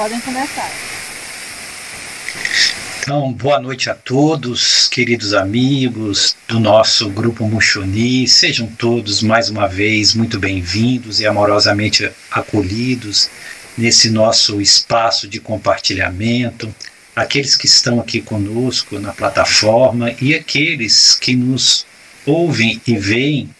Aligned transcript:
Podem 0.00 0.18
começar. 0.20 0.72
Então, 3.02 3.30
boa 3.34 3.60
noite 3.60 3.90
a 3.90 3.94
todos, 3.94 4.88
queridos 4.88 5.34
amigos 5.34 6.34
do 6.48 6.58
nosso 6.58 7.10
grupo 7.10 7.46
Muxoni. 7.46 8.26
Sejam 8.26 8.66
todos 8.66 9.22
mais 9.22 9.50
uma 9.50 9.68
vez 9.68 10.14
muito 10.14 10.38
bem-vindos 10.40 11.20
e 11.20 11.26
amorosamente 11.26 12.10
acolhidos 12.30 13.28
nesse 13.76 14.08
nosso 14.08 14.58
espaço 14.58 15.28
de 15.28 15.38
compartilhamento. 15.38 16.74
Aqueles 17.14 17.54
que 17.54 17.66
estão 17.66 18.00
aqui 18.00 18.22
conosco 18.22 18.98
na 18.98 19.12
plataforma 19.12 20.14
e 20.18 20.34
aqueles 20.34 21.14
que 21.14 21.36
nos 21.36 21.84
ouvem 22.24 22.80
e 22.86 22.96
veem 22.96 23.50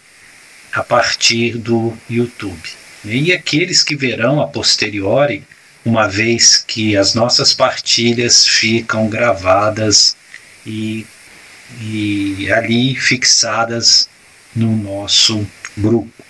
a 0.73 0.83
partir 0.83 1.59
do 1.59 1.93
YouTube. 2.09 2.71
E 3.05 3.31
aqueles 3.31 3.83
que 3.83 3.95
verão 3.95 4.41
a 4.41 4.47
posteriori 4.47 5.45
uma 5.85 6.09
vez 6.09 6.59
que 6.59 6.97
as 6.97 7.15
nossas 7.15 7.55
partilhas 7.55 8.47
ficam 8.47 9.09
gravadas 9.09 10.17
e, 10.67 11.07
e 11.81 12.51
ali 12.53 12.95
fixadas 12.95 14.09
no 14.55 14.77
nosso 14.77 15.47
grupo, 15.77 16.25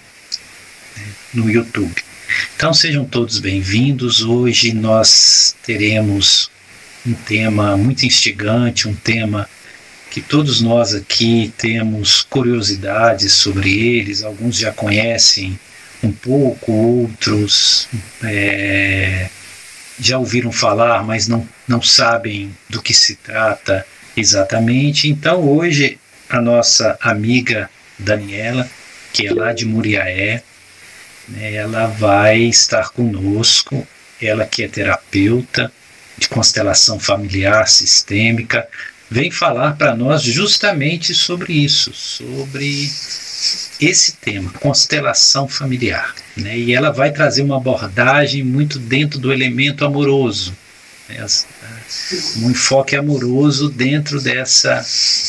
né, 0.97 1.07
no 1.35 1.51
YouTube. 1.51 2.03
Então 2.55 2.73
sejam 2.73 3.05
todos 3.05 3.41
bem-vindos. 3.41 4.23
Hoje 4.23 4.73
nós 4.73 5.57
teremos 5.65 6.51
um 7.05 7.13
tema 7.13 7.77
muito 7.77 8.07
instigante, 8.07 8.87
um 8.87 8.95
tema 8.95 9.49
que 10.11 10.21
todos 10.21 10.61
nós 10.61 10.95
aqui 10.95 11.53
temos 11.57 12.23
curiosidades 12.23 13.33
sobre 13.33 13.71
eles, 13.71 14.23
alguns 14.23 14.57
já 14.57 14.73
conhecem 14.73 15.59
um 16.03 16.13
pouco, 16.13 16.73
outros 16.73 17.89
é, 18.23 19.29
já 20.01 20.19
ouviram 20.19 20.51
falar, 20.51 21.05
mas 21.05 21.29
não, 21.29 21.47
não 21.69 21.83
sabem 21.83 22.55
do 22.69 22.83
que 22.83 22.95
se 22.95 23.17
trata 23.17 23.87
exatamente. 24.17 25.09
Então, 25.09 25.43
hoje, 25.43 25.99
a 26.29 26.41
nossa 26.41 26.99
amiga 27.01 27.71
Daniela, 27.99 28.69
que 29.13 29.27
é 29.27 29.33
lá 29.33 29.53
de 29.53 29.65
Muriaé, 29.65 30.43
né, 31.29 31.55
ela 31.55 31.87
vai 31.87 32.39
estar 32.39 32.91
conosco. 32.91 33.87
Ela 34.21 34.45
que 34.45 34.63
é 34.63 34.69
terapeuta 34.69 35.73
de 36.19 36.29
constelação 36.29 37.01
familiar 37.01 37.67
sistêmica, 37.67 38.69
vem 39.11 39.31
falar 39.31 39.77
para 39.77 39.95
nós 39.95 40.23
justamente 40.23 41.15
sobre 41.15 41.55
isso, 41.55 41.93
sobre 41.95 42.91
esse 43.81 44.13
tema, 44.13 44.51
constelação 44.61 45.49
familiar. 45.49 46.15
Né? 46.37 46.59
E 46.59 46.75
ela 46.75 46.91
vai 46.91 47.11
trazer 47.11 47.43
uma 47.43 47.57
abordagem 47.57 48.45
muito 48.45 48.79
dentro 48.79 49.19
do 49.19 49.33
elemento 49.33 49.85
amoroso, 49.85 50.55
né? 51.09 51.27
um 52.37 52.51
enfoque 52.51 52.95
amoroso 52.95 53.71
dentro 53.71 54.21
dessa, 54.21 54.85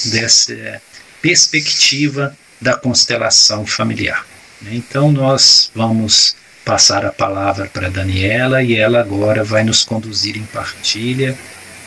dessa 0.05 0.81
perspectiva 1.21 2.35
da 2.59 2.75
constelação 2.75 3.65
familiar. 3.65 4.25
Né? 4.61 4.71
Então, 4.73 5.11
nós 5.11 5.71
vamos 5.73 6.35
passar 6.65 7.05
a 7.05 7.11
palavra 7.11 7.67
para 7.67 7.89
Daniela 7.89 8.61
e 8.61 8.75
ela 8.75 8.99
agora 8.99 9.43
vai 9.43 9.63
nos 9.63 9.83
conduzir 9.83 10.35
em 10.35 10.43
partilha, 10.43 11.37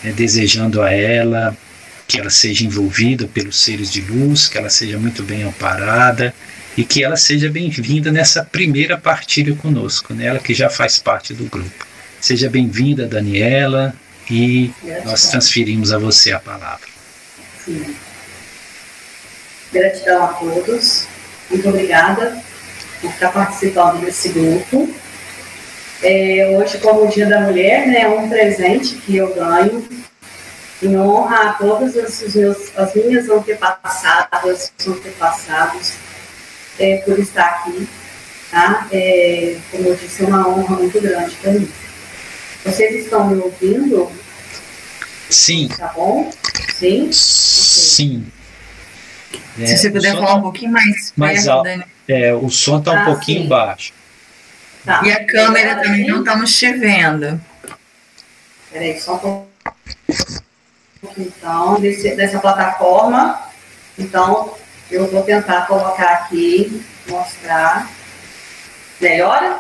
né? 0.02 0.12
desejando 0.12 0.80
a 0.80 0.90
ela 0.90 1.56
que 2.06 2.20
ela 2.20 2.30
seja 2.30 2.64
envolvida 2.64 3.26
pelos 3.26 3.58
seres 3.58 3.90
de 3.90 4.02
luz, 4.02 4.46
que 4.46 4.58
ela 4.58 4.68
seja 4.68 4.98
muito 4.98 5.22
bem 5.22 5.42
amparada 5.42 6.34
e 6.76 6.84
que 6.84 7.04
ela 7.04 7.16
seja 7.16 7.48
bem-vinda 7.48 8.10
nessa 8.10 8.44
primeira 8.44 8.98
partilha 8.98 9.54
conosco, 9.54 10.12
né? 10.12 10.26
ela 10.26 10.38
que 10.38 10.52
já 10.52 10.68
faz 10.68 10.98
parte 10.98 11.32
do 11.32 11.44
grupo. 11.44 11.86
Seja 12.20 12.48
bem-vinda, 12.48 13.06
Daniela, 13.06 13.94
e 14.30 14.72
nós 15.04 15.28
transferimos 15.28 15.92
a 15.92 15.98
você 15.98 16.32
a 16.32 16.40
palavra. 16.40 16.88
Sim. 17.64 17.94
Gratidão 19.72 20.24
a 20.24 20.28
todos, 20.28 21.06
muito 21.50 21.68
obrigada 21.68 22.42
por 23.00 23.10
estar 23.10 23.30
participando 23.30 24.00
desse 24.04 24.30
grupo. 24.30 24.92
É, 26.02 26.56
hoje, 26.56 26.78
como 26.78 27.08
Dia 27.08 27.26
da 27.26 27.40
Mulher, 27.40 27.86
né, 27.86 28.02
é 28.02 28.08
um 28.08 28.28
presente 28.28 28.96
que 28.96 29.16
eu 29.16 29.34
ganho 29.34 29.86
em 30.82 30.96
honra 30.98 31.50
a 31.50 31.52
todas 31.54 31.96
as 31.96 32.94
minhas 32.94 33.28
antepassadas, 33.28 34.72
antepassados, 34.86 35.94
é, 36.78 36.98
por 36.98 37.18
estar 37.18 37.46
aqui. 37.46 37.88
Tá? 38.50 38.86
É, 38.92 39.56
como 39.70 39.88
eu 39.88 39.96
disse, 39.96 40.22
é 40.22 40.26
uma 40.26 40.48
honra 40.48 40.76
muito 40.76 41.00
grande 41.00 41.34
para 41.36 41.52
mim. 41.52 41.68
Vocês 42.64 43.04
estão 43.04 43.26
me 43.28 43.40
ouvindo? 43.42 44.10
Sim. 45.28 45.68
Tá 45.68 45.88
bom? 45.88 46.30
Sim? 46.74 47.10
Sim. 47.12 48.26
É, 49.58 49.66
Se 49.66 49.76
você 49.76 49.90
puder 49.90 50.14
falar 50.14 50.26
tá, 50.26 50.34
um 50.36 50.42
pouquinho 50.42 50.72
mais, 50.72 51.12
mais 51.16 51.48
alto. 51.48 51.64
Né? 51.64 51.84
É, 52.08 52.34
o 52.34 52.48
som 52.50 52.78
está 52.78 52.92
um 52.92 52.98
ah, 52.98 53.04
pouquinho 53.04 53.42
sim. 53.42 53.48
baixo. 53.48 53.92
Tá. 54.84 55.02
E 55.04 55.12
a 55.12 55.24
câmera 55.24 55.76
também 55.76 56.06
não 56.06 56.20
estamos 56.20 56.56
te 56.56 56.72
vendo. 56.72 57.40
Peraí, 58.70 59.00
só 59.00 59.14
um 59.14 59.18
pouquinho. 59.18 59.48
Então, 61.18 61.80
desse, 61.80 62.14
dessa 62.16 62.38
plataforma. 62.38 63.40
Então, 63.98 64.54
eu 64.94 65.06
vou 65.08 65.22
tentar 65.22 65.66
colocar 65.66 66.08
aqui, 66.10 66.82
mostrar. 67.08 67.90
Melhora? 69.00 69.58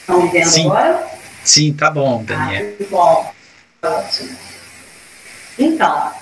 Estão 0.00 0.22
me 0.22 0.30
vendo 0.30 0.48
Sim. 0.48 0.66
agora? 0.66 1.06
Sim, 1.44 1.74
tá 1.74 1.90
bom, 1.90 2.24
Daniel. 2.24 2.74
Ah, 2.80 2.84
bom, 2.90 3.32
ótimo. 3.82 4.36
Então, 5.58 6.12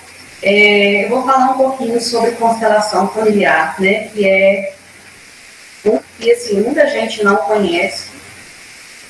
é, 0.41 1.05
eu 1.05 1.09
vou 1.09 1.25
falar 1.25 1.51
um 1.51 1.57
pouquinho 1.57 1.99
sobre 2.01 2.31
constelação 2.31 3.07
familiar, 3.07 3.79
né? 3.79 4.09
Que 4.09 4.27
é 4.27 4.73
um 5.85 5.99
que 6.19 6.31
assim, 6.31 6.61
muita 6.61 6.85
gente 6.87 7.23
não 7.23 7.37
conhece. 7.37 8.09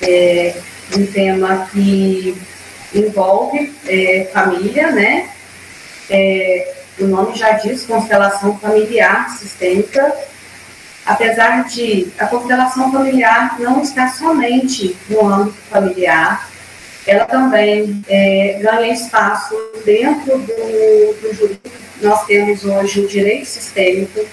É 0.00 0.54
um 0.96 1.06
tema 1.06 1.68
que 1.72 2.36
envolve 2.94 3.74
é, 3.86 4.30
família, 4.32 4.92
né? 4.92 5.28
É, 6.08 6.83
o 6.98 7.06
nome 7.06 7.36
já 7.36 7.52
diz 7.52 7.84
constelação 7.84 8.58
familiar 8.58 9.30
sistêmica, 9.30 10.14
apesar 11.04 11.64
de 11.64 12.08
a 12.18 12.26
constelação 12.26 12.90
familiar 12.92 13.58
não 13.58 13.82
estar 13.82 14.14
somente 14.14 14.96
no 15.08 15.26
âmbito 15.26 15.58
familiar, 15.70 16.48
ela 17.06 17.24
também 17.26 18.02
é, 18.08 18.58
ganha 18.62 18.92
espaço 18.92 19.54
dentro 19.84 20.38
do, 20.38 21.14
do 21.20 21.34
jurídico. 21.34 21.70
Nós 22.00 22.24
temos 22.24 22.64
hoje 22.64 23.00
o 23.00 23.08
direito 23.08 23.46
sistêmico, 23.46 24.24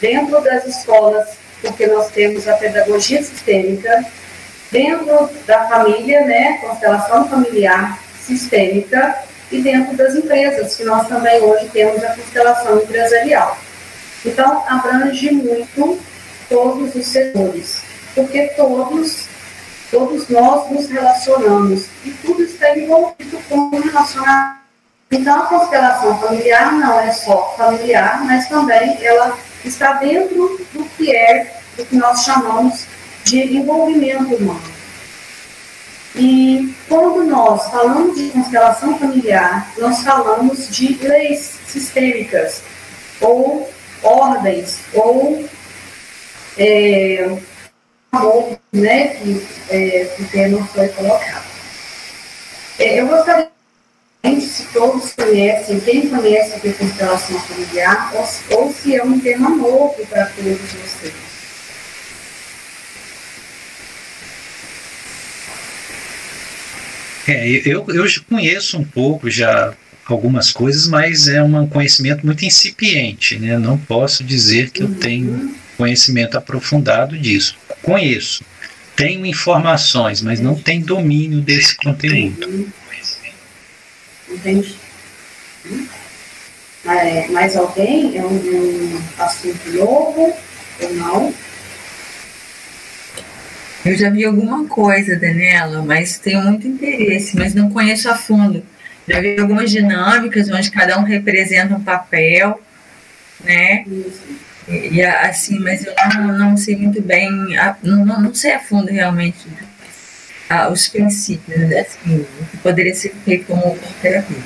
dentro 0.00 0.40
das 0.40 0.66
escolas, 0.66 1.28
porque 1.60 1.86
nós 1.86 2.10
temos 2.10 2.48
a 2.48 2.54
pedagogia 2.54 3.22
sistêmica, 3.22 4.04
dentro 4.70 5.30
da 5.46 5.68
família, 5.68 6.24
né, 6.24 6.58
constelação 6.60 7.28
familiar 7.28 7.98
sistêmica, 8.20 9.16
e 9.52 9.60
dentro 9.60 9.94
das 9.96 10.14
empresas, 10.14 10.74
que 10.74 10.82
nós 10.82 11.06
também 11.06 11.40
hoje 11.42 11.68
temos 11.68 12.02
a 12.02 12.14
constelação 12.14 12.78
empresarial. 12.78 13.58
Então, 14.24 14.64
abrange 14.66 15.30
muito 15.30 16.00
todos 16.48 16.94
os 16.94 17.06
setores, 17.06 17.82
porque 18.14 18.46
todos, 18.56 19.28
todos 19.90 20.28
nós 20.28 20.70
nos 20.70 20.88
relacionamos 20.88 21.86
e 22.04 22.10
tudo 22.24 22.42
está 22.42 22.76
envolvido 22.76 23.38
com 23.48 23.56
o 23.56 23.80
relacionamento. 23.80 24.62
Então, 25.10 25.42
a 25.42 25.46
constelação 25.46 26.18
familiar 26.18 26.72
não 26.72 26.98
é 26.98 27.12
só 27.12 27.54
familiar, 27.58 28.24
mas 28.24 28.48
também 28.48 28.96
ela 29.04 29.36
está 29.62 29.94
dentro 29.94 30.58
do 30.72 30.84
que 30.96 31.14
é, 31.14 31.54
do 31.76 31.84
que 31.84 31.96
nós 31.96 32.24
chamamos 32.24 32.86
de 33.24 33.56
envolvimento 33.56 34.34
humano. 34.34 34.71
E 36.14 36.74
quando 36.88 37.24
nós 37.24 37.70
falamos 37.70 38.16
de 38.16 38.28
constelação 38.28 38.98
familiar, 38.98 39.72
nós 39.78 40.02
falamos 40.02 40.68
de 40.68 40.94
leis 40.94 41.58
sistêmicas, 41.66 42.62
ou 43.20 43.70
ordens, 44.02 44.80
ou 44.92 45.48
é, 46.58 47.30
amor, 48.12 48.58
né, 48.72 49.08
que 49.08 49.46
é, 49.70 50.14
o 50.18 50.24
termo 50.26 50.66
foi 50.66 50.88
colocado. 50.88 51.46
É, 52.78 53.00
eu 53.00 53.06
gostaria 53.06 53.50
se 54.40 54.64
todos 54.72 55.12
conhecem, 55.14 55.80
quem 55.80 56.08
conhece 56.08 56.54
a 56.54 56.72
constelação 56.72 57.40
familiar, 57.40 58.12
ou, 58.14 58.58
ou 58.58 58.72
se 58.72 58.94
é 58.94 59.02
um 59.02 59.18
tema 59.18 59.50
novo 59.50 59.94
para 60.06 60.26
todos 60.26 60.58
vocês. 60.58 61.31
É, 67.32 67.62
eu, 67.64 67.86
eu 67.88 68.04
conheço 68.28 68.78
um 68.78 68.84
pouco 68.84 69.30
já 69.30 69.74
algumas 70.04 70.50
coisas, 70.50 70.86
mas 70.86 71.28
é 71.28 71.42
um 71.42 71.66
conhecimento 71.66 72.24
muito 72.26 72.44
incipiente, 72.44 73.38
né? 73.38 73.58
Não 73.58 73.78
posso 73.78 74.22
dizer 74.22 74.70
que 74.70 74.82
eu 74.82 74.94
tenho 74.94 75.54
conhecimento 75.76 76.36
aprofundado 76.36 77.18
disso. 77.18 77.56
Conheço, 77.82 78.44
tenho 78.94 79.24
informações, 79.24 80.20
mas 80.20 80.40
não 80.40 80.54
tem 80.54 80.80
domínio 80.80 81.40
desse 81.40 81.76
conteúdo. 81.76 82.70
Entendi. 84.28 84.74
Mais, 86.84 87.30
mais 87.30 87.56
alguém? 87.56 88.16
É 88.16 88.24
um 88.24 89.00
assunto 89.18 89.70
novo 89.70 90.36
ou 90.80 90.94
não? 90.94 91.34
Eu 93.84 93.96
já 93.96 94.10
vi 94.10 94.24
alguma 94.24 94.66
coisa, 94.68 95.16
Daniela, 95.16 95.82
mas 95.82 96.18
tenho 96.18 96.40
muito 96.42 96.68
interesse, 96.68 97.36
mas 97.36 97.52
não 97.52 97.68
conheço 97.68 98.08
a 98.08 98.14
fundo. 98.14 98.64
Já 99.08 99.20
vi 99.20 99.38
algumas 99.38 99.70
dinâmicas 99.70 100.48
onde 100.48 100.70
cada 100.70 100.98
um 100.98 101.02
representa 101.02 101.74
um 101.74 101.82
papel, 101.82 102.60
né? 103.42 103.84
E, 104.68 104.94
e 104.94 105.04
assim, 105.04 105.58
mas 105.58 105.84
eu 105.84 105.92
não, 106.14 106.38
não 106.38 106.56
sei 106.56 106.76
muito 106.76 107.02
bem, 107.02 107.28
não, 107.82 108.04
não 108.04 108.34
sei 108.34 108.52
a 108.52 108.60
fundo 108.60 108.90
realmente 108.90 109.48
os 110.70 110.86
princípios, 110.86 111.60
né, 111.60 111.80
assim, 111.80 112.26
que 112.50 112.56
poderia 112.58 112.94
ser 112.94 113.14
feito 113.24 113.46
como 113.46 113.78
terapia. 114.00 114.36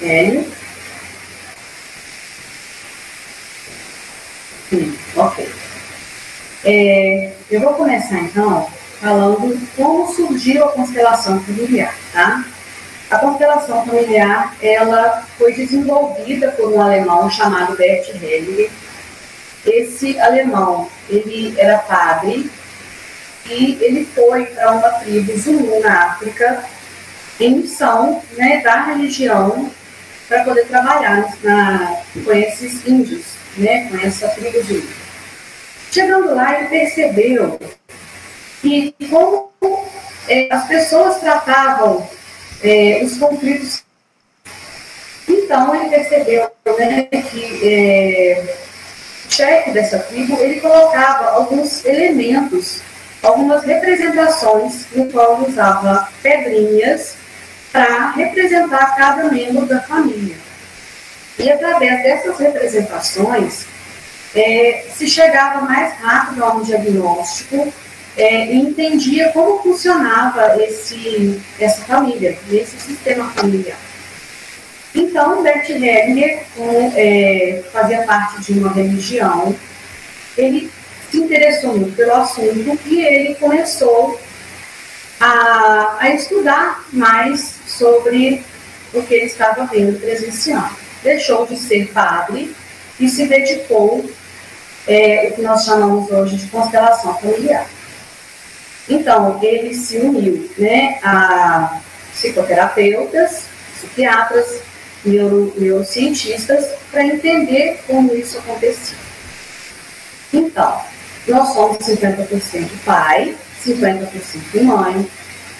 Hélio? 0.00 0.57
Sim, 4.68 4.96
ok. 5.16 5.48
É, 6.64 7.32
eu 7.50 7.60
vou 7.60 7.74
começar 7.74 8.18
então 8.18 8.68
falando 9.00 9.58
como 9.76 10.12
surgiu 10.12 10.64
a 10.64 10.72
constelação 10.72 11.40
familiar, 11.40 11.94
tá? 12.12 12.44
A 13.10 13.18
constelação 13.18 13.86
familiar, 13.86 14.54
ela 14.60 15.26
foi 15.38 15.54
desenvolvida 15.54 16.50
por 16.52 16.72
um 16.72 16.80
alemão 16.80 17.30
chamado 17.30 17.76
Bert 17.76 18.08
Hellinger. 18.10 18.70
Esse 19.64 20.18
alemão, 20.20 20.88
ele 21.08 21.54
era 21.58 21.78
padre 21.78 22.50
e 23.46 23.78
ele 23.80 24.04
foi 24.14 24.44
para 24.46 24.72
uma 24.72 24.90
tribo 24.90 25.38
Zulu 25.38 25.80
na 25.80 26.08
África 26.08 26.64
em 27.40 27.56
missão 27.56 28.22
né, 28.36 28.60
da 28.60 28.84
religião 28.84 29.70
para 30.28 30.44
poder 30.44 30.66
trabalhar 30.66 31.34
na, 31.42 31.96
com 32.24 32.32
esses 32.32 32.86
índios, 32.86 33.24
né, 33.58 33.88
com 33.88 33.96
essa 33.98 34.28
tribo 34.28 34.62
de. 34.62 34.88
Chegando 35.90 36.34
lá, 36.34 36.58
ele 36.58 36.68
percebeu 36.68 37.58
que 38.60 38.94
como 39.08 39.50
é, 40.28 40.48
as 40.50 40.66
pessoas 40.66 41.18
tratavam 41.18 42.08
é, 42.62 43.00
os 43.02 43.16
conflitos. 43.16 43.82
Então, 45.26 45.74
ele 45.74 45.88
percebeu 45.88 46.50
né, 46.78 47.04
que 47.04 47.68
é, 47.68 48.56
o 49.26 49.32
chefe 49.32 49.70
dessa 49.70 49.98
tribo, 50.00 50.38
ele 50.40 50.60
colocava 50.60 51.30
alguns 51.30 51.84
elementos, 51.84 52.80
algumas 53.22 53.64
representações, 53.64 54.86
no 54.94 55.10
qual 55.10 55.42
usava 55.42 56.08
pedrinhas 56.22 57.16
para 57.72 58.12
representar 58.12 58.96
cada 58.96 59.30
membro 59.30 59.66
da 59.66 59.80
família. 59.82 60.47
E 61.38 61.50
através 61.50 62.02
dessas 62.02 62.38
representações, 62.38 63.66
é, 64.34 64.84
se 64.94 65.08
chegava 65.08 65.60
mais 65.62 65.94
rápido 65.94 66.44
a 66.44 66.54
um 66.54 66.62
diagnóstico 66.62 67.72
é, 68.16 68.46
e 68.46 68.56
entendia 68.56 69.30
como 69.32 69.62
funcionava 69.62 70.60
esse, 70.62 71.40
essa 71.58 71.82
família, 71.82 72.36
esse 72.50 72.78
sistema 72.80 73.30
familiar. 73.30 73.78
Então, 74.94 75.42
Bert 75.42 75.70
Hellinger 75.70 76.44
é, 76.96 77.62
fazia 77.72 78.02
parte 78.02 78.42
de 78.42 78.58
uma 78.58 78.72
religião, 78.72 79.54
ele 80.36 80.70
se 81.10 81.18
interessou 81.18 81.76
muito 81.76 81.94
pelo 81.94 82.14
assunto 82.14 82.78
e 82.86 83.00
ele 83.00 83.34
começou 83.36 84.20
a, 85.20 85.96
a 86.00 86.10
estudar 86.10 86.84
mais 86.92 87.54
sobre 87.66 88.42
o 88.92 89.02
que 89.02 89.14
ele 89.14 89.26
estava 89.26 89.64
vendo, 89.66 90.00
presenciando. 90.00 90.87
Deixou 91.02 91.46
de 91.46 91.56
ser 91.56 91.92
padre 91.92 92.54
e 92.98 93.08
se 93.08 93.26
dedicou 93.26 94.08
é, 94.86 95.28
o 95.30 95.36
que 95.36 95.42
nós 95.42 95.64
chamamos 95.64 96.10
hoje 96.10 96.36
de 96.36 96.46
constelação 96.46 97.16
familiar. 97.18 97.66
Então, 98.88 99.38
ele 99.42 99.74
se 99.74 99.98
uniu 99.98 100.50
né, 100.56 100.98
a 101.02 101.80
psicoterapeutas, 102.12 103.44
psiquiatras, 103.76 104.60
neuro, 105.04 105.52
neurocientistas, 105.56 106.66
para 106.90 107.04
entender 107.04 107.80
como 107.86 108.14
isso 108.14 108.38
acontecia. 108.38 108.96
Então, 110.32 110.80
nós 111.26 111.52
somos 111.52 111.78
50% 111.78 112.68
pai, 112.84 113.36
50% 113.64 114.62
mãe, 114.62 115.08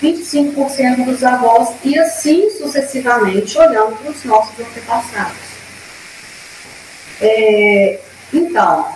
25% 0.02 1.04
dos 1.04 1.24
avós 1.24 1.74
e 1.84 1.98
assim 1.98 2.50
sucessivamente, 2.50 3.58
olhando 3.58 3.96
para 3.96 4.10
os 4.10 4.24
nossos 4.24 4.58
antepassados. 4.60 5.48
É, 7.20 7.98
então, 8.32 8.88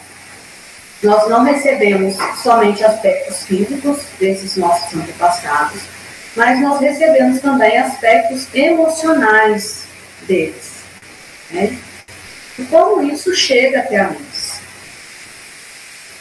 nós 1.02 1.28
não 1.28 1.42
recebemos 1.42 2.16
somente 2.42 2.84
aspectos 2.84 3.44
físicos 3.44 3.98
desses 4.20 4.56
nossos 4.56 4.94
antepassados, 4.94 5.82
mas 6.36 6.60
nós 6.60 6.80
recebemos 6.80 7.40
também 7.40 7.76
aspectos 7.78 8.46
emocionais 8.54 9.84
deles. 10.26 10.72
Né? 11.50 11.76
E 12.58 12.62
como 12.64 13.02
isso 13.02 13.34
chega 13.34 13.80
até 13.80 14.00
a 14.00 14.04
nós? 14.10 14.31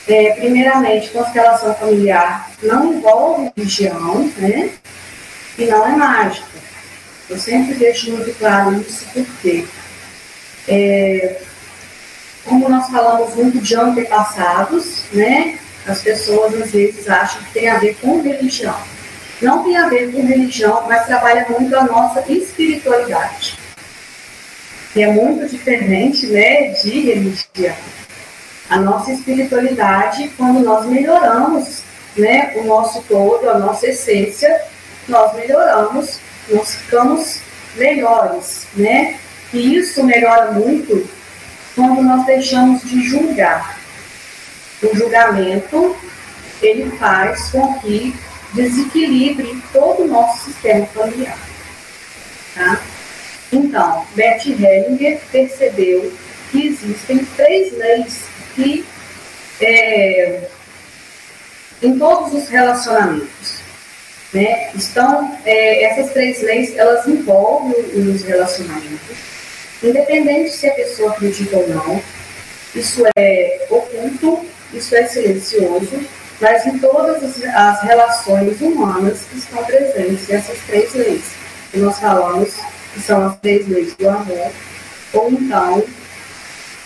É, 0.07 0.31
primeiramente, 0.33 1.09
constelação 1.09 1.75
familiar 1.75 2.51
não 2.63 2.93
envolve 2.93 3.51
religião, 3.55 4.29
né? 4.37 4.71
E 5.57 5.65
não 5.65 5.87
é 5.87 5.95
mágica. 5.95 6.47
Eu 7.29 7.37
sempre 7.37 7.75
deixo 7.75 8.11
muito 8.11 8.37
claro 8.37 8.81
isso 8.81 9.05
porque 9.13 9.65
é, 10.67 11.41
como 12.45 12.67
nós 12.67 12.89
falamos 12.89 13.35
muito 13.35 13.59
de 13.59 13.75
antepassados, 13.75 15.03
né? 15.13 15.59
As 15.87 16.01
pessoas 16.01 16.53
às 16.61 16.71
vezes 16.71 17.07
acham 17.09 17.41
que 17.43 17.53
tem 17.53 17.69
a 17.69 17.79
ver 17.79 17.95
com 18.01 18.21
religião. 18.21 18.75
Não 19.41 19.63
tem 19.63 19.75
a 19.77 19.89
ver 19.89 20.11
com 20.11 20.25
religião, 20.25 20.85
mas 20.87 21.05
trabalha 21.05 21.45
muito 21.49 21.75
a 21.75 21.83
nossa 21.83 22.23
espiritualidade. 22.31 23.57
Que 24.93 25.03
é 25.03 25.07
muito 25.11 25.47
diferente, 25.47 26.27
né, 26.27 26.67
de 26.73 26.99
religião. 26.99 27.75
A 28.71 28.79
nossa 28.79 29.11
espiritualidade, 29.11 30.31
quando 30.37 30.61
nós 30.61 30.85
melhoramos, 30.85 31.83
né, 32.15 32.53
o 32.55 32.63
nosso 32.63 33.01
todo, 33.01 33.49
a 33.49 33.59
nossa 33.59 33.87
essência, 33.87 34.61
nós 35.09 35.35
melhoramos, 35.35 36.19
nós 36.49 36.75
ficamos 36.75 37.41
melhores, 37.75 38.65
né? 38.73 39.19
E 39.53 39.75
isso 39.75 40.01
melhora 40.05 40.53
muito 40.53 41.05
quando 41.75 42.01
nós 42.01 42.25
deixamos 42.25 42.81
de 42.83 43.03
julgar. 43.03 43.77
O 44.81 44.95
julgamento, 44.95 45.93
ele 46.61 46.91
faz 46.91 47.49
com 47.49 47.77
que 47.79 48.15
desequilibre 48.53 49.61
todo 49.73 50.03
o 50.03 50.07
nosso 50.07 50.45
sistema 50.45 50.85
familiar. 50.85 51.37
Tá? 52.55 52.79
Então, 53.51 54.05
Bert 54.15 54.45
Hellinger 54.45 55.19
percebeu 55.29 56.13
que 56.51 56.67
existem 56.67 57.25
três 57.35 57.77
leis 57.77 58.30
que, 58.55 58.85
é, 59.59 60.41
em 61.81 61.97
todos 61.97 62.33
os 62.33 62.47
relacionamentos, 62.49 63.61
né, 64.33 64.71
estão, 64.75 65.37
é, 65.45 65.83
essas 65.83 66.11
três 66.11 66.41
leis, 66.41 66.75
elas 66.77 67.05
envolvem 67.07 67.75
os 67.95 68.23
relacionamentos 68.23 69.31
Independente 69.83 70.51
se 70.51 70.67
a 70.67 70.73
pessoa 70.75 71.11
acredita 71.11 71.57
ou 71.57 71.67
não, 71.67 72.01
isso 72.75 73.03
é 73.17 73.65
oculto, 73.67 74.45
isso 74.71 74.95
é 74.95 75.07
silencioso, 75.07 75.99
mas 76.39 76.65
em 76.67 76.77
todas 76.77 77.23
as, 77.23 77.43
as 77.43 77.81
relações 77.81 78.61
humanas 78.61 79.25
estão 79.35 79.63
presentes 79.63 80.29
essas 80.29 80.59
três 80.67 80.93
leis 80.93 81.23
que 81.71 81.79
nós 81.79 81.97
falamos, 81.99 82.53
que 82.93 83.01
são 83.01 83.25
as 83.25 83.39
três 83.39 83.67
leis 83.67 83.95
do 83.95 84.07
amor, 84.07 84.51
ou 85.13 85.31
então 85.31 85.83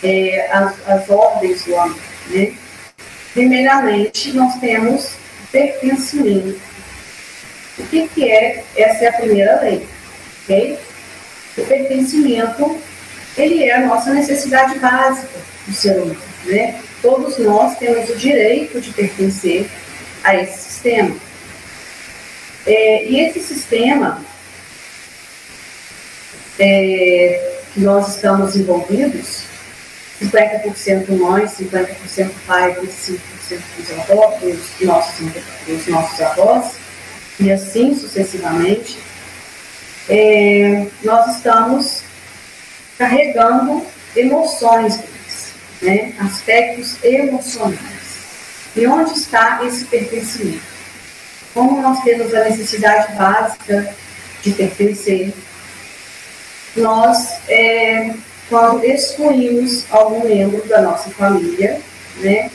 é, 0.03 0.47
as, 0.51 0.73
as 0.87 1.09
ordens 1.09 1.63
do 1.63 1.75
amor. 1.75 1.99
Né? 2.29 2.53
Primeiramente, 3.33 4.31
nós 4.33 4.55
temos 4.59 5.11
pertencimento. 5.51 6.59
O 7.77 7.87
que, 7.87 8.07
que 8.07 8.29
é? 8.29 8.63
Essa 8.75 9.05
é 9.05 9.07
a 9.09 9.13
primeira 9.13 9.61
lei. 9.61 9.87
Okay? 10.43 10.77
o 11.57 11.65
pertencimento, 11.65 12.77
ele 13.37 13.63
é 13.63 13.75
a 13.75 13.87
nossa 13.87 14.13
necessidade 14.13 14.77
básica 14.79 15.39
do 15.67 15.73
ser 15.73 15.97
humano, 16.01 16.21
né? 16.45 16.79
Todos 17.01 17.37
nós 17.37 17.77
temos 17.77 18.09
o 18.09 18.15
direito 18.15 18.81
de 18.81 18.91
pertencer 18.91 19.69
a 20.23 20.35
esse 20.35 20.69
sistema. 20.69 21.15
É, 22.65 23.05
e 23.05 23.19
esse 23.19 23.39
sistema 23.39 24.23
é, 26.57 27.59
que 27.73 27.79
nós 27.81 28.15
estamos 28.15 28.55
envolvidos, 28.55 29.43
50% 30.21 31.09
mãe, 31.17 31.45
50% 31.45 32.31
pai, 32.47 32.75
25% 32.75 33.19
dos 33.77 33.91
avós, 33.99 34.41
nossos, 34.81 35.27
dos 35.67 35.87
nossos 35.87 36.21
avós, 36.21 36.73
e 37.39 37.51
assim 37.51 37.97
sucessivamente, 37.97 38.97
é, 40.07 40.87
nós 41.03 41.35
estamos 41.35 42.01
carregando 42.97 43.85
emoções 44.15 44.99
né? 45.81 46.13
aspectos 46.19 46.95
emocionais. 47.03 47.79
E 48.75 48.85
onde 48.87 49.13
está 49.13 49.61
esse 49.65 49.85
pertencimento? 49.85 50.63
Como 51.53 51.81
nós 51.81 52.01
temos 52.03 52.33
a 52.33 52.43
necessidade 52.43 53.15
básica 53.15 53.95
de 54.41 54.51
pertencer, 54.51 55.33
nós, 56.75 57.37
é, 57.47 58.13
quando 58.49 58.83
excluímos 58.83 59.85
algum 59.89 60.27
membro 60.27 60.65
da 60.67 60.81
nossa 60.81 61.09
família, 61.11 61.79
né, 62.17 62.51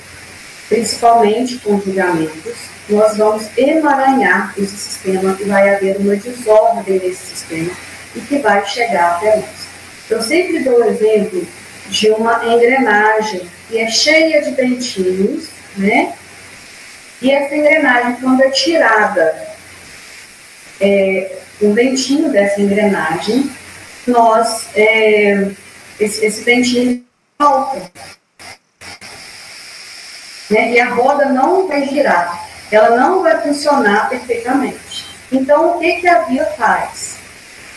principalmente 0.69 1.59
com 1.59 1.81
julgamentos, 1.81 2.55
nós 2.89 3.17
vamos 3.17 3.47
emaranhar 3.57 4.55
esse 4.57 4.77
sistema 4.77 5.37
e 5.41 5.45
vai 5.45 5.75
haver 5.75 5.97
uma 5.97 6.17
desordem 6.17 6.99
nesse 6.99 7.27
sistema 7.27 7.71
e 8.15 8.21
que 8.21 8.39
vai 8.39 8.65
chegar 8.67 9.17
até 9.17 9.37
nós. 9.37 9.71
Eu 10.09 10.23
sempre 10.23 10.65
dou 10.65 10.81
o 10.81 10.85
exemplo 10.85 11.47
de 11.89 12.11
uma 12.11 12.45
engrenagem 12.47 13.49
que 13.69 13.79
é 13.79 13.89
cheia 13.89 14.43
de 14.43 14.51
dentinhos, 14.53 15.49
né? 15.77 16.13
E 17.23 17.31
essa 17.31 17.55
engrenagem, 17.55 18.17
quando 18.21 18.43
é 18.43 18.51
tirada 18.51 19.49
é, 20.81 21.37
um 21.61 21.73
dentinho 21.73 22.31
dessa 22.31 22.61
engrenagem, 22.61 23.51
nós, 24.07 24.69
é, 24.75 25.49
esse, 26.01 26.25
esse 26.25 27.05
falta. 27.39 27.91
Né? 30.51 30.73
E 30.73 30.81
a 30.81 30.89
roda 30.89 31.27
não 31.27 31.69
vai 31.69 31.87
girar, 31.89 32.49
ela 32.73 32.97
não 32.97 33.23
vai 33.23 33.41
funcionar 33.41 34.09
perfeitamente. 34.09 35.07
Então, 35.31 35.77
o 35.77 35.81
que, 35.81 36.01
que 36.01 36.09
a 36.09 36.23
vida 36.23 36.47
faz? 36.57 37.19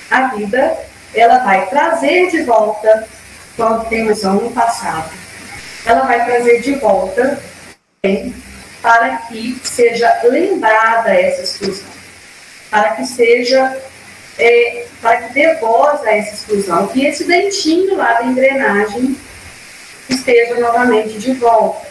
A 0.09 0.27
vida, 0.27 0.77
ela 1.13 1.39
vai 1.39 1.67
trazer 1.67 2.31
de 2.31 2.43
volta, 2.43 3.07
quando 3.55 3.87
tem 3.87 4.05
noção 4.05 4.35
no 4.35 4.51
passado, 4.51 5.11
ela 5.85 6.01
vai 6.01 6.25
trazer 6.25 6.61
de 6.61 6.73
volta 6.75 7.39
para 8.81 9.17
que 9.27 9.61
seja 9.63 10.21
lembrada 10.23 11.13
essa 11.13 11.43
exclusão, 11.43 11.87
para 12.69 12.91
que 12.95 13.05
seja, 13.05 13.81
é, 14.37 14.85
para 15.01 15.17
que 15.17 15.33
dê 15.33 15.55
voz 15.55 16.01
a 16.03 16.15
essa 16.15 16.35
exclusão, 16.35 16.87
que 16.87 17.05
esse 17.05 17.23
dentinho 17.25 17.95
lá 17.95 18.13
da 18.13 18.25
engrenagem 18.25 19.15
esteja 20.09 20.59
novamente 20.59 21.17
de 21.19 21.33
volta, 21.33 21.87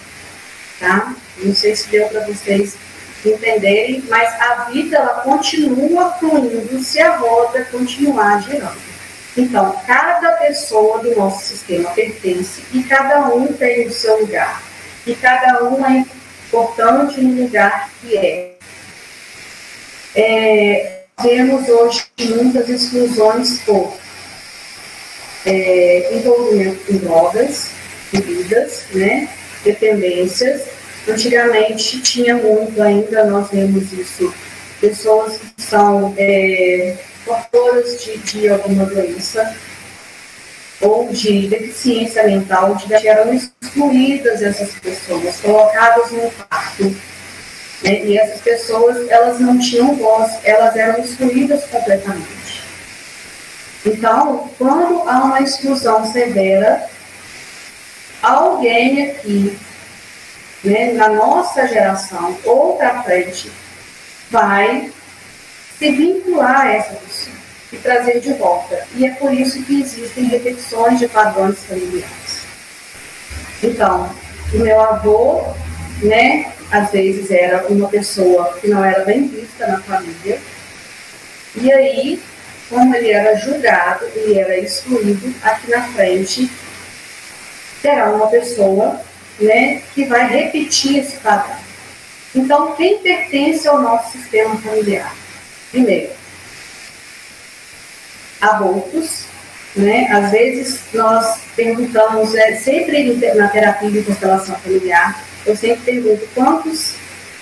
tá? 0.80 1.14
Não 1.38 1.54
sei 1.54 1.74
se 1.74 1.88
deu 1.88 2.06
para 2.08 2.26
vocês 2.26 2.76
entenderem, 3.24 4.02
mas 4.08 4.28
a 4.40 4.64
vida 4.70 4.96
ela 4.96 5.20
continua 5.20 6.12
fluindo 6.14 6.82
se 6.82 7.00
a 7.00 7.16
roda 7.16 7.64
continuar 7.66 8.42
girando. 8.42 8.92
Então, 9.36 9.74
cada 9.86 10.32
pessoa 10.32 10.98
do 10.98 11.16
nosso 11.16 11.44
sistema 11.46 11.90
pertence 11.90 12.62
e 12.72 12.82
cada 12.82 13.28
um 13.28 13.46
tem 13.52 13.86
o 13.86 13.92
seu 13.92 14.20
lugar. 14.20 14.62
E 15.06 15.14
cada 15.14 15.64
um 15.64 15.84
é 15.86 16.04
importante 16.46 17.20
no 17.20 17.42
lugar 17.42 17.90
que 18.00 18.16
é. 18.16 18.52
é 20.14 21.01
temos 21.20 21.68
hoje 21.68 22.04
muitas 22.20 22.68
exclusões 22.68 23.60
por 23.60 23.96
é, 25.44 26.16
envolvimento 26.16 26.92
em 26.92 26.98
drogas, 26.98 27.70
bebidas, 28.12 28.84
né, 28.92 29.28
dependências. 29.64 30.62
Antigamente 31.08 32.00
tinha 32.00 32.36
muito 32.36 32.80
ainda, 32.80 33.24
nós 33.24 33.50
vemos 33.50 33.92
isso, 33.92 34.32
pessoas 34.80 35.38
que 35.38 35.62
são 35.62 36.14
é, 36.16 36.96
portadoras 37.24 38.02
de, 38.04 38.18
de 38.18 38.48
alguma 38.48 38.86
doença, 38.86 39.56
ou 40.80 41.08
de 41.08 41.46
deficiência 41.46 42.24
mental, 42.24 42.72
onde 42.72 43.06
eram 43.06 43.32
excluídas 43.32 44.42
essas 44.42 44.72
pessoas, 44.74 45.36
colocadas 45.40 46.10
no 46.10 46.30
quarto. 46.30 47.11
Né? 47.82 48.04
E 48.04 48.18
essas 48.18 48.40
pessoas, 48.40 49.08
elas 49.08 49.40
não 49.40 49.58
tinham 49.58 49.94
voz, 49.96 50.38
elas 50.44 50.76
eram 50.76 51.02
excluídas 51.02 51.64
completamente. 51.64 52.62
Então, 53.84 54.50
quando 54.58 55.08
há 55.08 55.24
uma 55.24 55.40
exclusão 55.40 56.10
severa, 56.10 56.88
alguém 58.22 59.10
aqui, 59.10 59.58
né, 60.62 60.92
na 60.92 61.08
nossa 61.08 61.66
geração 61.66 62.38
ou 62.44 62.76
para 62.76 63.02
frente, 63.02 63.50
vai 64.30 64.90
se 65.78 65.90
vincular 65.90 66.60
a 66.60 66.72
essa 66.74 66.94
pessoa 66.94 67.36
e 67.72 67.76
trazer 67.78 68.20
de 68.20 68.32
volta. 68.34 68.86
E 68.94 69.04
é 69.04 69.10
por 69.12 69.32
isso 69.32 69.62
que 69.64 69.80
existem 69.80 70.24
repetições 70.24 71.00
de 71.00 71.08
padrões 71.08 71.58
familiares. 71.64 72.42
Então, 73.62 74.08
o 74.52 74.58
meu 74.58 74.80
avô, 74.80 75.42
né, 76.02 76.52
às 76.72 76.90
vezes 76.90 77.30
era 77.30 77.66
uma 77.68 77.88
pessoa 77.88 78.58
que 78.60 78.66
não 78.66 78.84
era 78.84 79.04
bem 79.04 79.28
vista 79.28 79.66
na 79.66 79.80
família, 79.80 80.40
e 81.54 81.70
aí, 81.70 82.22
como 82.68 82.94
ele 82.96 83.10
era 83.10 83.36
julgado, 83.36 84.06
ele 84.16 84.38
era 84.38 84.58
excluído, 84.58 85.32
aqui 85.42 85.70
na 85.70 85.82
frente 85.88 86.50
terá 87.82 88.10
uma 88.10 88.28
pessoa 88.28 89.00
né, 89.38 89.82
que 89.94 90.04
vai 90.04 90.26
repetir 90.26 91.00
esse 91.00 91.18
padrão. 91.18 91.56
Então, 92.34 92.74
quem 92.74 92.98
pertence 92.98 93.68
ao 93.68 93.82
nosso 93.82 94.12
sistema 94.12 94.56
familiar? 94.56 95.14
Primeiro, 95.70 96.10
abortos, 98.40 99.24
né? 99.76 100.08
Às 100.10 100.30
vezes 100.30 100.80
nós 100.94 101.40
perguntamos, 101.54 102.34
é, 102.34 102.56
sempre 102.56 103.14
na 103.34 103.48
terapia 103.48 103.90
de 103.90 104.02
constelação 104.02 104.56
familiar, 104.56 105.22
eu 105.46 105.56
sempre 105.56 105.82
pergunto 105.84 106.28
quantos 106.34 106.94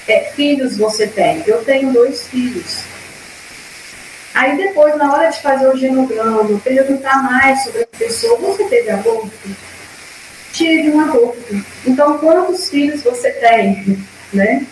é, 0.09 0.31
filhos 0.35 0.77
você 0.77 1.07
tem? 1.07 1.43
Eu 1.47 1.65
tenho 1.65 1.93
dois 1.93 2.27
filhos. 2.29 2.83
Aí 4.35 4.57
depois, 4.57 4.97
na 4.97 5.13
hora 5.13 5.29
de 5.29 5.43
fazer 5.43 5.69
o 5.69 5.77
genograma, 5.77 6.59
perguntar 6.61 7.23
mais 7.23 7.65
sobre 7.65 7.83
a 7.83 7.97
pessoa, 7.99 8.39
você 8.39 8.65
teve 8.65 8.91
aborto? 8.91 9.31
Tive 10.53 10.91
um 10.91 11.01
aborto. 11.01 11.65
Então, 11.87 12.19
quantos 12.19 12.71
filhos 12.71 13.03
você 13.03 13.31
tem? 13.33 13.99
Né? 14.33 14.67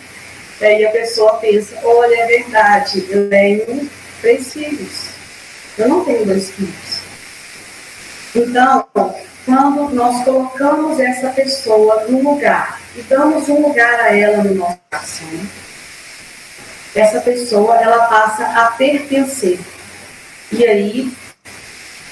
Aí 0.61 0.85
a 0.85 0.91
pessoa 0.91 1.37
pensa, 1.37 1.77
olha, 1.83 2.15
é 2.15 2.27
verdade, 2.27 3.05
eu 3.09 3.29
tenho 3.29 3.89
três 4.21 4.53
filhos. 4.53 5.09
Eu 5.77 5.87
não 5.87 6.03
tenho 6.03 6.25
dois 6.25 6.51
filhos. 6.51 6.98
Então, 8.39 8.87
quando 9.45 9.93
nós 9.93 10.23
colocamos 10.23 10.97
essa 10.97 11.29
pessoa 11.29 12.05
no 12.07 12.21
lugar 12.23 12.79
e 12.95 13.01
damos 13.01 13.49
um 13.49 13.67
lugar 13.67 13.99
a 13.99 14.15
ela 14.15 14.43
no 14.43 14.55
nosso 14.55 14.79
coração, 14.89 15.27
essa 16.95 17.19
pessoa 17.19 17.75
ela 17.75 18.05
passa 18.05 18.45
a 18.45 18.71
pertencer. 18.71 19.59
E 20.53 20.65
aí 20.65 21.11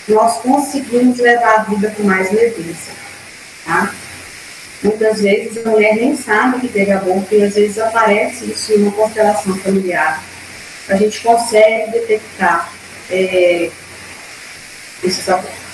nós 0.07 0.39
conseguimos 0.41 1.17
levar 1.17 1.59
a 1.59 1.63
vida 1.63 1.93
com 1.95 2.03
mais 2.03 2.29
leveza. 2.31 2.91
Tá? 3.65 3.93
Muitas 4.83 5.21
vezes 5.21 5.65
a 5.65 5.69
mulher 5.69 5.95
nem 5.95 6.15
sabe 6.15 6.59
que 6.59 6.67
teve 6.67 6.91
aborto 6.91 7.33
e 7.33 7.43
às 7.43 7.55
vezes 7.55 7.79
aparece 7.79 8.51
isso 8.51 8.73
em 8.73 8.83
uma 8.83 8.91
constelação 8.91 9.57
familiar. 9.59 10.21
A 10.89 10.95
gente 10.97 11.21
consegue 11.21 11.91
detectar 11.91 12.69
é, 13.09 13.71
esses 15.03 15.27
abortos. 15.29 15.66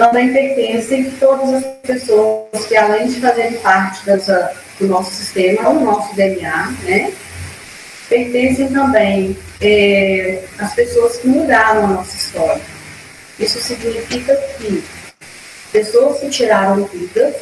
Também 0.00 0.32
pertencem 0.32 1.10
todas 1.20 1.52
as 1.52 1.64
pessoas 1.82 2.64
que, 2.66 2.74
além 2.74 3.06
de 3.06 3.20
fazerem 3.20 3.58
parte 3.58 4.02
dessa, 4.06 4.50
do 4.78 4.86
nosso 4.86 5.10
sistema, 5.10 5.68
o 5.68 5.84
nosso 5.84 6.16
DNA, 6.16 6.74
né? 6.84 7.12
Pertencem 8.08 8.68
também 8.68 9.36
é, 9.60 10.42
as 10.58 10.72
pessoas 10.72 11.18
que 11.18 11.28
mudaram 11.28 11.84
a 11.84 11.88
nossa 11.88 12.16
história. 12.16 12.62
Isso 13.38 13.60
significa 13.60 14.34
que 14.56 14.82
pessoas 15.70 16.20
que 16.20 16.30
tiraram 16.30 16.86
vidas, 16.86 17.34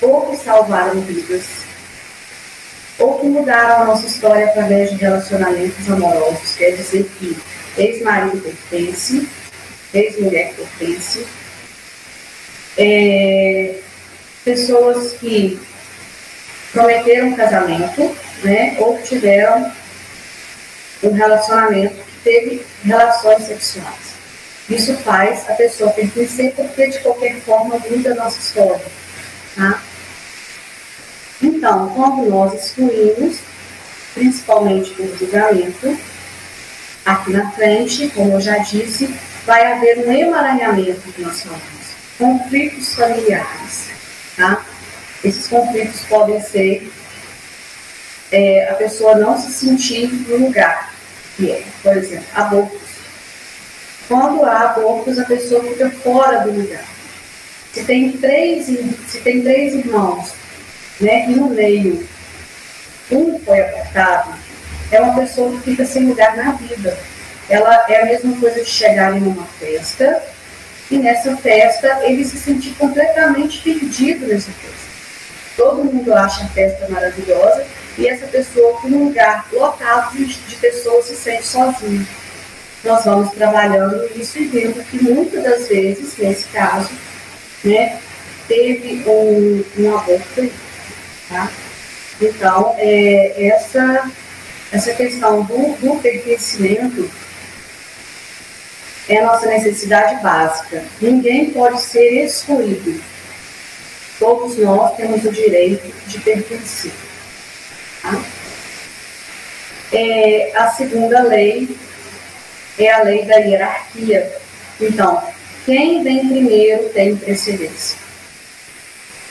ou 0.00 0.30
que 0.30 0.38
salvaram 0.38 0.98
vidas, 1.02 1.44
ou 2.98 3.18
que 3.18 3.26
mudaram 3.26 3.82
a 3.82 3.84
nossa 3.84 4.06
história 4.06 4.46
através 4.46 4.88
de 4.92 4.96
relacionamentos 4.96 5.90
amorosos. 5.90 6.56
Quer 6.56 6.70
dizer 6.70 7.06
que 7.18 7.36
ex-marido 7.76 8.40
pertence, 8.40 9.28
ex-mulher 9.92 10.54
pertence, 10.54 11.26
é, 12.76 13.74
pessoas 14.44 15.12
que 15.12 15.60
prometeram 16.72 17.34
casamento, 17.34 18.16
né, 18.42 18.76
ou 18.78 18.96
que 18.96 19.08
tiveram 19.08 19.70
um 21.02 21.12
relacionamento 21.12 21.94
que 21.94 22.18
teve 22.24 22.66
relações 22.84 23.44
sexuais. 23.44 24.12
Isso 24.68 24.96
faz 24.98 25.48
a 25.50 25.54
pessoa 25.54 25.90
pertencer, 25.90 26.54
porque 26.54 26.86
de 26.86 26.98
qualquer 27.00 27.40
forma 27.40 27.78
muda 27.78 28.12
a 28.12 28.14
nossa 28.14 28.38
história. 28.38 28.84
Tá? 29.56 29.82
Então, 31.42 31.88
quando 31.90 32.30
nós 32.30 32.54
excluímos, 32.54 33.38
principalmente 34.14 34.90
por 34.90 35.18
julgamento, 35.18 35.98
aqui 37.04 37.32
na 37.32 37.50
frente, 37.50 38.08
como 38.14 38.32
eu 38.32 38.40
já 38.40 38.58
disse, 38.58 39.12
vai 39.44 39.72
haver 39.72 40.06
um 40.06 40.12
emaranhamento 40.12 41.12
que 41.12 41.22
nós 41.22 41.42
falamos, 41.42 41.81
conflitos 42.22 42.94
familiares. 42.94 43.88
Tá? 44.36 44.64
Esses 45.24 45.48
conflitos 45.48 46.02
podem 46.02 46.40
ser 46.40 46.88
é, 48.30 48.68
a 48.70 48.74
pessoa 48.74 49.16
não 49.16 49.36
se 49.36 49.52
sentir 49.52 50.06
no 50.28 50.46
lugar 50.46 50.94
que 51.36 51.50
é, 51.50 51.64
por 51.82 51.96
exemplo, 51.96 52.26
abortos. 52.34 52.80
Quando 54.06 54.44
há 54.44 54.70
abortos, 54.70 55.18
a 55.18 55.24
pessoa 55.24 55.64
fica 55.64 55.90
fora 55.90 56.40
do 56.40 56.52
lugar. 56.52 56.84
Se 57.72 57.84
tem 57.84 58.12
três, 58.12 58.66
se 58.66 59.20
tem 59.20 59.42
três 59.42 59.74
irmãos, 59.74 60.32
né, 61.00 61.26
e 61.28 61.34
no 61.34 61.48
meio 61.48 62.06
um 63.10 63.38
foi 63.40 63.60
abortado, 63.62 64.34
é 64.90 65.00
uma 65.00 65.14
pessoa 65.14 65.50
que 65.52 65.70
fica 65.70 65.84
sem 65.84 66.06
lugar 66.06 66.36
na 66.36 66.52
vida. 66.52 66.96
Ela 67.48 67.86
é 67.88 68.02
a 68.02 68.04
mesma 68.04 68.38
coisa 68.38 68.62
de 68.62 68.68
chegar 68.68 69.16
em 69.16 69.22
uma 69.22 69.46
festa 69.58 70.22
e 70.92 70.98
nessa 70.98 71.34
festa 71.38 72.00
ele 72.02 72.22
se 72.22 72.38
sentir 72.38 72.74
completamente 72.74 73.62
perdido 73.62 74.26
nessa 74.26 74.50
festa. 74.52 74.92
Todo 75.56 75.84
mundo 75.84 76.12
acha 76.14 76.44
a 76.44 76.48
festa 76.48 76.86
maravilhosa 76.88 77.64
e 77.96 78.06
essa 78.06 78.26
pessoa, 78.26 78.78
num 78.84 79.06
lugar 79.06 79.46
lotado 79.52 80.14
de, 80.16 80.26
de 80.26 80.56
pessoas, 80.56 81.06
se 81.06 81.16
sente 81.16 81.46
sozinha. 81.46 82.06
Nós 82.84 83.04
vamos 83.04 83.32
trabalhando 83.32 84.06
isso 84.14 84.38
e 84.38 84.46
vendo 84.48 84.84
que 84.84 85.02
muitas 85.02 85.42
das 85.42 85.68
vezes, 85.68 86.16
nesse 86.18 86.46
caso, 86.48 86.90
né, 87.64 87.98
teve 88.46 89.02
um, 89.08 89.64
um 89.78 89.96
aborto. 89.96 90.52
Tá? 91.28 91.50
Então, 92.20 92.74
é, 92.78 93.46
essa, 93.46 94.10
essa 94.70 94.92
questão 94.92 95.42
do, 95.42 95.74
do 95.76 95.96
pertencimento 96.00 97.10
é 99.08 99.18
a 99.18 99.26
nossa 99.26 99.46
necessidade 99.46 100.22
básica. 100.22 100.84
Ninguém 101.00 101.50
pode 101.50 101.80
ser 101.80 102.24
excluído. 102.24 103.02
Todos 104.18 104.56
nós 104.58 104.96
temos 104.96 105.24
o 105.24 105.32
direito 105.32 105.92
de 106.06 106.20
pertencer. 106.20 106.92
Tá? 108.02 108.22
É, 109.92 110.52
a 110.56 110.70
segunda 110.70 111.22
lei 111.22 111.76
é 112.78 112.90
a 112.92 113.02
lei 113.02 113.24
da 113.24 113.36
hierarquia. 113.36 114.32
Então, 114.80 115.22
quem 115.66 116.02
vem 116.02 116.28
primeiro 116.28 116.88
tem 116.90 117.16
precedência. 117.16 117.98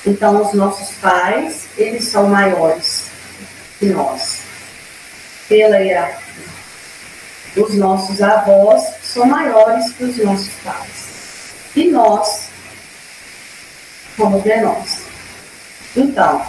Então, 0.05 0.41
os 0.41 0.53
nossos 0.53 0.95
pais, 0.97 1.67
eles 1.77 2.05
são 2.05 2.27
maiores 2.27 3.05
que 3.79 3.85
nós, 3.87 4.41
pela 5.47 5.77
hierarquia. 5.77 6.50
Os 7.55 7.75
nossos 7.75 8.21
avós 8.21 8.81
são 9.03 9.25
maiores 9.25 9.91
que 9.93 10.05
os 10.05 10.17
nossos 10.17 10.53
pais. 10.63 11.11
E 11.75 11.89
nós, 11.89 12.47
como 14.15 14.41
de 14.41 14.55
nós. 14.61 15.01
Então, 15.95 16.45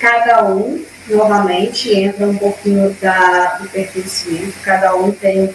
cada 0.00 0.44
um, 0.44 0.84
novamente, 1.08 1.92
entra 1.92 2.26
um 2.26 2.36
pouquinho 2.36 2.90
da, 3.00 3.58
do 3.60 3.68
pertencimento, 3.68 4.54
cada 4.64 4.96
um 4.96 5.12
tem 5.12 5.54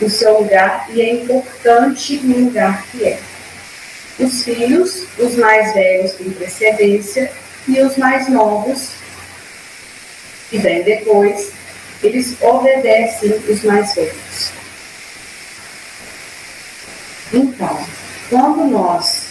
o 0.00 0.08
seu 0.08 0.40
lugar 0.40 0.86
e 0.90 1.00
é 1.00 1.14
importante 1.14 2.16
o 2.24 2.44
lugar 2.44 2.84
que 2.90 3.04
é. 3.04 3.18
Os 4.18 4.42
filhos, 4.44 5.06
os 5.18 5.36
mais 5.36 5.74
velhos 5.74 6.12
têm 6.12 6.30
precedência 6.30 7.30
e 7.68 7.80
os 7.80 7.96
mais 7.96 8.28
novos, 8.28 8.90
que 10.50 10.58
vêm 10.58 10.82
depois, 10.82 11.52
eles 12.02 12.36
obedecem 12.40 13.32
os 13.48 13.62
mais 13.62 13.94
velhos. 13.94 14.50
Então, 17.32 17.86
quando 18.28 18.64
nós 18.70 19.28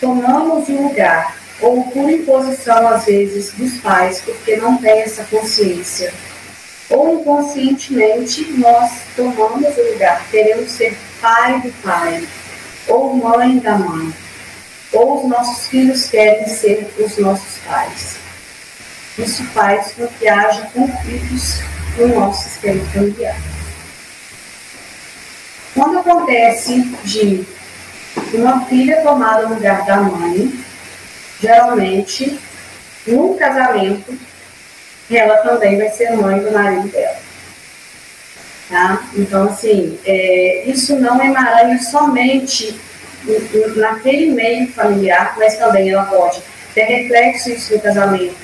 tomamos 0.00 0.68
o 0.68 0.72
lugar, 0.72 1.36
ou 1.60 1.82
por 1.90 2.08
imposição 2.08 2.88
às 2.88 3.04
vezes 3.04 3.52
dos 3.52 3.78
pais, 3.78 4.20
porque 4.24 4.56
não 4.56 4.78
tem 4.78 5.02
essa 5.02 5.24
consciência, 5.24 6.12
ou 6.88 7.20
inconscientemente 7.20 8.44
nós 8.52 8.90
tomamos 9.16 9.76
o 9.76 9.92
lugar, 9.92 10.24
queremos 10.30 10.70
ser 10.70 10.96
pai 11.20 11.60
do 11.60 11.72
pai, 11.82 12.26
ou 12.86 13.14
mãe 13.14 13.58
da 13.58 13.76
mãe, 13.76 14.14
ou 14.92 15.22
os 15.22 15.28
nossos 15.28 15.68
filhos 15.68 16.08
querem 16.08 16.46
ser 16.48 16.88
os 16.98 17.18
nossos 17.18 17.58
pais. 17.66 18.16
Isso 19.18 19.44
faz 19.46 19.92
com 19.92 20.06
que 20.06 20.28
haja 20.28 20.62
conflitos 20.72 21.60
no 21.98 22.20
nosso 22.20 22.44
sistema 22.44 22.84
familiar. 22.86 23.36
Quando 25.74 25.98
acontece 25.98 26.80
de 27.04 27.46
uma 28.34 28.64
filha 28.66 29.02
tomar 29.02 29.44
o 29.44 29.54
lugar 29.54 29.84
da 29.84 29.96
mãe, 29.96 30.52
geralmente, 31.40 32.38
no 33.06 33.34
casamento, 33.34 34.18
ela 35.10 35.36
também 35.38 35.78
vai 35.78 35.90
ser 35.90 36.12
mãe 36.12 36.40
do 36.40 36.52
marido 36.52 36.88
dela. 36.88 37.16
Tá? 38.68 39.02
Então, 39.14 39.48
assim, 39.48 39.98
é, 40.04 40.64
isso 40.66 40.96
não 40.96 41.22
emaranha 41.22 41.80
somente 41.80 42.78
naquele 43.76 44.32
meio 44.32 44.70
familiar, 44.72 45.34
mas 45.38 45.56
também 45.56 45.90
ela 45.90 46.04
pode 46.04 46.42
ter 46.74 46.84
reflexo 46.84 47.50
isso 47.50 47.74
no 47.74 47.80
casamento, 47.80 48.36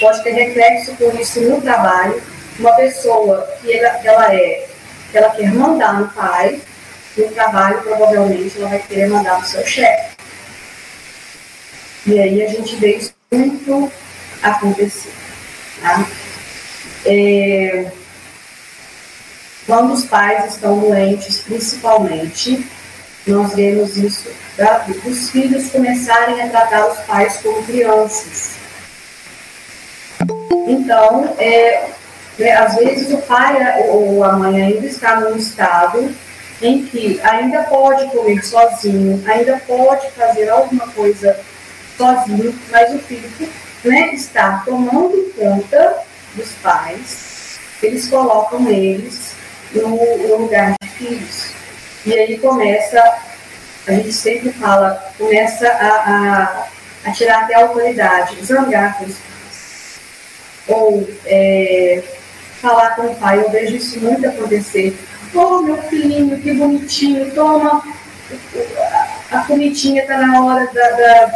pode 0.00 0.22
ter 0.22 0.30
reflexo 0.30 0.94
por 0.94 1.18
isso 1.18 1.40
no 1.40 1.60
trabalho. 1.60 2.22
Uma 2.58 2.72
pessoa 2.76 3.48
que 3.60 3.72
ela, 3.72 4.00
ela 4.04 4.34
é, 4.34 4.68
que 5.10 5.18
ela 5.18 5.30
quer 5.30 5.52
mandar 5.52 6.00
no 6.00 6.08
pai, 6.08 6.60
no 7.16 7.28
trabalho, 7.28 7.82
provavelmente 7.82 8.58
ela 8.58 8.68
vai 8.68 8.78
querer 8.80 9.08
mandar 9.08 9.40
no 9.40 9.46
seu 9.46 9.64
chefe. 9.66 10.16
E 12.06 12.18
aí 12.18 12.42
a 12.42 12.48
gente 12.48 12.76
vê 12.76 12.96
isso 12.96 13.14
muito 13.30 13.90
acontecer. 14.42 15.12
Tá? 15.80 16.06
É, 17.04 17.90
quando 19.66 19.92
os 19.92 20.04
pais 20.04 20.54
estão 20.54 20.78
doentes, 20.78 21.38
principalmente, 21.38 22.66
nós 23.26 23.54
vemos 23.54 23.96
isso, 23.96 24.28
tá? 24.56 24.84
os 25.04 25.30
filhos 25.30 25.70
começarem 25.70 26.42
a 26.42 26.48
tratar 26.48 26.86
os 26.88 26.98
pais 27.00 27.36
como 27.42 27.62
crianças. 27.64 28.56
Então, 30.66 31.34
é, 31.38 31.88
é, 32.38 32.52
às 32.52 32.76
vezes 32.76 33.12
o 33.12 33.18
pai 33.18 33.56
ou 33.88 34.24
a 34.24 34.32
mãe 34.32 34.62
ainda 34.62 34.86
está 34.86 35.20
num 35.20 35.36
estado 35.36 36.14
em 36.62 36.84
que 36.84 37.20
ainda 37.22 37.64
pode 37.64 38.06
comer 38.10 38.42
sozinho, 38.44 39.22
ainda 39.26 39.60
pode 39.66 40.10
fazer 40.12 40.48
alguma 40.48 40.86
coisa 40.88 41.38
sozinho, 41.96 42.54
mas 42.70 42.94
o 42.94 42.98
filho 43.00 43.28
né, 43.84 44.14
está 44.14 44.62
tomando 44.64 45.32
conta 45.36 45.98
dos 46.34 46.52
pais, 46.62 47.58
eles 47.82 48.08
colocam 48.08 48.68
eles 48.68 49.32
no, 49.74 49.88
no 49.88 50.36
lugar 50.38 50.74
de 50.80 50.88
filhos. 50.88 51.50
E 52.06 52.14
aí 52.14 52.38
começa, 52.38 53.00
a 53.86 53.92
gente 53.92 54.12
sempre 54.12 54.52
fala, 54.52 55.12
começa 55.18 55.68
a, 55.68 55.88
a, 55.88 56.66
a 57.04 57.12
tirar 57.12 57.42
até 57.42 57.56
a 57.56 57.62
autoridade, 57.62 58.44
zangar 58.44 58.98
com 58.98 59.04
os 59.04 59.16
pais. 59.16 60.00
Ou 60.68 61.08
é, 61.26 62.02
falar 62.62 62.94
com 62.94 63.08
o 63.08 63.14
pai, 63.16 63.40
eu 63.40 63.50
vejo 63.50 63.76
isso 63.76 64.00
muito 64.00 64.26
acontecer. 64.26 64.96
Oh, 65.34 65.60
meu 65.62 65.76
filhinho, 65.82 66.40
que 66.40 66.52
bonitinho, 66.54 67.34
toma, 67.34 67.82
a 69.30 69.38
comidinha 69.40 70.02
está 70.02 70.18
na 70.18 70.44
hora 70.44 70.70
da, 70.72 70.90
da, 70.90 71.32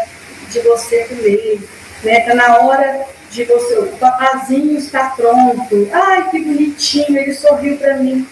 de 0.49 0.61
você 0.61 1.05
comer, 1.05 1.61
né? 2.05 2.21
Está 2.21 2.35
na 2.35 2.59
hora 2.59 3.07
de 3.31 3.45
você, 3.45 3.79
o 3.79 3.87
papazinho 3.99 4.79
está 4.79 5.11
pronto, 5.11 5.89
ai 5.93 6.31
que 6.31 6.41
bonitinho, 6.41 7.19
ele 7.19 7.35
sorriu 7.35 7.77
para 7.77 7.97
mim. 7.97 8.27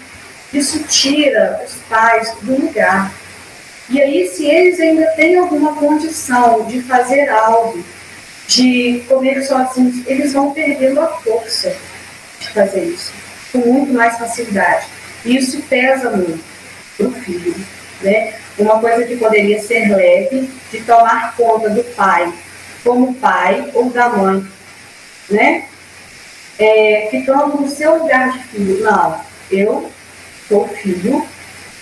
Isso 0.52 0.84
tira 0.84 1.60
os 1.66 1.74
pais 1.88 2.32
do 2.42 2.60
lugar. 2.60 3.12
E 3.90 4.00
aí, 4.00 4.28
se 4.28 4.46
eles 4.46 4.78
ainda 4.78 5.06
têm 5.16 5.36
alguma 5.36 5.74
condição 5.74 6.64
de 6.64 6.80
fazer 6.82 7.28
algo, 7.28 7.84
de 8.46 9.02
comer 9.08 9.42
sozinhos, 9.42 10.06
eles 10.06 10.32
vão 10.32 10.52
perdendo 10.52 11.00
a 11.00 11.08
força 11.08 11.74
fazer 12.40 12.84
isso, 12.84 13.12
com 13.52 13.58
muito 13.58 13.92
mais 13.92 14.18
facilidade. 14.18 14.86
E 15.24 15.36
isso 15.36 15.62
pesa 15.62 16.10
muito 16.10 16.42
para 16.96 17.06
o 17.06 17.12
filho. 17.12 17.54
Né? 18.02 18.34
Uma 18.58 18.78
coisa 18.78 19.04
que 19.04 19.16
poderia 19.16 19.60
ser 19.62 19.94
leve, 19.94 20.50
de 20.70 20.80
tomar 20.82 21.34
conta 21.36 21.70
do 21.70 21.82
pai 21.94 22.32
como 22.82 23.14
pai 23.14 23.70
ou 23.72 23.90
da 23.90 24.10
mãe, 24.10 24.46
né? 25.30 25.64
É, 26.58 27.08
ficando 27.10 27.62
no 27.62 27.68
seu 27.68 27.98
lugar 27.98 28.30
de 28.32 28.44
filho. 28.44 28.84
Não, 28.84 29.20
eu 29.50 29.90
sou 30.46 30.68
filho, 30.68 31.26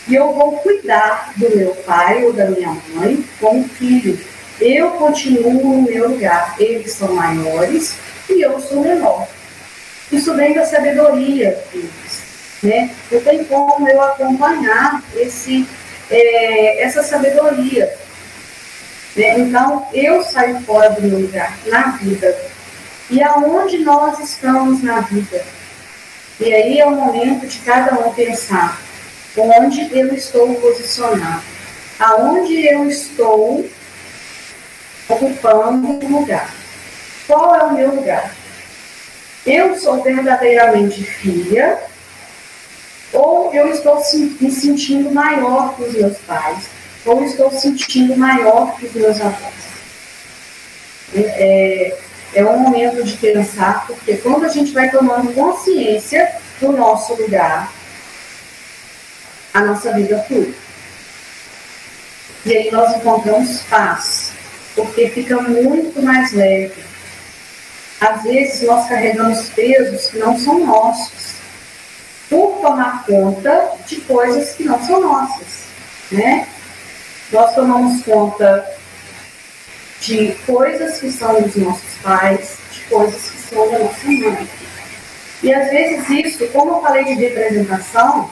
e 0.08 0.14
eu 0.14 0.32
vou 0.32 0.52
cuidar 0.58 1.32
do 1.36 1.56
meu 1.56 1.74
pai 1.86 2.24
ou 2.24 2.32
da 2.32 2.46
minha 2.46 2.76
mãe 2.94 3.24
como 3.40 3.68
filho. 3.68 4.18
Eu 4.60 4.90
continuo 4.92 5.52
no 5.52 5.82
meu 5.82 6.10
lugar. 6.10 6.56
Eles 6.58 6.92
são 6.92 7.14
maiores 7.14 7.96
e 8.28 8.40
eu 8.40 8.60
sou 8.60 8.82
menor. 8.82 9.28
Isso 10.12 10.35
vem 10.35 10.53
da 10.53 10.66
sabedoria 10.66 11.59
deles. 11.72 12.22
Né? 12.62 12.94
Não 13.11 13.20
tem 13.22 13.44
como 13.44 13.88
eu 13.88 14.01
acompanhar 14.03 15.03
esse, 15.16 15.66
é, 16.11 16.83
essa 16.83 17.03
sabedoria. 17.03 17.92
Né? 19.16 19.40
Então, 19.40 19.88
eu 19.92 20.22
saio 20.22 20.61
fora 20.61 20.90
do 20.90 21.03
meu 21.03 21.18
lugar 21.18 21.57
na 21.66 21.92
vida. 21.92 22.37
E 23.11 23.22
aonde 23.22 23.79
nós 23.79 24.18
estamos 24.20 24.83
na 24.83 25.01
vida? 25.01 25.42
E 26.38 26.53
aí 26.53 26.79
é 26.79 26.87
o 26.87 26.92
momento 26.92 27.46
de 27.46 27.59
cada 27.61 27.98
um 27.98 28.12
pensar 28.12 28.81
onde 29.37 29.88
eu 29.96 30.14
estou 30.14 30.55
posicionado, 30.57 31.42
aonde 31.98 32.66
eu 32.66 32.87
estou 32.88 33.66
ocupando 35.09 35.88
um 35.88 36.18
lugar. 36.18 36.53
Qual 37.27 37.55
é 37.55 37.64
o 37.64 37.72
meu 37.72 37.94
lugar? 37.94 38.35
Eu 39.44 39.76
sou 39.78 40.02
verdadeiramente 40.02 41.02
filha 41.02 41.81
ou 43.12 43.52
eu 43.52 43.68
estou 43.68 44.00
me 44.40 44.50
sentindo 44.50 45.11
maior 45.11 45.74
que 45.76 45.83
os 45.83 45.92
meus 45.92 46.16
pais, 46.18 46.64
ou 47.05 47.22
estou 47.24 47.50
sentindo 47.50 48.16
maior 48.16 48.74
que 48.76 48.87
os 48.87 48.92
meus 48.94 49.20
avós. 49.20 49.52
É, 51.14 51.98
é 52.35 52.44
um 52.44 52.59
momento 52.61 53.05
de 53.05 53.12
pensar, 53.18 53.87
porque 53.87 54.16
quando 54.16 54.46
a 54.46 54.48
gente 54.48 54.72
vai 54.72 54.90
tomando 54.90 55.35
consciência 55.35 56.37
do 56.59 56.72
nosso 56.72 57.14
lugar, 57.14 57.70
a 59.52 59.61
nossa 59.61 59.92
vida 59.92 60.24
flui. 60.26 60.55
E 62.46 62.57
aí 62.57 62.70
nós 62.70 62.96
encontramos 62.96 63.61
paz, 63.64 64.33
porque 64.74 65.09
fica 65.11 65.40
muito 65.42 66.02
mais 66.02 66.33
leve. 66.33 66.91
Às 68.02 68.24
vezes 68.24 68.62
nós 68.62 68.88
carregamos 68.88 69.48
pesos 69.50 70.10
que 70.10 70.18
não 70.18 70.36
são 70.36 70.66
nossos, 70.66 71.36
por 72.28 72.58
tomar 72.60 73.06
conta 73.06 73.74
de 73.86 74.00
coisas 74.00 74.56
que 74.56 74.64
não 74.64 74.84
são 74.84 75.00
nossas, 75.00 75.66
né? 76.10 76.48
Nós 77.30 77.54
tomamos 77.54 78.02
conta 78.02 78.68
de 80.00 80.32
coisas 80.44 80.98
que 80.98 81.12
são 81.12 81.40
dos 81.42 81.54
nossos 81.54 81.94
pais, 82.02 82.56
de 82.72 82.80
coisas 82.86 83.30
que 83.30 83.38
são 83.38 83.70
da 83.70 83.78
nossa 83.78 84.06
mãe. 84.06 84.48
E 85.40 85.54
às 85.54 85.70
vezes 85.70 86.08
isso, 86.08 86.48
como 86.48 86.72
eu 86.72 86.82
falei 86.82 87.04
de 87.04 87.14
representação, 87.14 88.28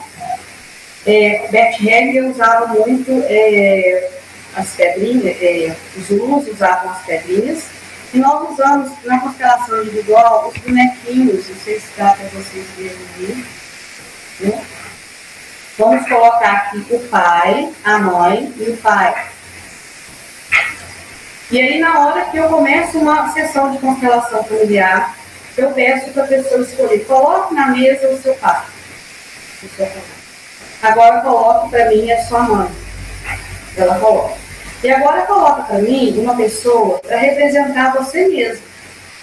é, 1.05 1.47
Bert 1.49 1.79
Hellinger 1.81 2.29
usava 2.29 2.67
muito 2.67 3.23
é, 3.25 4.09
as 4.53 4.69
pedrinhas, 4.71 5.37
é, 5.41 5.73
os 5.95 6.07
Zulus 6.07 6.45
usavam 6.49 6.91
as 6.91 7.05
pedrinhas, 7.05 7.63
e 8.13 8.19
nós 8.19 8.49
usamos 8.51 8.91
na 9.05 9.19
constelação 9.19 9.81
individual 9.83 10.51
os 10.53 10.61
bonequinhos, 10.61 11.47
não 11.47 11.55
sei 11.55 11.79
se 11.79 11.87
dá 11.97 12.11
para 12.11 12.27
vocês 12.29 12.65
verem 12.77 12.97
ali. 13.15 13.45
Né? 14.41 14.65
Vamos 15.77 16.07
colocar 16.07 16.51
aqui 16.51 16.85
o 16.89 16.99
pai, 17.07 17.71
a 17.83 17.99
mãe 17.99 18.53
e 18.57 18.69
o 18.69 18.77
pai. 18.77 19.27
E 21.49 21.59
aí, 21.59 21.79
na 21.79 21.99
hora 21.99 22.25
que 22.25 22.37
eu 22.37 22.49
começo 22.49 22.97
uma 22.97 23.31
sessão 23.31 23.71
de 23.71 23.79
constelação 23.79 24.43
familiar, 24.43 25.15
eu 25.57 25.71
peço 25.71 26.11
para 26.11 26.23
a 26.23 26.27
pessoa 26.27 26.61
escolher, 26.61 27.05
coloque 27.05 27.53
na 27.53 27.67
mesa 27.67 28.09
o 28.09 28.21
seu 28.21 28.33
pai. 28.35 28.63
O 29.63 29.69
seu 29.69 29.85
pai. 29.85 30.03
Agora 30.81 31.21
coloque 31.21 31.69
para 31.69 31.89
mim 31.89 32.11
a 32.11 32.23
sua 32.25 32.43
mãe. 32.43 32.71
Ela 33.77 33.99
coloca. 33.99 34.40
E 34.83 34.91
agora 34.91 35.25
coloca 35.25 35.63
para 35.63 35.77
mim 35.79 36.17
uma 36.17 36.35
pessoa 36.35 36.99
para 36.99 37.17
representar 37.17 37.93
você 37.93 38.27
mesmo. 38.27 38.63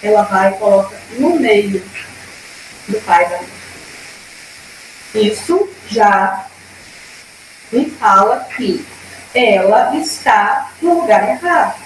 Ela 0.01 0.23
vai 0.23 0.51
e 0.51 0.57
coloca 0.57 0.95
no 1.17 1.39
meio 1.39 1.83
do 2.87 2.99
pai 3.01 3.27
da 3.29 3.37
mãe. 3.37 3.49
Isso 5.15 5.69
já 5.89 6.45
me 7.71 7.89
fala 7.89 8.47
que 8.55 8.85
ela 9.33 9.95
está 9.97 10.71
no 10.81 11.01
lugar 11.01 11.27
errado. 11.27 11.79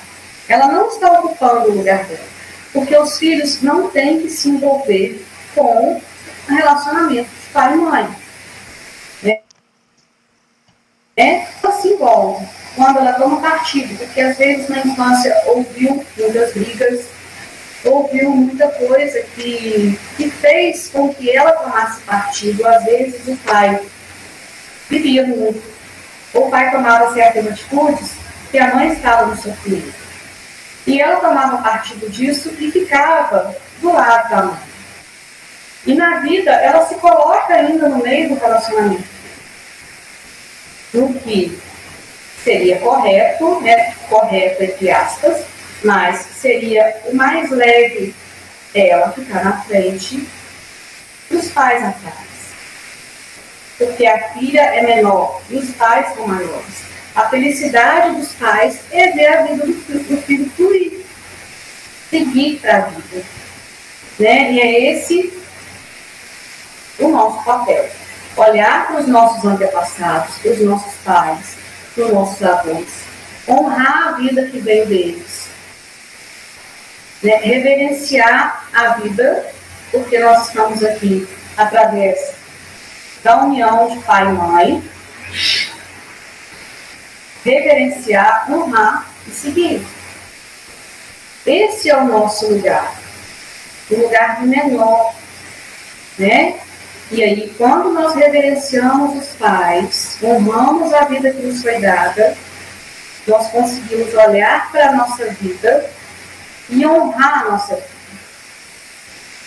Ela 0.48 0.68
não 0.68 0.90
está 0.90 1.20
ocupando 1.20 1.72
o 1.72 1.78
lugar 1.78 2.04
dela. 2.06 2.34
Porque 2.72 2.96
os 2.96 3.18
filhos 3.18 3.62
não 3.62 3.90
têm 3.90 4.22
que 4.22 4.30
se 4.30 4.50
envolver 4.50 5.26
com 5.56 6.02
relacionamento 6.48 7.30
de 7.30 7.50
pai 7.52 7.74
e 7.74 7.78
mãe 7.78 8.24
é 11.16 11.48
ela 11.62 11.72
se 11.80 11.90
envolve 11.90 12.48
quando 12.76 13.00
ela 13.00 13.14
toma 13.14 13.42
partido, 13.42 13.98
porque 13.98 14.22
às 14.22 14.38
vezes 14.38 14.68
na 14.70 14.80
infância 14.80 15.36
ouviu 15.46 16.06
muitas 16.18 16.54
brigas, 16.54 17.06
ouviu 17.86 18.32
muita 18.32 18.68
coisa 18.70 19.22
que, 19.36 20.00
que 20.18 20.30
fez 20.30 20.90
com 20.90 21.14
que 21.14 21.30
ela 21.30 21.52
tomasse 21.52 22.02
partido. 22.02 22.66
Às 22.68 22.84
vezes 22.86 23.28
o 23.28 23.36
pai 23.38 23.80
vivia 24.90 25.26
muito, 25.26 25.62
o 26.34 26.50
pai 26.50 26.72
tomava 26.72 27.14
certas 27.14 27.48
atitudes 27.48 28.12
que 28.50 28.58
a 28.58 28.74
mãe 28.76 28.94
estava 28.94 29.28
no 29.28 29.36
sofrimento. 29.36 30.04
E 30.86 31.00
ela 31.00 31.20
tomava 31.20 31.62
partido 31.62 32.10
disso 32.10 32.54
e 32.60 32.72
ficava 32.72 33.56
do 33.80 33.94
lado 33.94 34.30
da 34.30 34.44
mãe. 34.44 34.58
E 35.86 35.94
na 35.96 36.20
vida, 36.20 36.52
ela 36.52 36.86
se 36.86 36.96
coloca 36.96 37.54
ainda 37.54 37.90
no 37.90 38.02
meio 38.02 38.30
do 38.30 38.36
relacionamento 38.36 39.14
no 40.94 41.14
que 41.16 41.60
seria 42.44 42.78
correto, 42.80 43.62
né, 43.62 43.94
correto 44.10 44.64
entre 44.64 44.92
aspas, 44.92 45.44
mas 45.84 46.18
seria 46.42 46.96
o 47.06 47.16
mais 47.16 47.50
leve 47.50 48.14
ela 48.74 49.12
ficar 49.12 49.44
na 49.44 49.62
frente 49.62 50.28
dos 51.30 51.50
pais 51.50 51.84
atrás. 51.84 52.34
Porque 53.78 54.06
a 54.06 54.30
filha 54.30 54.62
é 54.62 54.82
menor 54.82 55.42
e 55.50 55.58
os 55.58 55.70
pais 55.72 56.14
são 56.16 56.28
maiores. 56.28 56.84
A 57.16 57.30
felicidade 57.30 58.16
dos 58.16 58.34
pais 58.34 58.80
é 58.92 59.12
ver 59.12 59.28
a 59.28 59.44
vida 59.44 59.66
do, 59.66 59.74
do 59.74 60.22
filho 60.24 60.50
fluir, 60.52 61.02
seguir 62.10 62.60
para 62.60 62.78
a 62.78 62.82
vida. 62.82 63.26
Né? 64.20 64.52
E 64.54 64.62
é 64.62 64.92
esse 64.92 65.34
o 67.00 67.08
nosso 67.10 67.44
papel 67.44 67.90
olhar 68.36 68.88
para 68.88 69.02
os 69.02 69.08
nossos 69.08 69.44
antepassados, 69.46 70.36
para 70.38 70.52
os 70.52 70.62
nossos 70.62 70.94
pais, 71.04 71.63
os 72.02 72.12
nossos 72.12 72.42
avós, 72.44 72.88
honrar 73.48 74.10
a 74.10 74.12
vida 74.14 74.48
que 74.48 74.60
veio 74.60 74.88
deles, 74.88 75.48
né? 77.22 77.36
reverenciar 77.38 78.68
a 78.74 78.90
vida, 78.94 79.54
porque 79.92 80.18
nós 80.20 80.48
estamos 80.48 80.84
aqui 80.84 81.28
através 81.56 82.34
da 83.24 83.44
união 83.44 83.90
de 83.90 84.04
pai 84.04 84.28
e 84.28 84.34
mãe, 84.34 84.90
reverenciar, 87.44 88.52
honrar 88.52 89.08
e 89.28 89.32
seguir. 89.32 89.86
Esse 91.46 91.90
é 91.90 91.98
o 91.98 92.06
nosso 92.06 92.48
lugar, 92.48 92.94
o 93.90 93.96
lugar 93.96 94.42
menor, 94.44 95.14
né? 96.18 96.60
E 97.12 97.24
aí, 97.24 97.54
quando 97.58 97.92
nós 97.94 98.16
reverenciamos 98.16 99.22
os 99.22 99.36
pais, 99.36 100.18
honramos 100.24 100.94
a 100.94 101.06
vida 101.06 101.32
que 101.32 101.42
nos 101.42 101.62
foi 101.62 101.80
dada, 101.80 102.36
nós 103.28 103.48
conseguimos 103.50 104.14
olhar 104.14 104.72
para 104.72 104.90
a 104.90 104.96
nossa 104.96 105.26
vida 105.34 105.90
e 106.70 106.86
honrar 106.86 107.46
a 107.46 107.52
nossa 107.52 107.76
vida. 107.76 107.88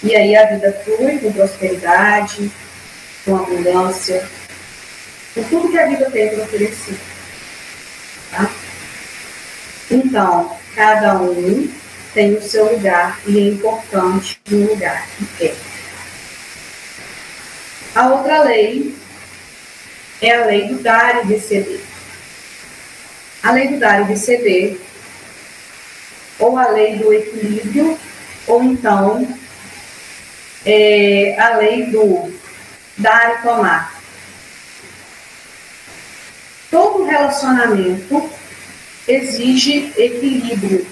E 0.03 0.15
aí 0.15 0.37
a 0.37 0.47
vida 0.47 0.73
flui 0.85 1.19
com 1.19 1.33
prosperidade, 1.33 2.51
com 3.25 3.37
abundância, 3.37 4.27
com 5.35 5.43
tudo 5.45 5.71
que 5.71 5.79
a 5.79 5.87
vida 5.87 6.11
tem 6.11 6.29
para 6.29 6.45
oferecer. 6.45 6.99
Tá? 8.31 8.51
Então, 9.91 10.57
cada 10.75 11.19
um 11.21 11.69
tem 12.15 12.35
o 12.35 12.43
seu 12.43 12.73
lugar 12.73 13.19
e 13.27 13.39
é 13.39 13.43
importante 13.49 14.41
o 14.51 14.55
lugar 14.55 15.07
que 15.39 15.47
é. 15.47 15.66
A 17.97 18.09
outra 18.09 18.43
lei 18.43 18.95
é 20.21 20.37
a 20.37 20.45
lei 20.45 20.69
do 20.69 20.83
dar 20.83 21.25
e 21.25 21.29
receber. 21.29 21.83
A 23.43 23.53
lei 23.53 23.69
do 23.69 23.79
dar 23.79 24.03
e 24.03 24.05
receber, 24.05 24.79
ou 26.39 26.59
a 26.59 26.69
lei 26.69 26.97
do 26.97 27.11
equilíbrio, 27.11 27.99
ou 28.47 28.63
então 28.63 29.27
é 30.67 31.41
a 31.41 31.57
lei 31.57 31.87
do 31.87 32.39
dar 32.99 33.39
e 33.39 33.43
tomar. 33.43 33.99
Todo 36.71 37.07
relacionamento 37.07 38.31
exige 39.09 39.95
equilíbrio. 39.97 40.87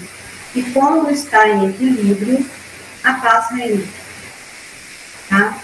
E 0.55 0.63
quando 0.71 1.11
está 1.11 1.47
em 1.47 1.69
equilíbrio, 1.69 2.43
a 3.03 3.13
paz 3.13 3.51
reina. 3.51 3.85
Tá? 5.29 5.61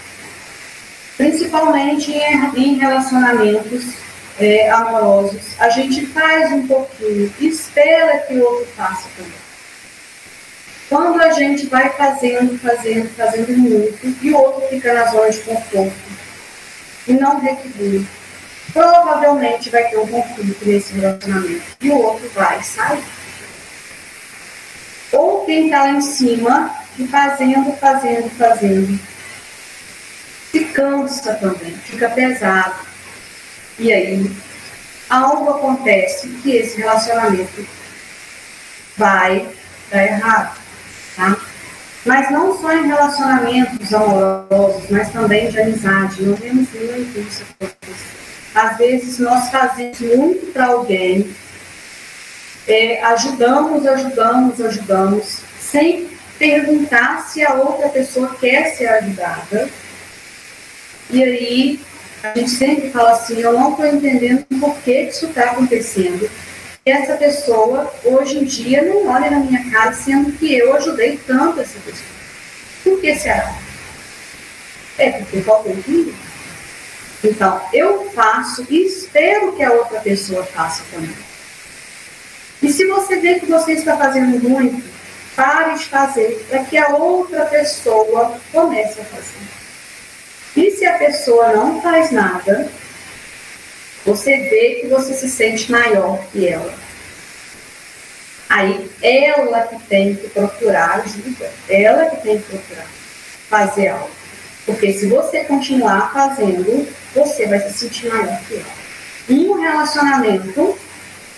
Principalmente 1.16 2.12
em 2.12 2.74
relacionamentos 2.74 3.94
é, 4.38 4.70
amorosos, 4.70 5.40
a 5.58 5.68
gente 5.70 6.06
faz 6.06 6.52
um 6.52 6.66
pouquinho, 6.66 7.32
espera 7.40 8.18
que 8.20 8.34
o 8.34 8.44
outro 8.44 8.66
faça 8.76 9.08
também. 9.16 9.42
Quando 10.88 11.20
a 11.22 11.32
gente 11.32 11.66
vai 11.66 11.88
fazendo, 11.90 12.58
fazendo, 12.58 13.08
fazendo 13.16 13.56
muito, 13.56 14.16
e 14.22 14.30
o 14.30 14.36
outro 14.36 14.68
fica 14.68 14.92
na 14.92 15.06
zona 15.06 15.30
de 15.30 15.40
conforto 15.40 15.92
e 17.08 17.12
não 17.14 17.40
retribui, 17.40 18.06
provavelmente 18.72 19.70
vai 19.70 19.84
ter 19.84 19.98
um 19.98 20.06
conflito 20.06 20.66
nesse 20.66 20.92
relacionamento 20.94 21.62
e 21.80 21.90
o 21.90 21.96
outro 21.96 22.28
vai 22.34 22.62
sair. 22.62 23.02
Ou 25.12 25.44
quem 25.44 25.66
está 25.66 25.84
lá 25.84 25.90
em 25.90 26.00
cima 26.00 26.74
e 26.98 27.06
fazendo, 27.06 27.72
fazendo, 27.78 28.30
fazendo, 28.36 29.00
se 30.52 30.66
cansa 30.66 31.34
também, 31.34 31.72
fica 31.78 32.10
pesado. 32.10 32.74
E 33.78 33.90
aí, 33.90 34.30
algo 35.08 35.50
acontece 35.50 36.28
que 36.42 36.56
esse 36.56 36.76
relacionamento 36.76 37.66
vai 38.96 39.48
dar 39.90 40.04
errado, 40.04 40.58
tá? 41.16 41.36
Mas 42.04 42.30
não 42.30 42.60
só 42.60 42.72
em 42.72 42.86
relacionamentos 42.86 43.94
amorosos, 43.94 44.90
mas 44.90 45.10
também 45.10 45.48
de 45.48 45.60
amizade. 45.60 46.22
Nós 46.22 46.38
vemos 46.38 46.68
muito 46.70 47.20
isso 47.20 47.44
acontecer. 47.60 48.12
Às 48.54 48.76
vezes 48.76 49.18
nós 49.18 49.48
fazemos 49.48 50.00
muito 50.00 50.52
para 50.52 50.66
alguém, 50.66 51.34
é, 52.68 53.02
ajudamos, 53.04 53.86
ajudamos, 53.86 54.60
ajudamos, 54.60 55.38
sem 55.58 56.10
perguntar 56.38 57.26
se 57.28 57.42
a 57.42 57.54
outra 57.54 57.88
pessoa 57.88 58.36
quer 58.38 58.74
ser 58.74 58.88
ajudada. 58.88 59.70
E 61.10 61.22
aí 61.22 61.80
a 62.22 62.38
gente 62.38 62.50
sempre 62.50 62.90
fala 62.90 63.12
assim, 63.12 63.40
eu 63.40 63.52
não 63.52 63.72
estou 63.72 63.86
entendendo 63.86 64.44
por 64.60 64.76
que 64.78 65.02
isso 65.02 65.26
está 65.26 65.50
acontecendo. 65.50 66.30
Essa 66.84 67.16
pessoa, 67.16 67.92
hoje 68.04 68.38
em 68.38 68.44
dia, 68.44 68.82
não 68.82 69.08
olha 69.08 69.30
na 69.30 69.38
minha 69.40 69.70
cara, 69.70 69.92
sendo 69.92 70.32
que 70.32 70.52
eu 70.52 70.74
ajudei 70.76 71.18
tanto 71.26 71.60
essa 71.60 71.78
pessoa. 71.80 72.10
Por 72.82 73.00
que 73.00 73.14
será? 73.14 73.54
É 74.98 75.10
porque 75.12 75.40
faltou 75.42 75.72
entender. 75.72 76.14
Então, 77.24 77.60
eu 77.72 78.10
faço 78.10 78.66
e 78.68 78.84
espero 78.84 79.52
que 79.52 79.62
a 79.62 79.72
outra 79.72 80.00
pessoa 80.00 80.44
faça 80.44 80.82
também. 80.90 81.14
E 82.60 82.72
se 82.72 82.86
você 82.86 83.16
vê 83.16 83.40
que 83.40 83.46
você 83.46 83.72
está 83.72 83.96
fazendo 83.96 84.42
muito, 84.48 84.82
pare 85.36 85.78
de 85.78 85.84
fazer 85.86 86.44
para 86.48 86.64
que 86.64 86.76
a 86.76 86.88
outra 86.88 87.46
pessoa 87.46 88.40
comece 88.52 89.00
a 89.00 89.04
fazer. 89.04 89.61
E 90.56 90.70
se 90.72 90.84
a 90.84 90.98
pessoa 90.98 91.52
não 91.52 91.80
faz 91.80 92.10
nada, 92.10 92.68
você 94.04 94.36
vê 94.36 94.80
que 94.80 94.88
você 94.88 95.14
se 95.14 95.28
sente 95.30 95.70
maior 95.70 96.22
que 96.30 96.46
ela. 96.46 96.74
Aí, 98.48 98.90
ela 99.00 99.62
que 99.62 99.78
tem 99.86 100.14
que 100.14 100.28
procurar 100.28 101.00
ajuda, 101.00 101.50
ela 101.68 102.06
que 102.06 102.22
tem 102.22 102.38
que 102.38 102.44
procurar 102.44 102.86
fazer 103.48 103.88
algo. 103.88 104.10
Porque 104.64 104.92
se 104.92 105.06
você 105.06 105.44
continuar 105.44 106.12
fazendo, 106.12 106.88
você 107.14 107.46
vai 107.46 107.60
se 107.60 107.78
sentir 107.78 108.08
maior 108.08 108.40
que 108.46 108.54
ela. 108.54 108.82
Um 109.28 109.60
relacionamento, 109.60 110.78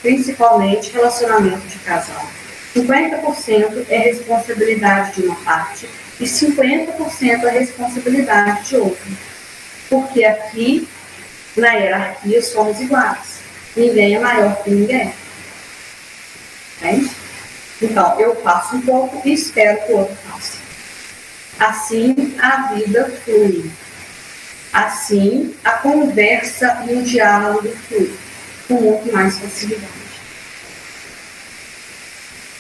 principalmente 0.03 0.93
relacionamento 0.93 1.67
de 1.67 1.79
casal, 1.79 2.25
50% 2.75 3.87
é 3.89 3.99
responsabilidade 3.99 5.21
de 5.21 5.27
uma 5.27 5.37
parte 5.37 5.89
e 6.19 6.25
50% 6.25 7.45
é 7.45 7.51
responsabilidade 7.51 8.69
de 8.69 8.77
outra. 8.77 9.13
Porque 9.89 10.25
aqui, 10.25 10.89
na 11.57 11.73
hierarquia, 11.73 12.43
somos 12.43 12.81
iguais. 12.81 13.39
Ninguém 13.77 14.17
é 14.17 14.19
maior 14.19 14.63
que 14.63 14.71
ninguém. 14.71 15.15
Entende? 16.77 17.11
Então, 17.81 18.19
eu 18.19 18.35
faço 18.43 18.77
um 18.77 18.81
pouco 18.81 19.23
e 19.27 19.35
espero 19.35 19.87
que 19.87 19.93
o 19.93 19.99
outro 19.99 20.17
faça. 20.29 20.59
Assim, 21.59 22.35
a 22.41 22.73
vida 22.75 23.13
flui. 23.25 23.71
Assim, 24.73 25.55
a 25.63 25.73
conversa 25.73 26.85
e 26.89 26.95
o 26.95 27.03
diálogo 27.03 27.69
flui 27.89 28.13
com 28.67 28.75
muito 28.75 29.13
mais 29.13 29.39
facilidade. 29.39 30.04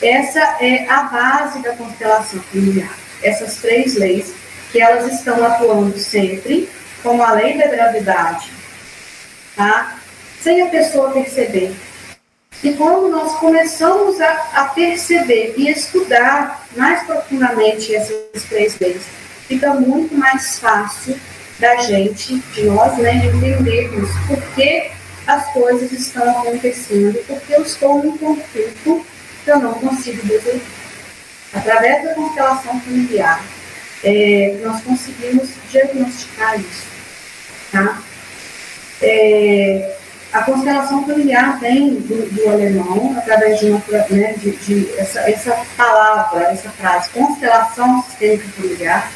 Essa 0.04 0.58
é 0.60 0.86
a 0.86 1.04
base 1.04 1.62
da 1.62 1.74
constelação 1.76 2.38
familiar. 2.42 2.94
Essas 3.22 3.56
três 3.56 3.94
leis 3.94 4.34
que 4.70 4.78
elas 4.78 5.10
estão 5.10 5.42
atuando 5.42 5.98
sempre, 5.98 6.68
como 7.02 7.22
a 7.22 7.32
lei 7.32 7.56
da 7.56 7.68
gravidade, 7.68 8.52
tá? 9.56 9.98
sem 10.42 10.60
a 10.60 10.66
pessoa 10.66 11.10
perceber. 11.10 11.74
E 12.62 12.74
quando 12.74 13.08
nós 13.08 13.34
começamos 13.36 14.20
a, 14.20 14.30
a 14.52 14.64
perceber 14.66 15.54
e 15.56 15.70
estudar 15.70 16.66
mais 16.76 17.02
profundamente 17.04 17.94
essas 17.94 18.42
três 18.46 18.78
leis, 18.78 19.04
fica 19.48 19.72
muito 19.72 20.14
mais 20.14 20.58
fácil 20.58 21.18
da 21.58 21.76
gente, 21.76 22.40
de 22.52 22.64
nós, 22.64 22.94
né, 22.98 23.24
entendermos 23.24 24.10
por 24.26 24.42
que 24.54 24.90
as 25.26 25.50
coisas 25.54 25.90
estão 25.92 26.28
acontecendo, 26.28 27.18
porque 27.26 27.54
eu 27.54 27.62
estou 27.62 28.04
em 28.04 28.18
conflito 28.18 29.06
que 29.44 29.50
eu 29.50 29.58
não 29.60 29.74
consigo 29.74 30.26
resolver. 30.26 30.62
Através 31.52 32.02
da 32.02 32.14
constelação 32.14 32.80
familiar, 32.80 33.44
é, 34.02 34.58
nós 34.62 34.82
conseguimos 34.82 35.50
diagnosticar 35.70 36.58
isso. 36.58 36.86
Tá? 37.70 38.02
É, 39.00 39.96
a 40.32 40.42
constelação 40.42 41.06
familiar 41.06 41.60
vem 41.60 41.94
do, 41.94 42.28
do, 42.34 42.50
alemão, 42.50 43.14
através 43.16 43.60
de, 43.60 43.66
uma, 43.66 43.80
né, 44.10 44.32
de, 44.32 44.50
de 44.56 44.98
essa, 44.98 45.20
essa, 45.30 45.56
palavra, 45.76 46.44
essa 46.46 46.70
frase, 46.70 47.10
constelação 47.10 48.02
sistêmica 48.02 48.48
familiar. 48.56 49.12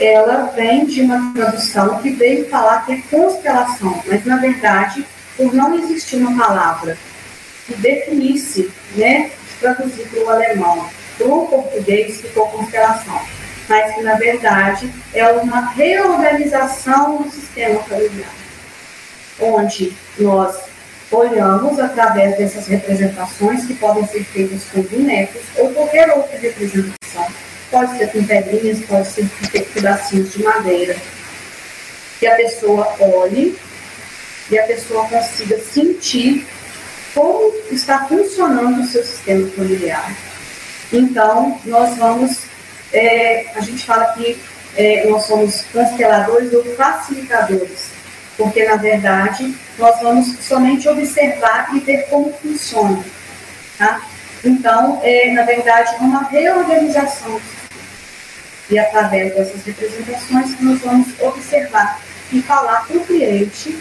Ela 0.00 0.52
vem 0.54 0.86
de 0.86 1.02
uma 1.02 1.32
tradução 1.34 1.98
que 2.00 2.10
veio 2.10 2.48
falar 2.48 2.84
que 2.86 2.92
é 2.92 3.02
constelação, 3.10 4.02
mas 4.06 4.24
na 4.24 4.36
verdade, 4.36 5.04
por 5.36 5.52
não 5.52 5.74
existir 5.78 6.16
uma 6.16 6.46
palavra 6.46 6.96
que 7.66 7.74
definisse, 7.74 8.70
né, 8.94 9.30
traduzir 9.60 10.06
para 10.08 10.24
o 10.24 10.30
alemão, 10.30 10.88
para 11.18 11.26
o 11.26 11.46
português 11.46 12.20
ficou 12.20 12.46
constelação, 12.48 13.20
mas 13.68 13.94
que 13.94 14.02
na 14.02 14.14
verdade 14.14 14.92
é 15.12 15.26
uma 15.32 15.70
reorganização 15.70 17.22
do 17.22 17.30
sistema 17.30 17.80
familiar, 17.82 18.32
onde 19.40 19.96
nós 20.18 20.56
olhamos 21.10 21.78
através 21.78 22.36
dessas 22.36 22.66
representações 22.66 23.64
que 23.64 23.74
podem 23.74 24.06
ser 24.06 24.24
feitas 24.24 24.64
com 24.72 24.82
bonecos 24.82 25.42
ou 25.56 25.70
qualquer 25.72 26.10
outra 26.10 26.38
representação, 26.38 27.26
pode 27.70 27.98
ser 27.98 28.12
com 28.12 28.24
pedrinhas, 28.24 28.80
pode 28.86 29.08
ser 29.08 29.28
com 29.28 29.72
pedacinhos 29.72 30.32
de 30.32 30.42
madeira, 30.42 30.96
que 32.18 32.26
a 32.26 32.36
pessoa 32.36 32.94
olhe 33.00 33.56
e 34.50 34.58
a 34.58 34.62
pessoa 34.64 35.06
consiga 35.08 35.58
sentir 35.58 36.46
como 37.16 37.50
está 37.70 38.06
funcionando 38.06 38.82
o 38.82 38.86
seu 38.86 39.02
sistema 39.02 39.48
familiar. 39.52 40.14
Então, 40.92 41.58
nós 41.64 41.96
vamos, 41.96 42.42
é, 42.92 43.46
a 43.56 43.60
gente 43.60 43.82
fala 43.86 44.12
que 44.12 44.38
é, 44.76 45.08
nós 45.08 45.24
somos 45.24 45.62
consteladores 45.72 46.52
ou 46.52 46.62
facilitadores, 46.76 47.88
porque, 48.36 48.64
na 48.66 48.76
verdade, 48.76 49.56
nós 49.78 49.98
vamos 50.02 50.36
somente 50.40 50.86
observar 50.90 51.74
e 51.74 51.80
ver 51.80 52.02
como 52.10 52.30
funciona. 52.34 53.02
Tá? 53.78 54.02
Então, 54.44 55.00
é, 55.02 55.32
na 55.32 55.42
verdade, 55.42 55.96
uma 56.00 56.22
reorganização. 56.24 57.40
E 58.68 58.78
através 58.78 59.34
dessas 59.34 59.64
representações, 59.64 60.60
nós 60.60 60.80
vamos 60.80 61.08
observar 61.20 61.98
e 62.30 62.42
falar 62.42 62.86
para 62.86 62.96
o 62.98 63.06
cliente 63.06 63.78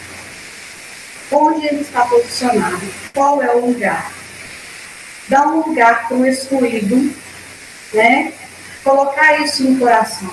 onde 1.32 1.66
ele 1.66 1.82
está 1.82 2.06
posicionado, 2.06 2.82
qual 3.14 3.42
é 3.42 3.54
o 3.54 3.66
lugar. 3.66 4.12
Dar 5.28 5.48
um 5.48 5.68
lugar 5.68 6.08
para 6.08 6.18
o 6.18 6.26
excluído, 6.26 7.14
né? 7.94 8.34
colocar 8.86 9.42
isso 9.42 9.64
no 9.64 9.80
coração, 9.80 10.32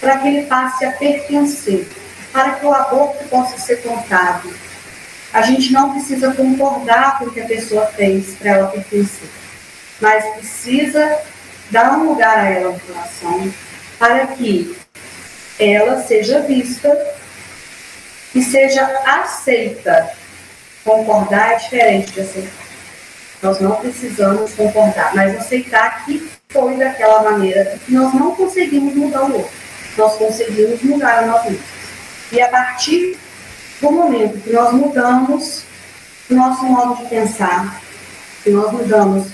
para 0.00 0.18
que 0.18 0.28
ele 0.28 0.46
passe 0.46 0.84
a 0.86 0.92
pertencer, 0.92 1.86
para 2.32 2.52
que 2.52 2.64
o 2.64 2.72
aborto 2.72 3.22
possa 3.28 3.58
ser 3.58 3.82
contado. 3.82 4.50
A 5.32 5.42
gente 5.42 5.72
não 5.72 5.92
precisa 5.92 6.32
concordar 6.32 7.18
com 7.18 7.26
o 7.26 7.30
que 7.30 7.40
a 7.40 7.46
pessoa 7.46 7.86
fez 7.86 8.34
para 8.36 8.50
ela 8.50 8.68
pertencer, 8.68 9.28
mas 10.00 10.24
precisa 10.36 11.20
dar 11.70 11.98
um 11.98 12.08
lugar 12.08 12.38
a 12.38 12.48
ela 12.48 12.72
no 12.72 12.80
coração, 12.80 13.52
para 13.98 14.26
que 14.28 14.74
ela 15.58 16.02
seja 16.02 16.40
vista 16.40 16.88
que 18.32 18.42
seja 18.42 18.84
aceita. 19.04 20.10
Concordar 20.84 21.52
é 21.52 21.56
diferente 21.56 22.12
de 22.12 22.20
aceitar. 22.22 22.62
Nós 23.42 23.60
não 23.60 23.76
precisamos 23.76 24.52
concordar, 24.54 25.14
mas 25.14 25.36
aceitar 25.36 26.04
que 26.04 26.28
foi 26.48 26.76
daquela 26.76 27.22
maneira 27.22 27.78
que 27.84 27.92
nós 27.92 28.12
não 28.14 28.34
conseguimos 28.34 28.94
mudar 28.94 29.22
o 29.22 29.34
outro. 29.34 29.52
Nós 29.96 30.16
conseguimos 30.16 30.82
mudar 30.82 31.18
a 31.18 31.26
nós 31.26 31.44
mesmos. 31.44 31.66
E 32.32 32.40
a 32.40 32.48
partir 32.48 33.18
do 33.80 33.92
momento 33.92 34.40
que 34.40 34.52
nós 34.52 34.72
mudamos 34.72 35.64
o 36.30 36.34
nosso 36.34 36.64
modo 36.64 37.02
de 37.02 37.08
pensar, 37.08 37.80
que 38.42 38.50
nós 38.50 38.72
mudamos 38.72 39.28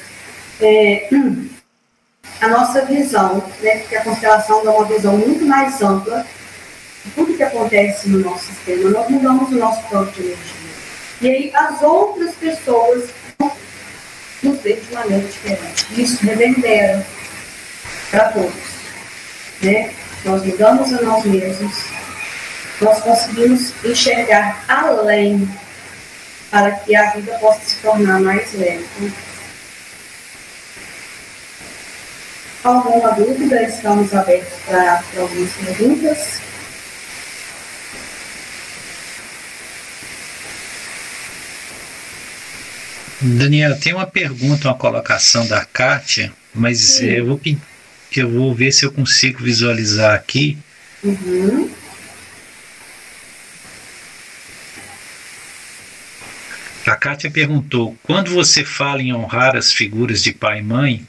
é, 0.61 1.09
a 2.41 2.49
nossa 2.49 2.85
visão, 2.85 3.43
né, 3.61 3.79
porque 3.79 3.97
a 3.97 4.05
constelação 4.05 4.65
dá 4.65 4.71
uma 4.71 4.85
visão 4.85 5.17
muito 5.17 5.45
mais 5.45 5.81
ampla 5.81 6.27
tudo 7.15 7.37
que 7.37 7.43
acontece 7.43 8.09
no 8.09 8.19
nosso 8.19 8.47
sistema, 8.47 8.91
nós 8.91 9.09
mudamos 9.09 9.51
o 9.51 9.57
nosso 9.57 9.89
campo 9.89 10.13
de 10.13 10.23
energia. 10.23 10.59
E 11.21 11.29
aí 11.29 11.53
as 11.55 11.83
outras 11.83 12.35
pessoas 12.35 13.11
nos 14.43 14.61
veem 14.61 14.81
de 14.81 14.95
maneira 14.95 15.27
diferente. 15.27 15.87
Isso 16.01 16.25
reverbera 16.25 17.07
para 18.11 18.29
todos. 18.31 18.53
Né? 19.63 19.93
Nós 20.25 20.45
mudamos 20.45 20.93
a 20.93 21.03
nós 21.03 21.25
mesmos, 21.25 21.75
nós 22.81 23.01
conseguimos 23.01 23.73
enxergar 23.85 24.65
além 24.69 25.49
para 26.51 26.71
que 26.73 26.95
a 26.95 27.11
vida 27.11 27.37
possa 27.39 27.61
se 27.65 27.77
tornar 27.77 28.21
mais 28.21 28.53
leve. 28.55 29.13
Alguma 32.65 33.13
dúvida? 33.13 33.63
Estamos 33.63 34.15
abertos 34.15 34.59
para 34.67 35.03
algumas 35.17 35.53
perguntas. 35.53 36.48
Daniela, 43.21 43.75
tem 43.75 43.93
uma 43.93 44.07
pergunta, 44.07 44.69
uma 44.69 44.77
colocação 44.77 45.47
da 45.47 45.65
Kátia, 45.65 46.33
mas 46.55 47.01
eu 47.01 47.27
vou, 47.27 47.41
eu 48.17 48.31
vou 48.31 48.55
ver 48.55 48.71
se 48.71 48.87
eu 48.87 48.93
consigo 48.93 49.43
visualizar 49.43 50.15
aqui. 50.15 50.57
Uhum. 51.03 51.69
A 56.87 56.95
Kátia 56.95 57.29
perguntou: 57.29 57.97
quando 58.05 58.31
você 58.31 58.65
fala 58.65 59.03
em 59.03 59.13
honrar 59.13 59.57
as 59.57 59.73
figuras 59.73 60.23
de 60.23 60.33
pai 60.33 60.61
e 60.61 60.63
mãe, 60.63 61.07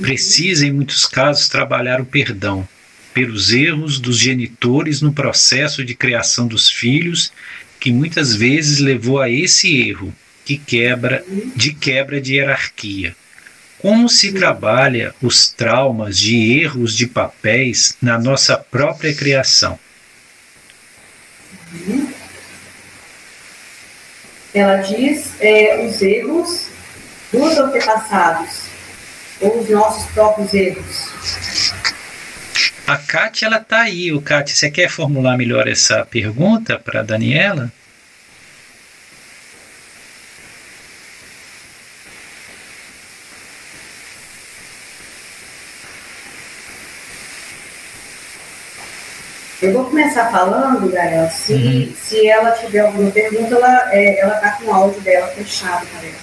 precisa, 0.00 0.66
em 0.66 0.72
muitos 0.72 1.04
casos, 1.04 1.48
trabalhar 1.48 2.00
o 2.00 2.06
perdão 2.06 2.66
pelos 3.12 3.52
erros 3.52 4.00
dos 4.00 4.18
genitores 4.18 5.02
no 5.02 5.12
processo 5.12 5.84
de 5.84 5.94
criação 5.94 6.48
dos 6.48 6.70
filhos, 6.70 7.30
que 7.78 7.92
muitas 7.92 8.34
vezes 8.34 8.78
levou 8.78 9.20
a 9.20 9.28
esse 9.28 9.76
erro 9.88 10.12
que 10.44 10.58
quebra 10.58 11.24
de 11.56 11.74
quebra 11.74 12.20
de 12.20 12.34
hierarquia. 12.34 13.16
Como 13.78 14.08
se 14.08 14.32
trabalha 14.32 15.14
os 15.22 15.48
traumas 15.48 16.18
de 16.18 16.60
erros 16.60 16.96
de 16.96 17.06
papéis 17.06 17.96
na 18.00 18.18
nossa 18.18 18.56
própria 18.56 19.14
criação? 19.14 19.78
Ela 24.54 24.76
diz 24.76 25.34
é, 25.40 25.84
os 25.86 26.00
erros 26.00 26.66
dos 27.32 27.58
antepassados, 27.58 28.62
ou 29.40 29.60
os 29.60 29.68
nossos 29.68 30.10
próprios 30.12 30.54
erros. 30.54 31.12
A 32.86 32.96
Kátia, 32.96 33.46
ela 33.46 33.56
está 33.56 33.80
aí. 33.80 34.12
O 34.12 34.20
Kátia, 34.22 34.54
você 34.54 34.70
quer 34.70 34.88
formular 34.88 35.36
melhor 35.36 35.66
essa 35.66 36.04
pergunta 36.04 36.78
para 36.78 37.00
a 37.00 37.02
Daniela? 37.02 37.72
Eu 49.64 49.72
vou 49.72 49.86
começar 49.86 50.30
falando, 50.30 50.92
Gael, 50.92 51.30
se, 51.30 51.54
uhum. 51.54 51.94
se 51.98 52.28
ela 52.28 52.50
tiver 52.50 52.80
alguma 52.80 53.10
pergunta, 53.10 53.54
ela 53.54 53.94
é, 53.94 54.20
ela 54.20 54.34
está 54.34 54.50
com 54.50 54.66
o 54.66 54.74
áudio 54.74 55.00
dela 55.00 55.26
fechado, 55.28 55.86
parece. 55.94 56.18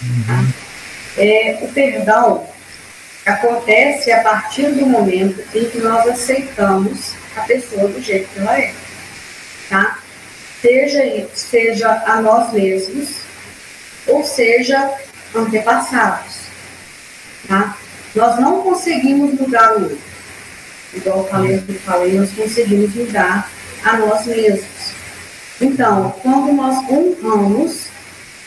Uhum. 0.00 0.24
Tá? 0.24 1.20
É, 1.20 1.58
o 1.60 1.68
perdão 1.72 2.46
acontece 3.26 4.12
a 4.12 4.22
partir 4.22 4.70
do 4.70 4.86
momento 4.86 5.42
em 5.52 5.68
que 5.68 5.78
nós 5.78 6.06
aceitamos 6.06 7.14
a 7.36 7.40
pessoa 7.40 7.88
do 7.88 8.00
jeito 8.00 8.28
que 8.32 8.38
ela 8.38 8.60
é. 8.60 8.72
Tá? 9.68 9.98
Seja, 10.62 11.28
seja 11.34 12.02
a 12.06 12.22
nós 12.22 12.52
mesmos, 12.52 13.22
ou 14.06 14.22
seja, 14.22 14.88
antepassados. 15.34 16.42
Tá? 17.48 17.76
Nós 18.14 18.38
não 18.38 18.62
conseguimos 18.62 19.34
mudar 19.34 19.72
o 19.72 19.82
outro 19.82 20.13
igual 20.94 21.18
eu 21.18 21.24
falei, 21.24 21.62
eu 21.68 21.74
falei, 21.80 22.18
nós 22.18 22.30
conseguimos 22.32 22.94
mudar 22.94 23.50
a 23.84 23.96
nós 23.96 24.26
mesmos. 24.26 24.94
Então, 25.60 26.14
quando 26.22 26.52
nós 26.52 26.76
honramos, 26.88 27.86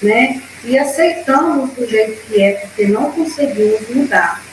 né, 0.02 0.42
e 0.64 0.78
aceitamos 0.78 1.72
do 1.72 1.88
jeito 1.88 2.22
que 2.28 2.42
é, 2.42 2.52
porque 2.54 2.88
não 2.88 3.12
conseguimos 3.12 3.88
mudar, 3.90 4.44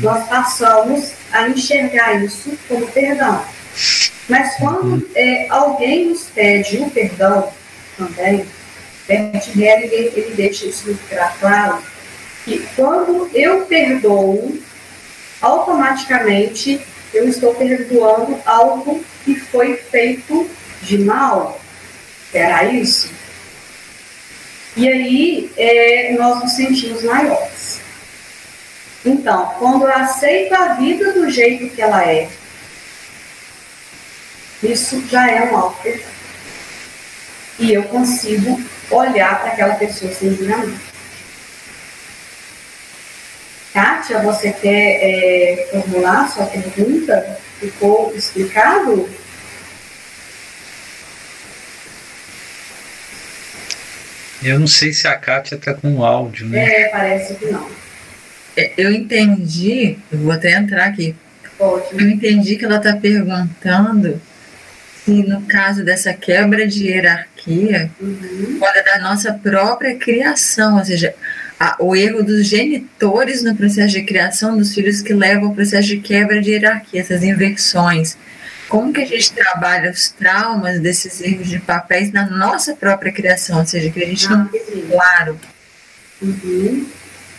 nós 0.00 0.26
passamos 0.28 1.12
a 1.32 1.48
enxergar 1.48 2.22
isso 2.22 2.56
como 2.68 2.86
perdão. 2.88 3.44
Mas 4.28 4.54
quando 4.56 5.08
é, 5.14 5.46
alguém 5.50 6.10
nos 6.10 6.24
pede 6.34 6.78
o 6.78 6.90
perdão 6.90 7.52
também, 7.96 8.46
Bert 9.08 9.48
Hellinger, 9.48 9.92
ele, 9.92 10.12
ele 10.14 10.34
deixa 10.34 10.66
isso 10.66 10.86
muito 10.86 11.00
claro, 11.40 11.82
que 12.44 12.66
quando 12.76 13.28
eu 13.34 13.66
perdoo, 13.66 14.58
automaticamente 15.42 16.80
eu 17.12 17.28
estou 17.28 17.54
perdoando 17.54 18.40
algo 18.46 19.04
que 19.24 19.34
foi 19.34 19.76
feito 19.76 20.48
de 20.82 20.98
mal. 20.98 21.60
Era 22.32 22.64
isso? 22.64 23.10
E 24.76 24.88
aí 24.88 25.50
é, 25.56 26.14
nós 26.18 26.40
nos 26.40 26.52
sentimos 26.52 27.02
maiores. 27.02 27.80
Então, 29.04 29.54
quando 29.58 29.82
eu 29.82 29.92
aceito 29.92 30.54
a 30.54 30.74
vida 30.74 31.12
do 31.12 31.28
jeito 31.28 31.74
que 31.74 31.82
ela 31.82 32.08
é, 32.08 32.30
isso 34.62 35.04
já 35.08 35.28
é 35.28 35.42
um 35.42 35.70
perdão. 35.72 36.12
E 37.58 37.72
eu 37.72 37.82
consigo 37.84 38.60
olhar 38.90 39.40
para 39.40 39.52
aquela 39.52 39.74
pessoa 39.74 40.12
sem 40.12 40.34
julgamento. 40.34 40.91
Kátia, 43.72 44.18
você 44.20 44.52
quer 44.52 44.98
é, 45.00 45.68
formular 45.70 46.28
sua 46.28 46.46
pergunta? 46.46 47.38
Ficou 47.58 48.12
explicado? 48.14 49.08
Eu 54.42 54.58
não 54.58 54.66
sei 54.66 54.92
se 54.92 55.06
a 55.06 55.16
Kátia 55.16 55.54
está 55.54 55.72
com 55.72 56.04
áudio, 56.04 56.48
né? 56.48 56.64
É, 56.64 56.88
parece 56.88 57.34
que 57.34 57.46
não. 57.46 57.70
É, 58.56 58.72
eu 58.76 58.92
entendi, 58.92 59.96
eu 60.10 60.18
vou 60.18 60.32
até 60.32 60.52
entrar 60.52 60.84
aqui. 60.84 61.14
Pode. 61.56 61.86
Eu 61.92 62.10
entendi 62.10 62.56
que 62.56 62.64
ela 62.64 62.76
está 62.76 62.94
perguntando 62.96 64.20
se 65.04 65.22
no 65.22 65.42
caso 65.42 65.84
dessa 65.84 66.12
quebra 66.12 66.66
de 66.66 66.88
hierarquia, 66.88 67.90
uhum. 68.00 68.56
quando 68.58 68.76
é 68.76 68.82
da 68.82 68.98
nossa 68.98 69.32
própria 69.32 69.96
criação, 69.96 70.78
ou 70.78 70.84
seja, 70.84 71.14
a, 71.62 71.76
o 71.78 71.94
erro 71.94 72.24
dos 72.24 72.48
genitores 72.48 73.44
no 73.44 73.54
processo 73.54 73.92
de 73.92 74.02
criação 74.02 74.58
dos 74.58 74.74
filhos 74.74 75.00
que 75.00 75.14
leva 75.14 75.46
ao 75.46 75.54
processo 75.54 75.86
de 75.86 76.00
quebra 76.00 76.40
de 76.40 76.50
hierarquia, 76.50 77.00
essas 77.00 77.22
inversões. 77.22 78.18
Como 78.68 78.92
que 78.92 79.00
a 79.00 79.06
gente 79.06 79.32
trabalha 79.32 79.92
os 79.92 80.08
traumas 80.08 80.80
desses 80.80 81.20
erros 81.20 81.48
de 81.48 81.60
papéis 81.60 82.10
na 82.10 82.28
nossa 82.28 82.74
própria 82.74 83.12
criação, 83.12 83.60
ou 83.60 83.66
seja, 83.66 83.90
que 83.90 84.02
a 84.02 84.06
gente 84.06 84.26
ah, 84.26 84.30
não 84.30 84.46
tem 84.46 84.60
claro. 84.90 85.38
Uhum. 86.20 86.84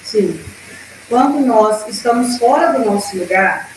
Sim. 0.02 0.40
Quando 1.10 1.46
nós 1.46 1.86
estamos 1.90 2.38
fora 2.38 2.80
do 2.80 2.86
nosso 2.86 3.18
lugar, 3.18 3.70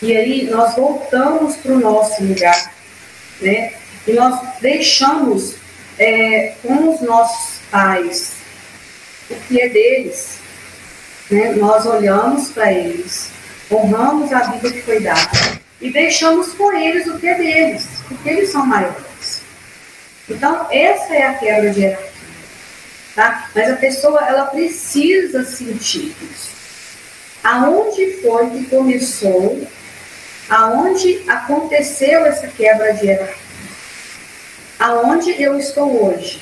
e 0.00 0.16
aí 0.16 0.48
nós 0.50 0.76
voltamos 0.76 1.56
para 1.56 1.72
o 1.72 1.80
nosso 1.80 2.22
lugar, 2.22 2.72
né? 3.40 3.72
E 4.06 4.12
nós 4.12 4.40
deixamos 4.60 5.56
é, 5.98 6.54
com 6.62 6.94
os 6.94 7.00
nossos 7.00 7.60
pais, 7.70 8.41
o 9.32 9.40
que 9.48 9.60
é 9.60 9.68
deles. 9.68 10.38
Né? 11.30 11.54
Nós 11.54 11.86
olhamos 11.86 12.50
para 12.50 12.72
eles, 12.72 13.30
honramos 13.70 14.32
a 14.32 14.40
vida 14.50 14.70
que 14.70 14.82
foi 14.82 15.00
dada 15.00 15.30
e 15.80 15.90
deixamos 15.90 16.52
com 16.52 16.72
eles 16.72 17.06
o 17.06 17.18
que 17.18 17.26
é 17.26 17.34
deles, 17.34 17.88
porque 18.06 18.28
eles 18.28 18.50
são 18.50 18.64
maiores. 18.64 19.42
Então, 20.28 20.66
essa 20.70 21.14
é 21.14 21.26
a 21.26 21.34
quebra 21.34 21.70
de 21.70 21.80
hierarquia. 21.80 22.12
Tá? 23.14 23.50
Mas 23.54 23.70
a 23.70 23.76
pessoa 23.76 24.24
ela 24.26 24.46
precisa 24.46 25.44
sentir 25.44 26.14
isso. 26.30 26.52
Aonde 27.42 28.22
foi 28.22 28.48
que 28.50 28.66
começou, 28.66 29.66
aonde 30.48 31.22
aconteceu 31.28 32.24
essa 32.24 32.46
quebra 32.46 32.92
de 32.94 33.06
hierarquia? 33.06 33.42
Aonde 34.78 35.42
eu 35.42 35.58
estou 35.58 36.06
hoje? 36.06 36.40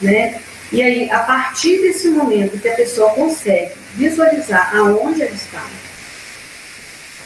Né? 0.00 0.40
E 0.74 0.82
aí, 0.82 1.08
a 1.08 1.20
partir 1.20 1.80
desse 1.82 2.08
momento 2.08 2.58
que 2.58 2.68
a 2.68 2.74
pessoa 2.74 3.10
consegue 3.10 3.70
visualizar 3.94 4.74
aonde 4.74 5.22
ela 5.22 5.30
está, 5.30 5.64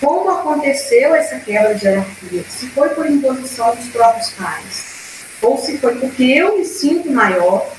como 0.02 0.28
aconteceu 0.28 1.14
essa 1.14 1.38
quebra 1.38 1.74
de 1.74 1.86
hierarquia, 1.86 2.44
se 2.46 2.66
foi 2.66 2.90
por 2.90 3.10
imposição 3.10 3.74
dos 3.74 3.88
próprios 3.88 4.32
pais, 4.32 5.24
ou 5.40 5.56
se 5.56 5.78
foi 5.78 5.94
porque 5.94 6.24
eu 6.24 6.58
me 6.58 6.64
sinto 6.66 7.10
maior, 7.10 7.74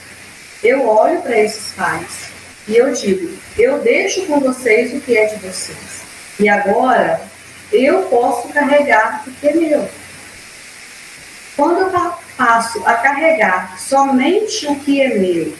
eu 0.63 0.87
olho 0.87 1.21
para 1.21 1.37
esses 1.37 1.71
pais 1.73 2.31
e 2.67 2.75
eu 2.75 2.91
digo, 2.91 3.37
eu 3.55 3.77
deixo 3.77 4.25
com 4.25 4.39
vocês 4.39 4.91
o 4.91 4.99
que 4.99 5.15
é 5.15 5.27
de 5.27 5.35
vocês. 5.35 6.01
E 6.39 6.49
agora 6.49 7.21
eu 7.71 8.07
posso 8.07 8.47
carregar 8.49 9.23
o 9.27 9.31
que 9.31 9.47
é 9.47 9.53
meu. 9.53 9.87
Quando 11.55 11.77
eu 11.77 11.91
passo 12.39 12.81
a 12.85 12.93
carregar 12.93 13.77
somente 13.77 14.65
o 14.65 14.75
que 14.79 15.01
é 15.01 15.09
meu 15.09 15.53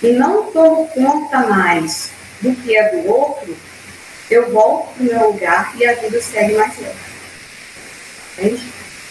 e 0.00 0.12
não 0.12 0.44
tomo 0.52 0.86
conta 0.86 1.40
mais 1.40 2.12
do 2.40 2.54
que 2.54 2.76
é 2.76 2.90
do 2.90 3.10
outro, 3.10 3.56
eu 4.30 4.50
volto 4.52 4.94
para 4.94 5.02
o 5.02 5.06
meu 5.06 5.32
lugar 5.32 5.72
e 5.76 5.84
a 5.84 5.94
vida 5.94 6.22
segue 6.22 6.54
mais 6.54 6.78
leve. 6.78 6.94
Entende? 8.38 8.62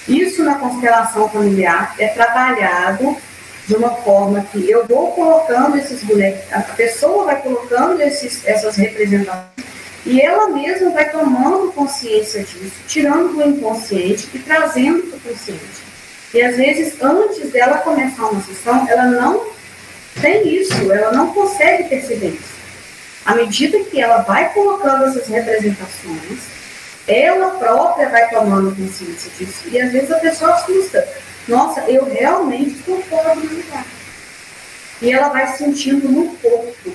Isso 0.07 0.41
na 0.41 0.55
constelação 0.55 1.29
familiar 1.29 1.93
é 1.99 2.07
trabalhado 2.07 3.17
de 3.67 3.75
uma 3.75 3.93
forma 3.97 4.47
que 4.49 4.67
eu 4.71 4.87
vou 4.87 5.11
colocando 5.11 5.77
esses 5.77 6.01
bonecos, 6.03 6.41
a 6.51 6.61
pessoa 6.61 7.25
vai 7.25 7.41
colocando 7.41 8.01
esses, 8.01 8.43
essas 8.47 8.77
representações 8.77 9.45
e 10.05 10.19
ela 10.21 10.47
mesma 10.47 10.89
vai 10.91 11.11
tomando 11.11 11.73
consciência 11.73 12.41
disso, 12.41 12.71
tirando 12.87 13.35
do 13.35 13.43
inconsciente 13.43 14.29
e 14.33 14.39
trazendo 14.39 15.03
para 15.03 15.17
o 15.17 15.19
consciente. 15.33 15.88
E 16.33 16.41
às 16.41 16.55
vezes, 16.55 17.01
antes 17.01 17.49
dela 17.51 17.79
começar 17.79 18.27
uma 18.27 18.41
sessão, 18.43 18.87
ela 18.87 19.05
não 19.05 19.47
tem 20.21 20.47
isso, 20.55 20.91
ela 20.91 21.11
não 21.11 21.33
consegue 21.33 21.85
perceber 21.85 22.29
isso. 22.29 22.59
À 23.25 23.35
medida 23.35 23.79
que 23.85 24.01
ela 24.01 24.19
vai 24.19 24.53
colocando 24.53 25.05
essas 25.05 25.27
representações, 25.27 26.39
ela 27.07 27.51
própria 27.51 28.09
vai 28.09 28.29
tomando 28.29 28.75
consciência 28.75 29.31
disso. 29.37 29.63
E 29.67 29.81
às 29.81 29.91
vezes 29.91 30.11
a 30.11 30.19
pessoa 30.19 30.53
assusta. 30.53 31.07
Nossa, 31.47 31.81
eu 31.81 32.05
realmente 32.05 32.75
estou 32.77 33.01
fora 33.03 33.35
do 33.35 33.41
lugar. 33.41 33.85
E 35.01 35.11
ela 35.11 35.29
vai 35.29 35.47
sentindo 35.55 36.07
no 36.09 36.35
corpo 36.35 36.93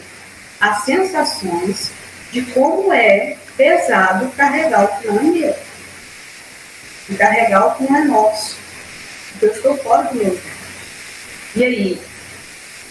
as 0.61 0.85
sensações 0.85 1.91
de 2.31 2.43
como 2.43 2.93
é 2.93 3.37
pesado 3.57 4.29
carregar 4.37 4.85
o 4.85 5.01
que 5.01 5.09
não 5.09 5.19
é 5.19 5.23
meu. 5.23 5.57
Carregar 7.19 7.67
o 7.67 7.75
que 7.75 7.85
não 7.85 7.97
é 7.97 8.05
nosso. 8.05 8.64
Eu 9.45 9.53
estou 9.53 9.77
fora 9.77 10.09
do 10.09 10.15
meu. 10.15 10.39
E 11.55 11.65
aí, 11.65 12.01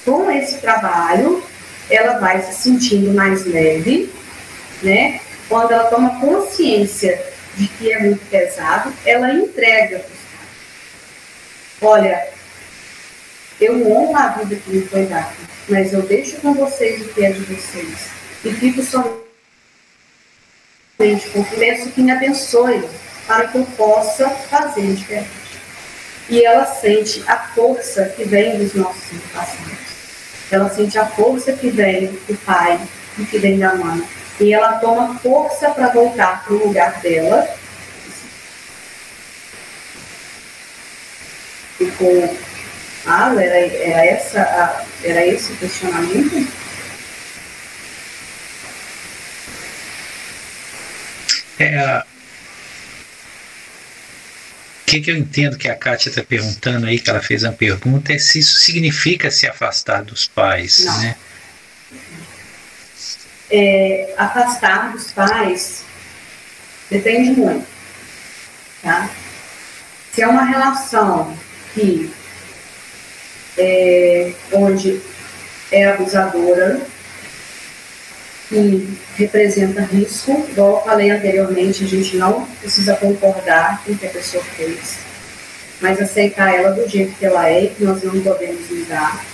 com 0.06 0.30
esse 0.30 0.60
trabalho, 0.60 1.44
ela 1.90 2.20
vai 2.20 2.44
se 2.44 2.62
sentindo 2.62 3.12
mais 3.12 3.44
leve, 3.46 4.14
né? 4.84 5.20
Quando 5.50 5.72
ela 5.72 5.86
toma 5.86 6.20
consciência 6.20 7.20
de 7.56 7.68
que 7.68 7.92
é 7.92 8.00
muito 8.02 8.24
pesado, 8.30 8.94
ela 9.04 9.34
entrega 9.34 10.06
Olha, 11.82 12.30
eu 13.60 13.92
honro 13.92 14.16
a 14.16 14.28
vida 14.30 14.56
que 14.56 14.70
me 14.70 14.86
foi 14.86 15.06
dada, 15.08 15.34
mas 15.68 15.92
eu 15.92 16.04
deixo 16.04 16.38
com 16.38 16.54
vocês 16.54 17.02
o 17.02 17.10
que 17.10 17.26
é 17.26 17.32
de 17.32 17.42
vocês. 17.42 18.08
E 18.46 18.54
fico 18.54 18.84
somente 18.84 19.20
com 21.34 21.44
peço 21.44 21.90
que 21.90 22.02
me 22.02 22.12
abençoe 22.12 22.88
para 23.28 23.48
que 23.48 23.58
eu 23.58 23.66
possa 23.76 24.30
fazer 24.30 24.94
diferente. 24.94 25.43
E 26.30 26.44
ela 26.44 26.66
sente 26.66 27.24
a 27.28 27.38
força 27.38 28.06
que 28.06 28.24
vem 28.24 28.58
dos 28.58 28.74
nossos 28.74 29.14
antepassados. 29.14 29.94
Ela 30.52 30.70
sente 30.70 30.98
a 30.98 31.06
força 31.06 31.54
que 31.54 31.70
vem 31.70 32.08
do 32.08 32.38
pai 32.46 32.80
e 33.18 33.26
que 33.26 33.38
vem 33.38 33.60
da 33.60 33.76
mãe. 33.76 34.04
E 34.40 34.54
ela 34.54 34.74
toma 34.74 35.20
força 35.20 35.70
para 35.70 35.90
voltar 35.90 36.44
para 36.44 36.54
o 36.54 36.68
lugar 36.68 37.00
dela 37.02 37.48
ficou 41.78 42.38
ah, 43.06 43.34
era, 43.38 43.58
era, 43.58 44.06
essa, 44.06 44.86
era 45.04 45.26
esse 45.26 45.52
o 45.52 45.58
questionamento? 45.58 46.48
É, 51.60 52.04
o 54.84 54.86
que, 54.86 55.00
que 55.00 55.10
eu 55.10 55.18
entendo 55.18 55.58
que 55.58 55.70
a 55.70 55.76
Kátia 55.76 56.10
está 56.10 56.22
perguntando 56.22 56.86
aí, 56.86 57.00
que 57.00 57.10
ela 57.10 57.22
fez 57.22 57.44
uma 57.44 57.54
pergunta, 57.54 58.12
é 58.14 58.18
se 58.20 58.40
isso 58.40 58.58
significa 58.58 59.32
se 59.32 59.48
afastar 59.48 60.04
dos 60.04 60.28
pais, 60.28 60.84
Não. 60.86 61.02
né? 61.02 61.16
É, 63.50 64.14
afastar 64.18 64.92
dos 64.92 65.12
pais 65.12 65.84
depende 66.90 67.32
muito, 67.32 67.66
tá? 68.82 69.10
Se 70.12 70.22
é 70.22 70.28
uma 70.28 70.44
relação 70.44 71.36
que 71.74 72.12
é, 73.58 74.34
onde 74.52 75.02
é 75.72 75.86
abusadora 75.86 76.82
e 78.54 78.98
representa 79.18 79.82
risco, 79.82 80.46
igual 80.50 80.78
eu 80.78 80.82
falei 80.82 81.12
anteriormente, 81.12 81.84
a 81.84 81.88
gente 81.88 82.18
não 82.18 82.46
precisa 82.62 82.96
concordar 82.96 83.84
com 83.84 83.92
o 83.92 83.98
que 83.98 84.06
a 84.06 84.10
pessoa 84.10 84.44
fez, 84.44 85.00
mas 85.82 86.00
aceitar 86.00 86.54
ela 86.54 86.72
do 86.72 86.88
jeito 86.88 87.16
que 87.18 87.26
ela 87.26 87.50
é, 87.50 87.68
que 87.68 87.84
nós 87.84 88.04
não 88.04 88.22
podemos 88.22 88.70
mudar. 88.70 89.26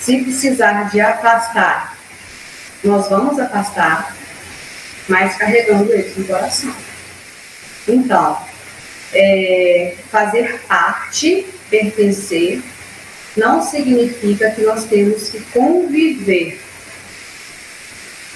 Se 0.00 0.22
precisar 0.22 0.90
de 0.90 1.00
afastar, 1.00 1.96
nós 2.82 3.08
vamos 3.08 3.38
afastar, 3.38 4.16
mas 5.08 5.36
carregando 5.36 5.92
eles 5.92 6.16
no 6.16 6.24
coração. 6.24 6.74
Então, 7.86 8.38
é, 9.12 9.94
fazer 10.10 10.60
parte, 10.68 11.46
pertencer, 11.68 12.62
não 13.36 13.62
significa 13.62 14.50
que 14.50 14.62
nós 14.62 14.84
temos 14.84 15.28
que 15.28 15.40
conviver. 15.52 16.60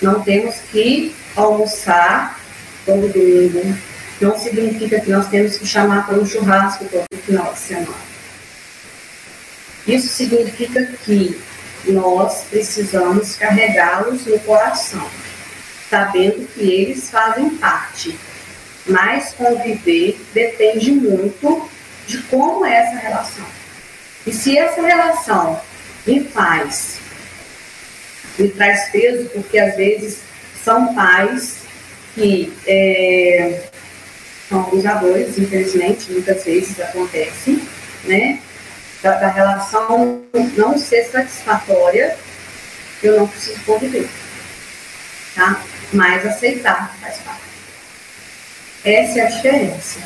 Não 0.02 0.20
temos 0.22 0.56
que 0.70 1.14
almoçar 1.36 2.38
todo 2.84 3.12
domingo. 3.12 3.78
Não 4.20 4.38
significa 4.38 5.00
que 5.00 5.10
nós 5.10 5.28
temos 5.28 5.56
que 5.56 5.66
chamar 5.66 6.06
para 6.06 6.18
um 6.18 6.26
churrasco 6.26 6.84
todo 6.86 7.22
final 7.22 7.52
de 7.52 7.58
semana. 7.58 8.12
Isso 9.86 10.08
significa 10.08 10.84
que 11.04 11.40
nós 11.86 12.44
precisamos 12.50 13.36
carregá-los 13.36 14.26
no 14.26 14.38
coração, 14.40 15.08
sabendo 15.88 16.46
que 16.52 16.62
eles 16.62 17.10
fazem 17.10 17.50
parte 17.50 18.16
mas 18.86 19.32
conviver 19.34 20.20
depende 20.32 20.92
muito 20.92 21.68
de 22.06 22.18
como 22.22 22.64
é 22.64 22.74
essa 22.74 22.96
relação. 22.96 23.46
E 24.26 24.32
se 24.32 24.58
essa 24.58 24.82
relação 24.82 25.60
me 26.06 26.24
faz, 26.24 26.98
me 28.38 28.48
traz 28.48 28.90
peso, 28.90 29.28
porque 29.30 29.58
às 29.58 29.76
vezes 29.76 30.20
são 30.64 30.94
pais 30.94 31.58
que 32.14 32.52
é, 32.66 33.62
são 34.48 34.60
abusadores, 34.60 35.38
infelizmente, 35.38 36.12
muitas 36.12 36.44
vezes 36.44 36.78
acontece, 36.80 37.62
né? 38.04 38.38
Da, 39.02 39.16
da 39.16 39.28
relação 39.28 40.22
não 40.56 40.78
ser 40.78 41.04
satisfatória, 41.04 42.16
eu 43.02 43.18
não 43.18 43.26
preciso 43.26 43.60
conviver, 43.64 44.08
tá? 45.34 45.60
Mas 45.92 46.24
aceitar 46.24 46.96
faz 47.00 47.16
parte. 47.18 47.42
Essa 48.84 49.20
é 49.20 49.22
a 49.22 49.30
diferença. 49.30 50.00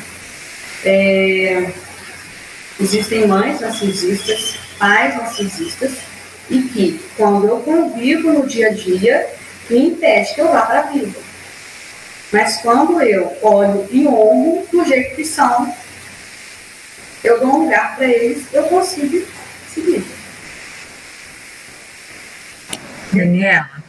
É, 0.83 1.71
existem 2.79 3.27
mães 3.27 3.59
narcisistas, 3.59 4.55
pais 4.79 5.15
narcisistas, 5.15 5.91
e 6.49 6.61
que, 6.61 6.99
quando 7.15 7.47
eu 7.47 7.59
convivo 7.59 8.31
no 8.31 8.47
dia 8.47 8.67
a 8.67 8.73
dia, 8.73 9.27
me 9.69 9.89
impede 9.89 10.33
que 10.33 10.41
eu 10.41 10.51
vá 10.51 10.61
para 10.61 10.79
a 10.79 10.83
vida. 10.83 11.19
Mas 12.31 12.57
quando 12.57 13.01
eu 13.01 13.37
olho 13.41 13.87
e 13.91 14.07
honro 14.07 14.65
do 14.71 14.85
jeito 14.85 15.15
que 15.15 15.25
são, 15.25 15.73
eu 17.23 17.39
dou 17.39 17.55
um 17.55 17.63
lugar 17.63 17.95
para 17.95 18.07
eles, 18.07 18.45
eu 18.53 18.63
consigo 18.63 19.25
seguir. 19.73 20.03
Daniela? 23.11 23.83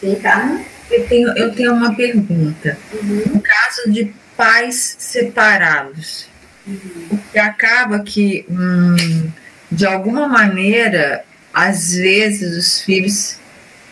Sim, 0.00 0.14
Carmen? 0.16 0.66
Eu 0.90 1.06
tenho, 1.06 1.28
eu 1.38 1.54
tenho 1.54 1.72
uma 1.72 1.94
pergunta. 1.94 2.78
Uhum. 2.92 3.22
No 3.34 3.40
caso 3.40 3.90
de 3.90 4.12
pais 4.36 4.96
separados, 4.98 6.28
uhum. 6.66 7.18
que 7.32 7.38
acaba 7.38 8.00
que, 8.00 8.44
hum, 8.50 9.30
de 9.70 9.86
alguma 9.86 10.28
maneira, 10.28 11.24
às 11.52 11.94
vezes 11.94 12.56
os 12.56 12.82
filhos 12.82 13.38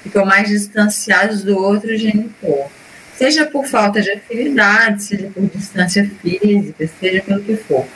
ficam 0.03 0.25
mais 0.25 0.49
distanciados 0.49 1.43
do 1.43 1.57
outro 1.57 1.97
genitor. 1.97 2.71
Seja 3.17 3.45
por 3.45 3.67
falta 3.67 4.01
de 4.01 4.11
afinidade, 4.11 5.03
seja 5.03 5.31
por 5.35 5.47
distância 5.47 6.11
física, 6.23 6.89
seja 6.99 7.23
pelo 7.23 7.43
que 7.43 7.57
for. 7.57 7.87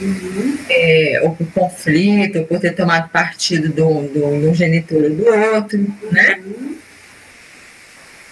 Uhum. 0.00 0.58
É, 0.68 1.20
ou 1.22 1.36
por 1.36 1.46
conflito, 1.52 2.40
ou 2.40 2.44
por 2.46 2.58
ter 2.58 2.74
tomado 2.74 3.08
partido 3.10 3.68
do, 3.68 4.08
do, 4.08 4.40
do 4.40 4.54
genitor 4.54 5.04
ou 5.04 5.10
do 5.10 5.24
outro, 5.26 5.78
né? 6.10 6.40
Uhum. 6.44 6.76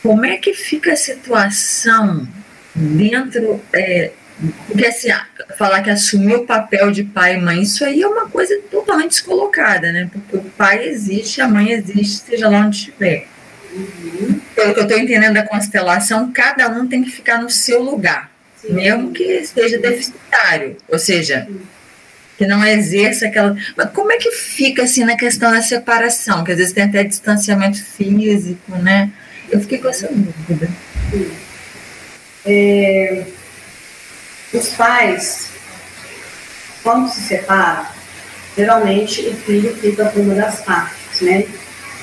como 0.03 0.25
é 0.25 0.39
que 0.39 0.53
fica 0.53 0.93
a 0.93 0.97
situação 0.97 2.27
dentro. 2.75 3.61
É, 3.73 4.11
porque 4.67 4.87
assim, 4.87 5.09
falar 5.59 5.83
que 5.83 5.91
assumiu 5.91 6.39
o 6.39 6.47
papel 6.47 6.91
de 6.91 7.05
pai 7.05 7.37
e 7.37 7.41
mãe, 7.41 7.63
isso 7.63 7.85
aí 7.85 8.01
é 8.01 8.07
uma 8.07 8.29
coisa 8.29 8.59
totalmente 8.71 9.11
descolocada, 9.11 9.93
né? 9.93 10.09
Porque 10.11 10.37
o 10.37 10.51
pai 10.51 10.89
existe, 10.89 11.41
a 11.41 11.49
mãe 11.49 11.73
existe, 11.73 12.23
seja 12.27 12.49
lá 12.49 12.61
onde 12.61 12.77
estiver. 12.77 13.27
Uhum. 13.73 14.41
Pelo 14.55 14.75
que 14.75 14.81
eu 14.81 14.85
estou 14.85 14.99
entendendo 14.99 15.35
da 15.35 15.47
constelação, 15.47 16.33
cada 16.33 16.69
um 16.69 16.87
tem 16.87 17.05
que 17.05 17.11
ficar 17.11 17.41
no 17.41 17.51
seu 17.51 17.83
lugar, 17.83 18.31
Sim. 18.57 18.73
mesmo 18.73 19.13
que 19.13 19.25
esteja 19.25 19.79
deficitário. 19.79 20.77
Ou 20.89 20.99
seja, 20.99 21.47
que 22.39 22.47
não 22.47 22.65
exerça 22.65 23.27
aquela. 23.27 23.55
Mas 23.77 23.91
como 23.91 24.11
é 24.11 24.17
que 24.17 24.31
fica 24.33 24.85
assim 24.85 25.05
na 25.05 25.17
questão 25.17 25.53
da 25.53 25.61
separação? 25.61 26.43
Que 26.43 26.53
às 26.53 26.59
vezes 26.59 26.73
tem 26.73 26.85
até 26.85 27.05
distanciamento 27.05 27.85
físico, 27.85 28.77
né? 28.77 29.11
Eu 29.51 29.61
fiquei 29.61 29.79
com 29.79 29.89
essa 29.89 30.09
dúvida. 30.11 30.69
É, 32.47 33.27
os 34.53 34.69
pais, 34.71 35.49
quando 36.83 37.09
se 37.09 37.21
separam, 37.21 37.87
geralmente 38.57 39.21
o 39.29 39.35
filho 39.37 39.77
fica 39.77 40.07
com 40.07 40.21
uma 40.21 40.35
das 40.35 40.61
partes, 40.61 41.21
né? 41.21 41.47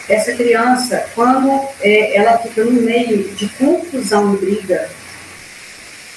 Essa 0.07 0.33
criança, 0.33 1.05
quando 1.13 1.67
é, 1.81 2.15
ela 2.15 2.37
fica 2.37 2.63
no 2.63 2.81
meio 2.81 3.27
de 3.35 3.49
confusão 3.49 4.35
e 4.35 4.37
briga, 4.37 4.89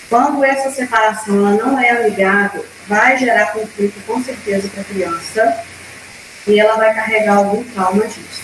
quando 0.09 0.45
essa 0.45 0.71
separação 0.71 1.37
ela 1.37 1.65
não 1.65 1.79
é 1.79 1.91
amigável, 1.91 2.65
vai 2.87 3.19
gerar 3.19 3.53
conflito 3.53 4.01
com 4.07 4.23
certeza 4.23 4.69
para 4.69 4.83
a 4.83 4.85
criança 4.85 5.65
e 6.47 6.61
ela 6.61 6.77
vai 6.77 6.95
carregar 6.95 7.39
algum 7.39 7.65
trauma 7.65 8.07
disso. 8.07 8.43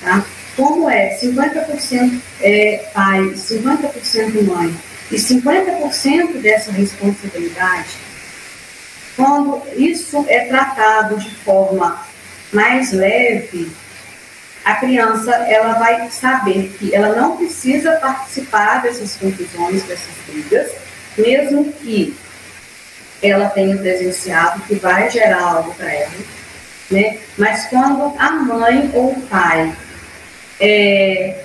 Tá? 0.00 0.24
Como 0.56 0.90
é 0.90 1.16
50% 1.18 2.20
é 2.40 2.84
pai, 2.92 3.20
50% 3.20 4.42
mãe 4.42 4.76
e 5.12 5.16
50% 5.16 6.40
dessa 6.40 6.72
responsabilidade, 6.72 7.90
quando 9.14 9.62
isso 9.76 10.24
é 10.26 10.46
tratado 10.46 11.18
de 11.18 11.30
forma 11.36 12.00
mais 12.50 12.92
leve, 12.92 13.70
a 14.64 14.76
criança 14.76 15.30
ela 15.32 15.74
vai 15.74 16.08
saber 16.10 16.74
que 16.78 16.94
ela 16.94 17.14
não 17.14 17.36
precisa 17.36 17.92
participar 17.96 18.80
dessas 18.80 19.16
confusões, 19.16 19.82
dessas 19.82 20.14
brigas, 20.26 20.72
mesmo 21.18 21.70
que 21.74 22.16
ela 23.22 23.50
tenha 23.50 23.76
presenciado 23.76 24.62
que 24.62 24.76
vai 24.76 25.10
gerar 25.10 25.42
algo 25.42 25.74
para 25.74 25.92
ela, 25.92 26.12
né? 26.90 27.18
Mas 27.36 27.66
quando 27.66 28.14
a 28.18 28.30
mãe 28.30 28.90
ou 28.94 29.12
o 29.12 29.20
pai 29.22 29.76
é, 30.58 31.44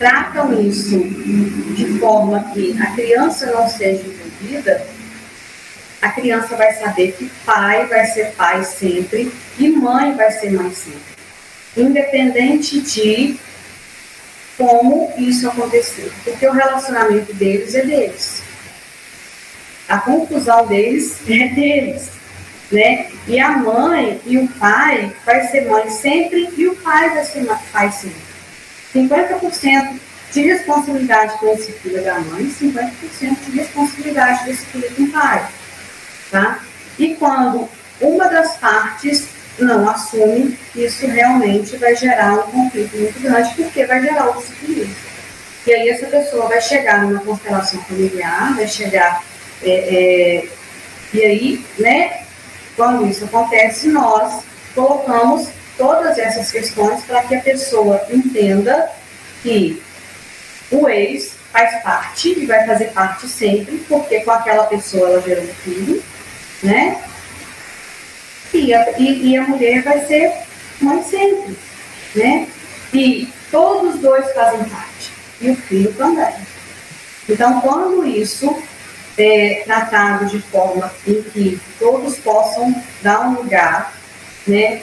tratam 0.00 0.60
isso 0.60 0.98
de 0.98 1.98
forma 2.00 2.50
que 2.52 2.76
a 2.82 2.86
criança 2.92 3.52
não 3.52 3.68
seja 3.68 4.02
envolvida, 4.02 4.84
a 6.02 6.08
criança 6.08 6.56
vai 6.56 6.72
saber 6.72 7.12
que 7.12 7.30
pai 7.44 7.86
vai 7.86 8.04
ser 8.06 8.32
pai 8.32 8.64
sempre 8.64 9.30
e 9.58 9.68
mãe 9.68 10.16
vai 10.16 10.32
ser 10.32 10.50
mãe 10.50 10.72
sempre 10.72 11.10
independente 11.76 12.80
de 12.80 13.38
como 14.56 15.12
isso 15.16 15.48
aconteceu. 15.48 16.10
Porque 16.24 16.46
o 16.46 16.52
relacionamento 16.52 17.32
deles 17.34 17.74
é 17.74 17.84
deles. 17.84 18.42
A 19.88 19.98
confusão 19.98 20.66
deles 20.66 21.18
é 21.28 21.48
deles. 21.48 22.10
Né? 22.70 23.10
E 23.26 23.40
a 23.40 23.50
mãe 23.50 24.20
e 24.24 24.38
o 24.38 24.46
pai 24.48 25.12
vai 25.24 25.46
ser 25.48 25.68
mãe 25.68 25.90
sempre 25.90 26.48
e 26.56 26.68
o 26.68 26.76
pai 26.76 27.10
vai 27.10 27.24
ser 27.24 27.44
pai 27.72 27.90
sempre. 27.90 28.29
50% 28.94 29.98
de 30.32 30.42
responsabilidade 30.42 31.38
com 31.38 31.52
esse 31.52 31.72
filho 31.72 32.02
da 32.02 32.18
mãe, 32.20 32.44
50% 32.44 32.90
de 33.46 33.50
responsabilidade 33.52 34.44
desse 34.44 34.64
filho 34.66 34.94
com 34.94 35.02
o 35.02 35.10
pai. 35.10 35.48
Tá? 36.30 36.60
E 36.98 37.14
quando 37.16 37.68
uma 38.00 38.28
das 38.28 38.56
partes 38.56 39.28
não 39.58 39.88
assume, 39.88 40.58
isso 40.74 41.06
realmente 41.06 41.76
vai 41.76 41.94
gerar 41.96 42.34
um 42.34 42.42
conflito 42.50 42.96
muito 42.96 43.20
grande, 43.20 43.54
porque 43.54 43.84
vai 43.84 44.00
gerar 44.00 44.30
o 44.30 44.40
desequilíbrio. 44.40 44.96
E 45.66 45.72
aí 45.72 45.88
essa 45.90 46.06
pessoa 46.06 46.48
vai 46.48 46.60
chegar 46.60 47.02
numa 47.02 47.20
constelação 47.20 47.82
familiar, 47.82 48.54
vai 48.54 48.66
chegar. 48.66 49.22
É, 49.62 49.70
é, 49.70 50.48
e 51.12 51.22
aí, 51.22 51.66
né, 51.78 52.22
quando 52.76 53.06
isso 53.06 53.24
acontece, 53.24 53.88
nós 53.88 54.42
colocamos 54.74 55.48
todas 55.80 56.18
essas 56.18 56.52
questões 56.52 57.02
para 57.04 57.22
que 57.22 57.34
a 57.34 57.40
pessoa 57.40 58.06
entenda 58.10 58.90
que 59.42 59.82
o 60.70 60.86
ex 60.86 61.32
faz 61.50 61.82
parte 61.82 62.38
e 62.38 62.44
vai 62.44 62.66
fazer 62.66 62.92
parte 62.92 63.26
sempre, 63.26 63.78
porque 63.88 64.20
com 64.20 64.30
aquela 64.30 64.64
pessoa 64.64 65.08
ela 65.08 65.22
gerou 65.22 65.42
um 65.42 65.54
filho, 65.54 66.02
né? 66.62 67.02
e 68.52 68.74
a, 68.74 68.98
e, 68.98 69.30
e 69.30 69.36
a 69.38 69.42
mulher 69.42 69.82
vai 69.82 70.04
ser 70.06 70.32
mãe 70.82 71.02
sempre, 71.02 71.56
né? 72.14 72.46
E 72.92 73.26
todos 73.50 73.94
os 73.94 74.00
dois 74.00 74.30
fazem 74.34 74.64
parte, 74.64 75.10
e 75.40 75.50
o 75.50 75.56
filho 75.56 75.92
também. 75.94 76.34
Então, 77.26 77.58
quando 77.62 78.04
isso 78.06 78.62
é 79.16 79.62
tratado 79.64 80.26
de 80.26 80.40
forma 80.42 80.92
em 81.06 81.22
que 81.22 81.58
todos 81.78 82.18
possam 82.18 82.74
dar 83.00 83.28
um 83.28 83.34
lugar, 83.34 83.94
né, 84.46 84.82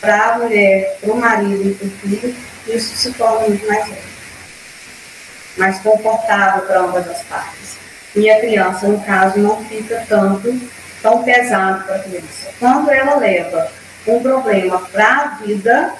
para 0.00 0.34
a 0.34 0.38
mulher, 0.38 0.98
para 1.00 1.12
o 1.12 1.16
marido 1.16 1.70
e 1.70 1.74
para 1.74 1.86
o 1.86 1.90
filho, 1.90 2.36
isso 2.66 2.96
se 2.96 3.12
torna 3.12 3.48
muito 3.48 3.66
mais 3.66 3.88
mais 5.56 5.78
confortável 5.80 6.62
para 6.62 6.80
ambas 6.80 7.08
as 7.08 7.22
partes. 7.24 7.76
E 8.14 8.30
a 8.30 8.40
criança, 8.40 8.88
no 8.88 9.00
caso, 9.02 9.38
não 9.38 9.62
fica 9.64 10.04
tanto 10.08 10.58
tão 11.02 11.22
pesado 11.22 11.84
para 11.84 11.96
a 11.96 11.98
criança. 12.00 12.50
Quando 12.58 12.90
ela 12.90 13.16
leva 13.16 13.70
um 14.06 14.20
problema 14.22 14.80
para 14.92 15.06
a 15.06 15.26
vida 15.44 15.94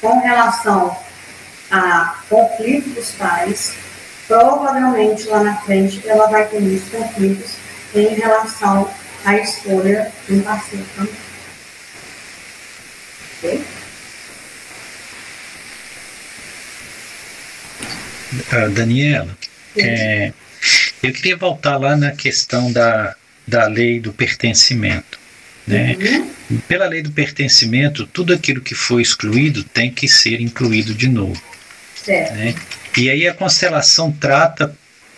com 0.00 0.18
relação 0.20 0.96
a 1.70 2.16
conflito 2.28 2.90
dos 2.90 3.12
pais, 3.12 3.74
provavelmente 4.26 5.26
lá 5.28 5.42
na 5.42 5.56
frente 5.58 6.06
ela 6.06 6.26
vai 6.28 6.46
ter 6.46 6.60
muitos 6.60 6.88
conflitos 6.90 7.52
em 7.94 8.08
relação 8.08 8.90
à 9.24 9.36
escolha 9.36 10.12
de 10.28 10.34
um 10.34 10.42
parceiro 10.42 10.84
também. 10.96 11.23
Uh, 18.52 18.70
Daniela, 18.70 19.36
é, 19.76 20.32
eu 21.02 21.12
queria 21.12 21.36
voltar 21.36 21.76
lá 21.76 21.96
na 21.96 22.12
questão 22.12 22.72
da, 22.72 23.14
da 23.46 23.66
lei 23.66 24.00
do 24.00 24.12
pertencimento. 24.12 25.18
Né? 25.66 25.96
Uhum. 26.50 26.58
Pela 26.68 26.86
lei 26.86 27.02
do 27.02 27.10
pertencimento, 27.10 28.06
tudo 28.06 28.32
aquilo 28.32 28.60
que 28.60 28.74
foi 28.74 29.02
excluído 29.02 29.62
tem 29.64 29.90
que 29.90 30.08
ser 30.08 30.40
incluído 30.40 30.94
de 30.94 31.08
novo. 31.08 31.40
Né? 32.06 32.54
E 32.96 33.10
aí 33.10 33.26
a 33.26 33.34
constelação 33.34 34.12
trata 34.12 34.76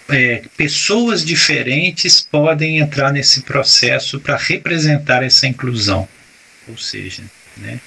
é, 0.09 0.43
pessoas 0.57 1.25
diferentes 1.25 2.21
podem 2.21 2.79
entrar 2.79 3.13
nesse 3.13 3.43
processo 3.43 4.21
para 4.21 4.37
representar 4.37 5.23
essa 5.23 5.47
inclusão. 5.47 6.09
Ou 6.69 6.79
seja, 6.79 7.23
né, 7.57 7.81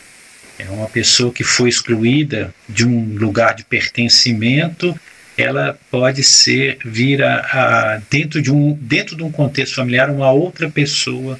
é 0.59 0.69
uma 0.69 0.87
pessoa 0.87 1.33
que 1.33 1.43
foi 1.43 1.69
excluída 1.69 2.53
de 2.67 2.85
um 2.85 3.15
lugar 3.15 3.55
de 3.55 3.63
pertencimento 3.63 4.99
ela 5.37 5.79
pode 5.89 6.21
ser 6.21 6.77
vir 6.83 7.23
a, 7.23 7.35
a, 7.35 8.01
dentro 8.09 8.41
de 8.41 8.51
um 8.51 8.73
dentro 8.73 9.15
de 9.15 9.23
um 9.23 9.31
contexto 9.31 9.75
familiar 9.75 10.09
uma 10.09 10.31
outra 10.31 10.69
pessoa 10.69 11.39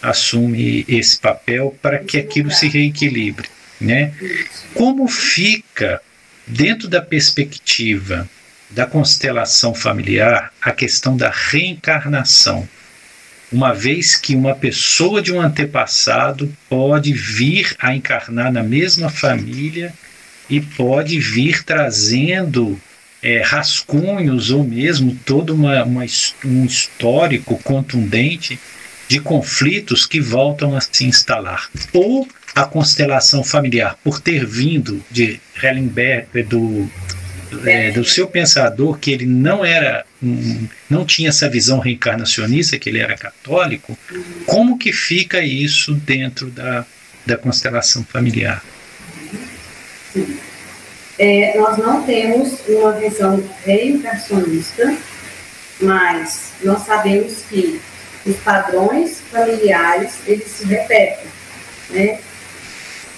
assume 0.00 0.84
esse 0.88 1.18
papel 1.18 1.76
para 1.82 1.98
que 1.98 2.18
aquilo 2.18 2.50
se 2.50 2.68
reequilibre, 2.68 3.48
né? 3.80 4.12
Como 4.74 5.08
fica 5.08 6.00
dentro 6.46 6.88
da 6.88 7.02
perspectiva 7.02 8.28
da 8.70 8.86
constelação 8.86 9.74
familiar 9.74 10.52
a 10.60 10.72
questão 10.72 11.16
da 11.16 11.30
reencarnação? 11.30 12.68
Uma 13.50 13.72
vez 13.72 14.14
que 14.14 14.36
uma 14.36 14.54
pessoa 14.54 15.22
de 15.22 15.32
um 15.32 15.40
antepassado 15.40 16.54
pode 16.68 17.12
vir 17.12 17.74
a 17.78 17.94
encarnar 17.94 18.52
na 18.52 18.62
mesma 18.62 19.08
família 19.08 19.92
e 20.50 20.60
pode 20.60 21.18
vir 21.18 21.64
trazendo 21.64 22.78
é, 23.22 23.40
rascunhos 23.40 24.50
ou 24.50 24.62
mesmo 24.62 25.16
todo 25.24 25.54
uma, 25.54 25.82
uma, 25.84 26.04
um 26.44 26.64
histórico 26.64 27.58
contundente 27.62 28.58
de 29.08 29.18
conflitos 29.18 30.06
que 30.06 30.20
voltam 30.20 30.76
a 30.76 30.80
se 30.80 31.04
instalar. 31.04 31.70
Ou 31.92 32.28
a 32.54 32.64
constelação 32.64 33.42
familiar, 33.42 33.96
por 34.02 34.20
ter 34.20 34.44
vindo 34.44 35.02
de 35.10 35.40
Hellenberg, 35.62 36.42
do, 36.42 36.90
é, 37.64 37.90
do 37.90 38.04
seu 38.04 38.26
pensador, 38.26 38.98
que 38.98 39.10
ele 39.10 39.26
não 39.26 39.64
era, 39.64 40.04
não 40.88 41.04
tinha 41.04 41.28
essa 41.28 41.48
visão 41.48 41.78
reencarnacionista, 41.78 42.78
que 42.78 42.88
ele 42.88 42.98
era 42.98 43.16
católico, 43.16 43.96
como 44.46 44.78
que 44.78 44.92
fica 44.92 45.40
isso 45.40 45.94
dentro 45.94 46.50
da, 46.50 46.84
da 47.26 47.36
constelação 47.36 48.04
familiar? 48.04 48.62
é, 51.18 51.58
nós 51.58 51.76
não 51.78 52.02
temos 52.04 52.60
uma 52.68 52.92
visão 52.92 53.42
reencarnacionista, 53.64 54.96
mas 55.80 56.52
nós 56.62 56.84
sabemos 56.86 57.42
que 57.48 57.80
os 58.24 58.36
padrões 58.36 59.20
familiares, 59.30 60.14
eles 60.26 60.48
se 60.48 60.64
repetem, 60.64 61.26
né? 61.90 62.20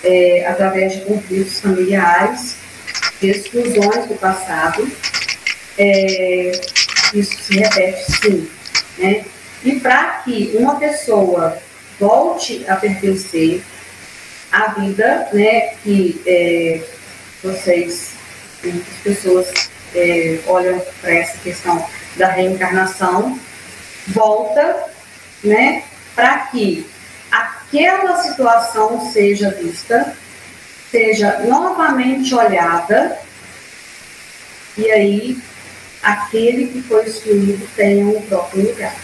É, 0.03 0.47
através 0.47 0.95
de 0.95 1.01
conflitos 1.03 1.61
familiares, 1.61 2.57
exclusões 3.23 4.07
do 4.07 4.15
passado, 4.19 4.91
é, 5.79 6.53
isso 7.15 7.43
se 7.43 7.59
repete 7.59 8.13
sim, 8.21 8.51
né? 8.99 9.25
E 9.65 9.79
para 9.79 10.23
que 10.25 10.53
uma 10.55 10.77
pessoa 10.77 11.59
volte 11.99 12.65
a 12.67 12.77
pertencer 12.77 13.63
à 14.51 14.69
vida, 14.69 15.29
né, 15.33 15.75
que 15.83 16.21
é, 16.27 16.81
vocês, 17.43 18.13
muitas 18.65 18.95
pessoas 19.05 19.71
é, 19.95 20.41
olham 20.47 20.81
para 21.01 21.13
essa 21.13 21.39
questão 21.39 21.85
da 22.17 22.29
reencarnação, 22.29 23.39
volta, 24.09 24.87
né, 25.45 25.85
para 26.15 26.39
que 26.47 26.87
aquela 27.31 28.23
situação 28.23 29.11
seja 29.13 29.51
vista, 29.51 30.17
seja 30.91 31.41
novamente 31.41 32.35
olhada, 32.35 33.19
e 34.77 34.91
aí 34.91 35.39
aquele 36.03 36.67
que 36.69 36.83
foi 36.83 37.05
excluído 37.05 37.67
tenha 37.77 38.07
um 38.07 38.21
próprio 38.23 38.69
lugar. 38.69 38.95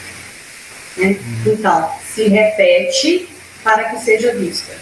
Né? 0.97 1.19
Uhum. 1.45 1.53
Então, 1.53 1.91
se 2.15 2.29
repete 2.29 3.29
para 3.63 3.85
que 3.91 4.01
seja 4.01 4.35
vista. 4.35 4.73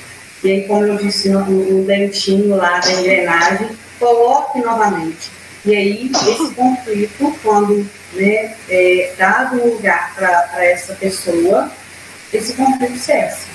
E 0.42 0.50
aí, 0.50 0.66
como 0.66 0.84
eu 0.84 0.96
disse 0.96 1.28
no, 1.30 1.44
no 1.44 1.84
dentinho 1.84 2.54
lá 2.54 2.78
da 2.78 2.92
engrenagem, 2.92 3.70
coloque 3.98 4.60
novamente. 4.60 5.30
E 5.64 5.74
aí, 5.74 6.12
esse 6.12 6.54
conflito, 6.54 7.34
quando 7.42 7.88
né, 8.12 8.54
é 8.68 9.14
dado 9.16 9.62
um 9.62 9.74
lugar 9.74 10.14
para 10.14 10.64
essa 10.64 10.94
pessoa, 10.94 11.70
esse 12.32 12.52
conflito 12.52 12.98
cessa. 12.98 13.46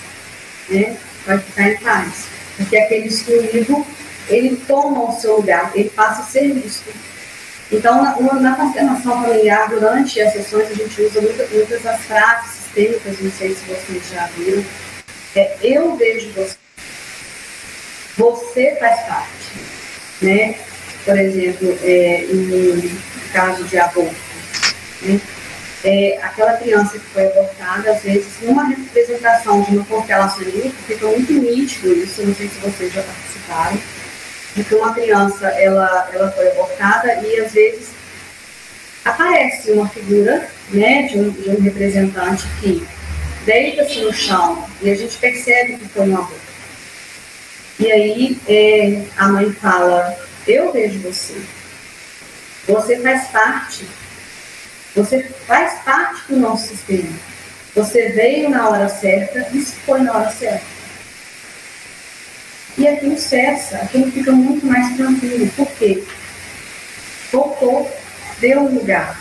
Né? 0.67 0.97
Vai 1.25 1.37
ficar 1.37 1.69
em 1.69 1.77
paz. 1.77 2.38
Porque 2.59 2.77
aquele 2.77 3.07
excluído, 3.07 3.85
ele 4.27 4.61
toma 4.67 5.09
o 5.09 5.19
seu 5.19 5.37
lugar, 5.37 5.71
ele 5.73 5.89
passa 5.89 6.21
a 6.21 6.25
ser 6.25 6.53
visto. 6.53 6.93
Então, 7.71 8.03
na, 8.03 8.15
na 8.39 8.55
constelação 8.55 9.23
familiar, 9.23 9.69
durante 9.69 10.19
as 10.21 10.33
sessões, 10.33 10.69
a 10.69 10.73
gente 10.73 11.01
usa 11.01 11.21
muitas, 11.21 11.49
muitas 11.51 11.81
das 11.81 12.01
frases 12.01 12.51
sistêmicas, 12.51 13.19
não 13.19 13.31
sei 13.31 13.55
se 13.55 13.65
vocês 13.65 14.03
já 14.11 14.27
viram. 14.37 14.63
É, 15.35 15.55
eu 15.61 15.95
vejo 15.95 16.31
você 16.33 16.55
você 18.19 18.75
faz 18.79 18.99
parte. 19.07 19.29
Né? 20.21 20.59
Por 21.05 21.17
exemplo, 21.17 21.79
é, 21.81 22.25
em 22.25 22.99
caso 23.31 23.63
de 23.63 23.77
aborto, 23.77 24.13
né? 25.01 25.19
É, 25.83 26.19
aquela 26.21 26.53
criança 26.53 26.99
que 26.99 27.05
foi 27.05 27.25
abortada, 27.27 27.91
às 27.91 28.01
vezes, 28.03 28.27
numa 28.41 28.67
representação 28.67 29.61
de 29.61 29.77
uma 29.77 29.85
constelação 29.85 30.43
livre, 30.43 30.73
fica 30.85 31.07
muito 31.07 31.33
nítido 31.33 31.93
isso, 31.93 32.25
não 32.25 32.35
sei 32.35 32.49
se 32.49 32.59
vocês 32.59 32.93
já 32.93 33.01
participaram, 33.01 33.79
de 34.55 34.63
que 34.63 34.75
uma 34.75 34.93
criança 34.93 35.47
ela, 35.47 36.09
ela 36.11 36.31
foi 36.31 36.49
abortada 36.49 37.13
e 37.21 37.39
às 37.39 37.53
vezes 37.53 37.89
aparece 39.05 39.71
uma 39.71 39.87
figura 39.87 40.49
né, 40.71 41.03
de, 41.03 41.17
um, 41.17 41.29
de 41.29 41.49
um 41.49 41.61
representante 41.61 42.45
que 42.59 42.85
deita-se 43.45 44.01
no 44.01 44.13
chão 44.13 44.67
e 44.81 44.89
a 44.89 44.95
gente 44.95 45.17
percebe 45.17 45.77
que 45.77 45.87
foi 45.87 46.09
um 46.09 46.15
aborto. 46.15 46.49
E 47.79 47.91
aí 47.91 48.37
é, 48.47 49.03
a 49.17 49.29
mãe 49.29 49.51
fala: 49.53 50.17
Eu 50.45 50.73
vejo 50.73 50.99
você. 50.99 51.35
Você 52.67 52.99
faz 52.99 53.29
parte. 53.29 53.85
Você 54.95 55.23
faz 55.45 55.79
parte 55.83 56.23
do 56.29 56.37
nosso 56.37 56.67
sistema. 56.69 57.09
Você 57.75 58.09
veio 58.09 58.49
na 58.49 58.69
hora 58.69 58.89
certa 58.89 59.47
e 59.53 59.61
se 59.61 59.75
foi 59.77 60.01
na 60.01 60.13
hora 60.13 60.31
certa. 60.31 60.65
E 62.77 62.87
aquilo 62.87 63.17
cessa, 63.17 63.77
aquilo 63.77 64.11
fica 64.11 64.31
muito 64.31 64.65
mais 64.65 64.95
tranquilo. 64.95 65.47
Por 65.55 65.67
quê? 65.73 66.03
Voltou, 67.31 67.91
deu 68.39 68.61
um 68.61 68.75
lugar 68.75 69.19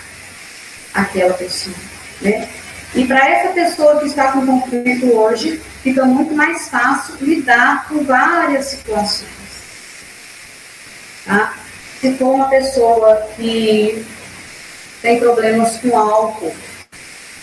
àquela 0.94 1.34
pessoa. 1.34 1.76
Né? 2.20 2.48
E 2.94 3.04
para 3.04 3.28
essa 3.28 3.52
pessoa 3.52 4.00
que 4.00 4.06
está 4.06 4.32
com 4.32 4.46
conflito 4.46 5.14
hoje, 5.14 5.60
fica 5.82 6.04
muito 6.04 6.34
mais 6.34 6.68
fácil 6.68 7.16
lidar 7.20 7.86
com 7.88 8.02
várias 8.04 8.66
situações. 8.66 9.28
Tá? 11.26 11.54
Se 12.00 12.14
for 12.14 12.34
uma 12.34 12.48
pessoa 12.48 13.28
que 13.36 14.06
tem 15.02 15.18
problemas 15.18 15.76
com 15.78 15.96
álcool, 15.96 16.54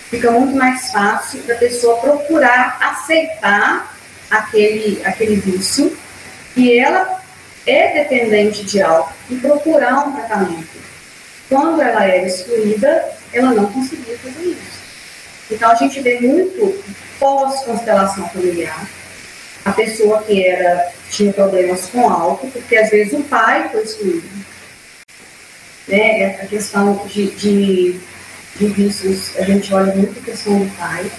fica 0.09 0.31
muito 0.31 0.55
mais 0.55 0.91
fácil 0.91 1.41
da 1.43 1.55
pessoa 1.55 1.97
procurar 1.97 2.77
aceitar 2.81 3.95
aquele, 4.29 5.01
aquele 5.05 5.35
vício 5.35 5.95
e 6.55 6.77
ela 6.77 7.21
é 7.65 8.03
dependente 8.03 8.63
de 8.63 8.81
álcool 8.81 9.13
e 9.29 9.35
procurar 9.35 10.07
um 10.07 10.13
tratamento. 10.13 10.85
Quando 11.49 11.81
ela 11.81 12.05
era 12.05 12.25
excluída, 12.25 13.05
ela 13.31 13.51
não 13.51 13.71
conseguia 13.71 14.17
fazer 14.17 14.49
isso. 14.49 14.75
Então 15.51 15.69
a 15.71 15.75
gente 15.75 15.99
vê 16.01 16.19
muito 16.19 16.83
pós-constelação 17.19 18.27
familiar, 18.29 18.87
a 19.63 19.71
pessoa 19.71 20.21
que 20.23 20.45
era, 20.45 20.91
tinha 21.09 21.33
problemas 21.33 21.87
com 21.87 22.09
álcool, 22.09 22.49
porque 22.51 22.75
às 22.77 22.89
vezes 22.89 23.13
o 23.13 23.23
pai 23.23 23.69
foi 23.69 23.83
excluído. 23.83 24.27
Né? 25.87 26.39
A 26.41 26.47
questão 26.47 27.05
de, 27.07 27.27
de, 27.31 27.99
de 28.55 28.67
vícios, 28.67 29.37
a 29.37 29.43
gente 29.43 29.73
olha 29.73 29.93
muito 29.95 30.19
a 30.19 30.23
questão 30.23 30.57
do 30.59 30.77
pai. 30.77 31.11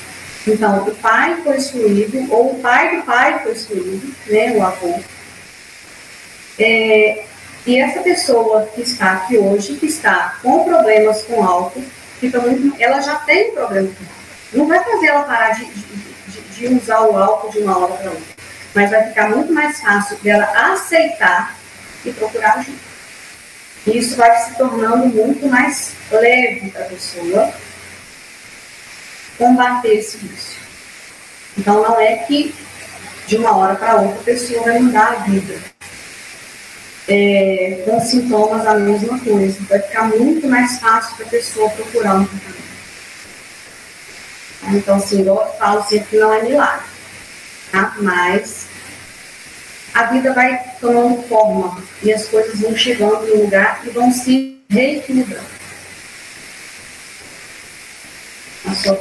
Então, 0.46 0.86
o 0.86 0.94
pai 0.94 1.40
foi 1.42 1.56
excluído, 1.56 2.32
ou 2.32 2.52
o 2.52 2.60
pai 2.60 2.96
do 2.96 3.02
pai 3.02 3.40
foi 3.42 3.52
excluído, 3.52 4.14
né, 4.28 4.52
o 4.52 4.62
avô. 4.62 5.00
É, 6.58 7.24
e 7.66 7.80
essa 7.80 8.00
pessoa 8.00 8.64
que 8.72 8.82
está 8.82 9.12
aqui 9.12 9.36
hoje, 9.36 9.74
que 9.74 9.86
está 9.86 10.38
com 10.40 10.64
problemas 10.64 11.22
com 11.22 11.42
álcool, 11.42 11.82
fica 12.20 12.38
muito, 12.38 12.80
ela 12.80 13.00
já 13.00 13.16
tem 13.16 13.50
problema 13.52 13.88
com 13.88 14.04
álcool. 14.04 14.16
Não 14.52 14.68
vai 14.68 14.84
fazer 14.84 15.06
ela 15.06 15.24
parar 15.24 15.50
de, 15.50 15.64
de, 15.64 16.40
de 16.54 16.68
usar 16.68 17.00
o 17.00 17.16
álcool 17.16 17.50
de 17.50 17.58
uma 17.58 17.76
hora 17.76 17.94
para 17.94 18.10
outra, 18.10 18.34
mas 18.72 18.90
vai 18.90 19.08
ficar 19.08 19.30
muito 19.30 19.52
mais 19.52 19.80
fácil 19.80 20.16
dela 20.18 20.44
aceitar 20.72 21.58
e 22.04 22.12
procurar 22.12 22.58
ajuda. 22.58 22.85
E 23.86 23.98
isso 23.98 24.16
vai 24.16 24.36
se 24.44 24.56
tornando 24.56 25.06
muito 25.06 25.46
mais 25.46 25.92
leve 26.10 26.70
para 26.70 26.82
a 26.82 26.88
pessoa 26.88 27.52
combater 29.38 29.94
esse 29.94 30.16
vício. 30.18 30.60
Então 31.56 31.82
não 31.82 32.00
é 32.00 32.16
que 32.16 32.54
de 33.26 33.36
uma 33.36 33.56
hora 33.56 33.76
para 33.76 33.96
outra 33.96 34.20
a 34.20 34.24
pessoa 34.24 34.62
vai 34.62 34.78
mudar 34.78 35.12
a 35.12 35.16
vida. 35.24 35.54
É, 37.08 37.82
com 37.84 38.00
sintomas 38.00 38.66
a 38.66 38.74
mesma 38.74 39.18
coisa. 39.20 39.56
Vai 39.68 39.78
ficar 39.80 40.04
muito 40.04 40.48
mais 40.48 40.80
fácil 40.80 41.16
para 41.16 41.26
a 41.26 41.30
pessoa 41.30 41.70
procurar 41.70 42.16
um 42.16 42.24
tratamento. 42.24 42.66
Então, 44.68 44.96
assim, 44.96 45.24
eu 45.24 45.36
falo 45.58 45.84
sempre 45.84 46.06
que 46.06 46.16
não 46.16 46.34
é 46.34 46.42
milagre, 46.42 46.86
tá? 47.70 47.94
Mas 48.00 48.66
a 49.96 50.04
vida 50.12 50.34
vai 50.34 50.60
tomando 50.78 51.22
forma 51.22 51.82
e 52.02 52.12
as 52.12 52.26
coisas 52.28 52.60
vão 52.60 52.76
chegando 52.76 53.26
no 53.26 53.44
lugar 53.44 53.80
e 53.86 53.88
vão 53.88 54.12
se 54.12 54.58
reequilibrando. 54.68 55.56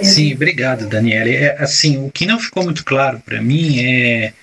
Sim, 0.02 0.34
obrigado, 0.34 0.88
Daniela. 0.88 1.30
É, 1.30 1.62
assim, 1.62 1.98
o 1.98 2.10
que 2.10 2.26
não 2.26 2.40
ficou 2.40 2.64
muito 2.64 2.86
claro 2.86 3.20
para 3.20 3.42
mim 3.42 3.84
é 3.84 4.34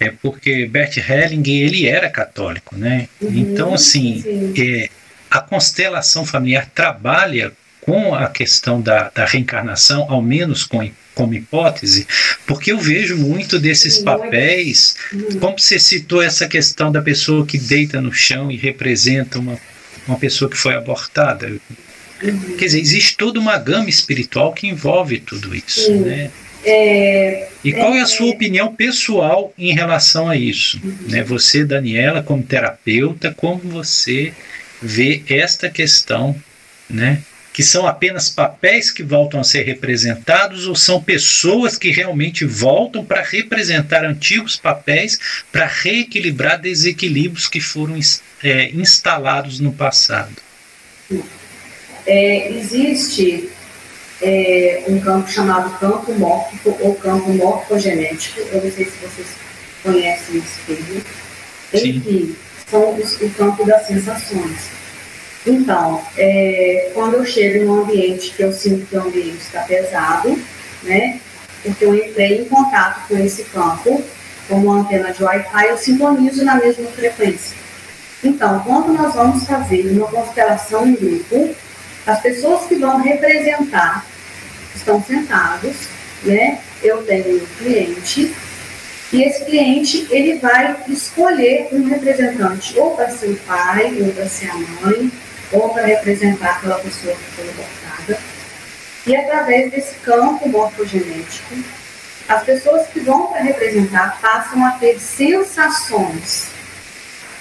é 0.00 0.10
porque 0.22 0.64
Bert 0.64 0.96
Helling 0.96 1.42
ele 1.46 1.86
era 1.86 2.08
católico, 2.08 2.74
né? 2.74 3.06
Uhum, 3.20 3.36
então, 3.36 3.74
assim, 3.74 4.24
é, 4.56 4.88
a 5.30 5.42
constelação 5.42 6.24
familiar 6.24 6.66
trabalha 6.74 7.52
com 7.82 8.14
a 8.14 8.26
questão 8.26 8.80
da, 8.80 9.10
da 9.14 9.26
reencarnação, 9.26 10.06
ao 10.08 10.22
menos 10.22 10.64
com, 10.64 10.90
como 11.20 11.34
hipótese, 11.34 12.06
porque 12.46 12.72
eu 12.72 12.78
vejo 12.78 13.14
muito 13.14 13.58
desses 13.58 13.98
papéis, 13.98 14.96
como 15.38 15.58
você 15.58 15.78
citou 15.78 16.22
essa 16.22 16.48
questão 16.48 16.90
da 16.90 17.02
pessoa 17.02 17.44
que 17.44 17.58
deita 17.58 18.00
no 18.00 18.10
chão 18.10 18.50
e 18.50 18.56
representa 18.56 19.38
uma, 19.38 19.58
uma 20.08 20.18
pessoa 20.18 20.50
que 20.50 20.56
foi 20.56 20.74
abortada. 20.74 21.60
Uhum. 22.22 22.56
Quer 22.56 22.64
dizer, 22.64 22.80
existe 22.80 23.18
toda 23.18 23.38
uma 23.38 23.58
gama 23.58 23.90
espiritual 23.90 24.54
que 24.54 24.66
envolve 24.66 25.18
tudo 25.18 25.54
isso, 25.54 25.92
né? 25.96 26.30
É, 26.64 27.48
e 27.62 27.72
qual 27.72 27.94
é, 27.94 27.98
é 27.98 28.02
a 28.02 28.06
sua 28.06 28.30
opinião 28.30 28.74
pessoal 28.74 29.52
em 29.58 29.74
relação 29.74 30.26
a 30.26 30.36
isso? 30.36 30.80
Uhum. 30.82 30.96
Né? 31.06 31.22
Você, 31.22 31.66
Daniela, 31.66 32.22
como 32.22 32.42
terapeuta, 32.42 33.34
como 33.36 33.58
você 33.58 34.32
vê 34.80 35.22
esta 35.28 35.68
questão, 35.68 36.34
né? 36.88 37.22
Que 37.60 37.66
são 37.66 37.86
apenas 37.86 38.30
papéis 38.30 38.90
que 38.90 39.02
voltam 39.02 39.38
a 39.38 39.44
ser 39.44 39.64
representados 39.64 40.66
ou 40.66 40.74
são 40.74 40.98
pessoas 40.98 41.76
que 41.76 41.90
realmente 41.90 42.42
voltam 42.46 43.04
para 43.04 43.20
representar 43.20 44.02
antigos 44.02 44.56
papéis 44.56 45.20
para 45.52 45.66
reequilibrar 45.66 46.58
desequilíbrios 46.58 47.48
que 47.48 47.60
foram 47.60 47.98
é, 48.42 48.70
instalados 48.70 49.60
no 49.60 49.74
passado? 49.74 50.32
É, 52.06 52.50
existe 52.50 53.50
é, 54.22 54.84
um 54.88 54.98
campo 54.98 55.30
chamado 55.30 55.78
campo 55.78 56.14
mórfico 56.14 56.74
ou 56.80 56.94
campo 56.94 57.28
morfogenético. 57.28 58.40
Eu 58.40 58.64
não 58.64 58.72
sei 58.72 58.86
se 58.86 58.92
vocês 59.02 59.28
conhecem 59.82 60.38
esse 60.38 60.60
termo. 60.66 61.02
Enfim, 61.74 62.36
são 62.70 62.98
os, 62.98 63.20
o 63.20 63.28
campo 63.28 63.66
das 63.66 63.86
sensações. 63.86 64.79
Então, 65.46 66.02
é, 66.18 66.90
quando 66.92 67.14
eu 67.14 67.24
chego 67.24 67.64
num 67.64 67.82
ambiente 67.82 68.32
que 68.32 68.42
eu 68.42 68.52
sinto 68.52 68.86
que 68.86 68.96
o 68.96 69.02
ambiente 69.02 69.38
está 69.38 69.62
pesado, 69.62 70.38
né? 70.82 71.18
Porque 71.62 71.84
eu 71.84 71.94
entrei 71.94 72.42
em 72.42 72.44
contato 72.44 73.08
com 73.08 73.16
esse 73.18 73.44
campo, 73.44 74.02
como 74.48 74.66
uma 74.66 74.80
antena 74.80 75.12
de 75.12 75.22
Wi-Fi, 75.22 75.68
eu 75.68 75.78
sintonizo 75.78 76.44
na 76.44 76.56
mesma 76.56 76.88
frequência. 76.90 77.56
Então, 78.22 78.60
quando 78.60 78.92
nós 78.92 79.14
vamos 79.14 79.44
fazer 79.44 79.86
uma 79.92 80.08
constelação 80.08 80.86
em 80.86 80.94
grupo, 80.94 81.54
as 82.06 82.20
pessoas 82.20 82.66
que 82.66 82.74
vão 82.74 82.98
representar 82.98 84.04
estão 84.74 85.02
sentados, 85.02 85.88
né? 86.22 86.58
Eu 86.82 87.02
tenho 87.04 87.36
um 87.36 87.46
cliente 87.58 88.34
e 89.12 89.22
esse 89.22 89.44
cliente 89.44 90.06
ele 90.10 90.38
vai 90.38 90.76
escolher 90.88 91.68
um 91.72 91.84
representante 91.84 92.78
ou 92.78 92.94
para 92.94 93.10
ser 93.10 93.30
o 93.30 93.36
pai 93.38 93.96
ou 94.00 94.12
para 94.12 94.28
ser 94.28 94.50
a 94.50 94.54
mãe 94.54 95.10
ou 95.52 95.70
para 95.70 95.86
representar 95.86 96.56
aquela 96.56 96.78
pessoa 96.78 97.14
que 97.14 97.22
foi 97.32 97.48
abortada. 97.48 98.18
E 99.06 99.16
através 99.16 99.70
desse 99.70 99.94
campo 99.96 100.48
morfogenético, 100.48 101.56
as 102.28 102.44
pessoas 102.44 102.86
que 102.88 103.00
vão 103.00 103.26
para 103.26 103.42
representar 103.42 104.18
passam 104.20 104.64
a 104.64 104.72
ter 104.72 105.00
sensações 105.00 106.48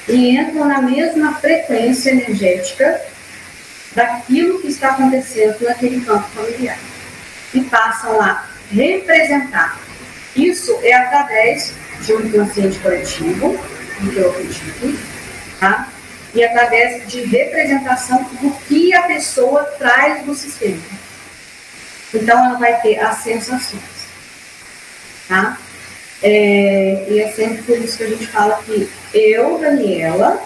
e 0.07 0.35
entram 0.35 0.65
na 0.65 0.81
mesma 0.81 1.35
frequência 1.35 2.09
energética 2.09 2.99
daquilo 3.93 4.59
que 4.61 4.67
está 4.67 4.89
acontecendo 4.89 5.61
naquele 5.61 6.01
campo 6.01 6.27
familiar. 6.29 6.77
E 7.53 7.61
passam 7.61 8.19
a 8.21 8.45
representar. 8.71 9.79
Isso 10.35 10.79
é 10.81 10.93
através 10.93 11.73
de 12.01 12.13
um 12.13 12.21
inconsciente 12.21 12.79
coletivo, 12.79 13.59
que 13.99 14.17
eu 14.17 14.31
acredito, 14.31 14.99
tá? 15.59 15.87
E 16.33 16.43
através 16.43 17.07
de 17.07 17.21
representação 17.21 18.23
do 18.41 18.51
que 18.67 18.93
a 18.93 19.03
pessoa 19.03 19.63
traz 19.77 20.23
do 20.25 20.35
sistema. 20.35 20.81
Então, 22.13 22.45
ela 22.45 22.57
vai 22.57 22.79
ter 22.81 22.99
as 22.99 23.17
sensações. 23.17 23.81
Tá? 25.27 25.57
É, 26.21 27.05
e 27.07 27.19
é 27.19 27.31
sempre 27.31 27.61
por 27.63 27.77
isso 27.77 27.97
que 27.97 28.03
a 28.03 28.09
gente 28.09 28.27
fala 28.27 28.61
que 28.63 28.89
eu, 29.13 29.57
Daniela, 29.59 30.41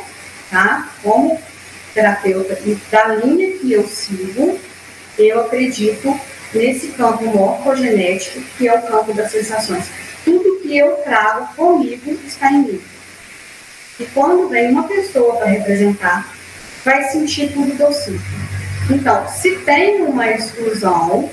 tá? 0.49 0.89
como 1.01 1.41
terapeuta 1.93 2.57
e 2.65 2.75
da 2.91 3.07
linha 3.07 3.57
que 3.57 3.71
eu 3.71 3.87
sigo, 3.87 4.59
eu 5.17 5.41
acredito 5.41 6.19
nesse 6.53 6.89
campo 6.89 7.23
morfogenético, 7.25 8.41
que 8.57 8.67
é 8.67 8.73
o 8.73 8.81
campo 8.83 9.13
das 9.13 9.31
sensações. 9.31 9.85
Tudo 10.23 10.59
que 10.61 10.77
eu 10.77 10.95
trago 10.97 11.53
comigo 11.55 12.19
está 12.25 12.51
em 12.51 12.63
mim. 12.63 12.81
E 13.99 14.05
quando 14.05 14.49
vem 14.49 14.71
uma 14.71 14.87
pessoa 14.87 15.37
para 15.37 15.47
representar, 15.47 16.33
vai 16.83 17.03
sentir 17.09 17.53
tudo 17.53 17.75
que 17.75 17.81
eu 17.81 17.93
sinto. 17.93 18.23
Então, 18.89 19.27
se 19.29 19.55
tem 19.59 20.01
uma 20.01 20.29
exclusão, 20.29 21.29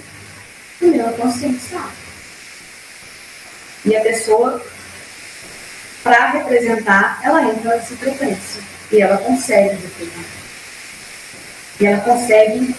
o 0.80 0.86
meu 0.86 1.12
consciente 1.12 1.60
sabe. 1.60 1.92
E 3.84 3.96
a 3.96 4.00
pessoa, 4.02 4.62
para 6.02 6.30
representar, 6.32 7.18
ela 7.22 7.42
entra 7.44 7.76
nessa 7.76 7.96
frequência. 7.96 8.62
E 8.92 9.00
ela 9.00 9.16
consegue 9.18 9.76
representar. 9.76 10.40
E 11.80 11.86
ela 11.86 12.00
consegue 12.02 12.76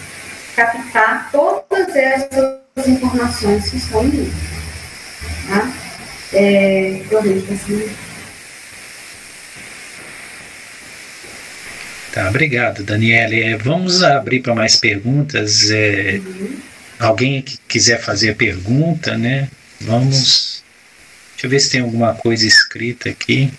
captar 0.54 1.30
todas 1.32 1.96
essas 1.96 2.86
informações 2.86 3.68
que 3.68 3.76
estão 3.76 4.04
em 4.04 4.08
mim. 4.08 4.32
Tá? 5.48 5.72
É, 6.32 7.02
eu 7.10 7.22
vejo 7.22 7.52
assim. 7.52 8.11
Tá, 12.12 12.28
obrigado, 12.28 12.84
Daniele. 12.84 13.42
É, 13.42 13.56
vamos 13.56 14.02
abrir 14.02 14.40
para 14.40 14.54
mais 14.54 14.76
perguntas. 14.76 15.70
É. 15.70 16.20
Alguém 16.98 17.40
que 17.40 17.56
quiser 17.66 18.00
fazer 18.00 18.36
pergunta, 18.36 19.16
né? 19.16 19.48
Vamos. 19.80 20.62
Deixa 21.32 21.46
eu 21.46 21.50
ver 21.50 21.60
se 21.60 21.70
tem 21.70 21.80
alguma 21.80 22.14
coisa 22.14 22.46
escrita 22.46 23.08
aqui. 23.08 23.50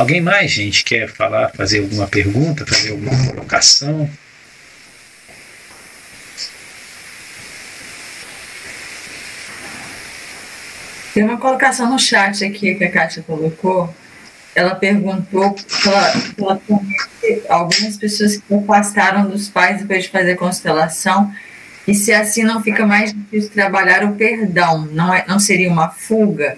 Alguém 0.00 0.22
mais, 0.22 0.50
gente, 0.50 0.82
quer 0.82 1.10
falar, 1.10 1.50
fazer 1.50 1.80
alguma 1.80 2.08
pergunta, 2.08 2.64
fazer 2.64 2.92
alguma 2.92 3.26
colocação? 3.26 4.08
Tem 11.12 11.22
uma 11.22 11.36
colocação 11.36 11.90
no 11.90 11.98
chat 11.98 12.42
aqui 12.42 12.76
que 12.76 12.84
a 12.84 12.90
Kátia 12.90 13.22
colocou. 13.22 13.94
Ela 14.54 14.74
perguntou 14.74 15.54
ela, 15.84 16.12
ela 16.38 16.62
algumas 17.50 17.98
pessoas 17.98 18.38
que 18.38 18.54
afastaram 18.54 19.28
dos 19.28 19.50
pais 19.50 19.82
depois 19.82 20.04
de 20.04 20.08
fazer 20.08 20.34
constelação 20.36 21.30
e 21.86 21.94
se 21.94 22.10
assim 22.10 22.42
não 22.42 22.62
fica 22.62 22.86
mais 22.86 23.12
difícil 23.12 23.50
trabalhar 23.50 24.02
o 24.04 24.14
perdão, 24.14 24.86
não, 24.86 25.12
é, 25.12 25.26
não 25.28 25.38
seria 25.38 25.68
uma 25.68 25.90
fuga? 25.90 26.56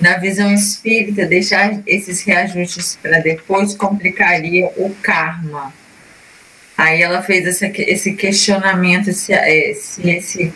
Na 0.00 0.16
visão 0.16 0.52
espírita, 0.52 1.26
deixar 1.26 1.82
esses 1.86 2.22
reajustes 2.22 2.98
para 3.02 3.18
depois 3.18 3.74
complicaria 3.74 4.66
o 4.76 4.94
karma. 5.02 5.74
Aí 6.76 7.02
ela 7.02 7.22
fez 7.22 7.46
esse, 7.46 7.66
esse 7.82 8.14
questionamento 8.14 9.12
se, 9.12 9.34
é, 9.34 9.74
se 9.74 10.08
esse 10.08 10.52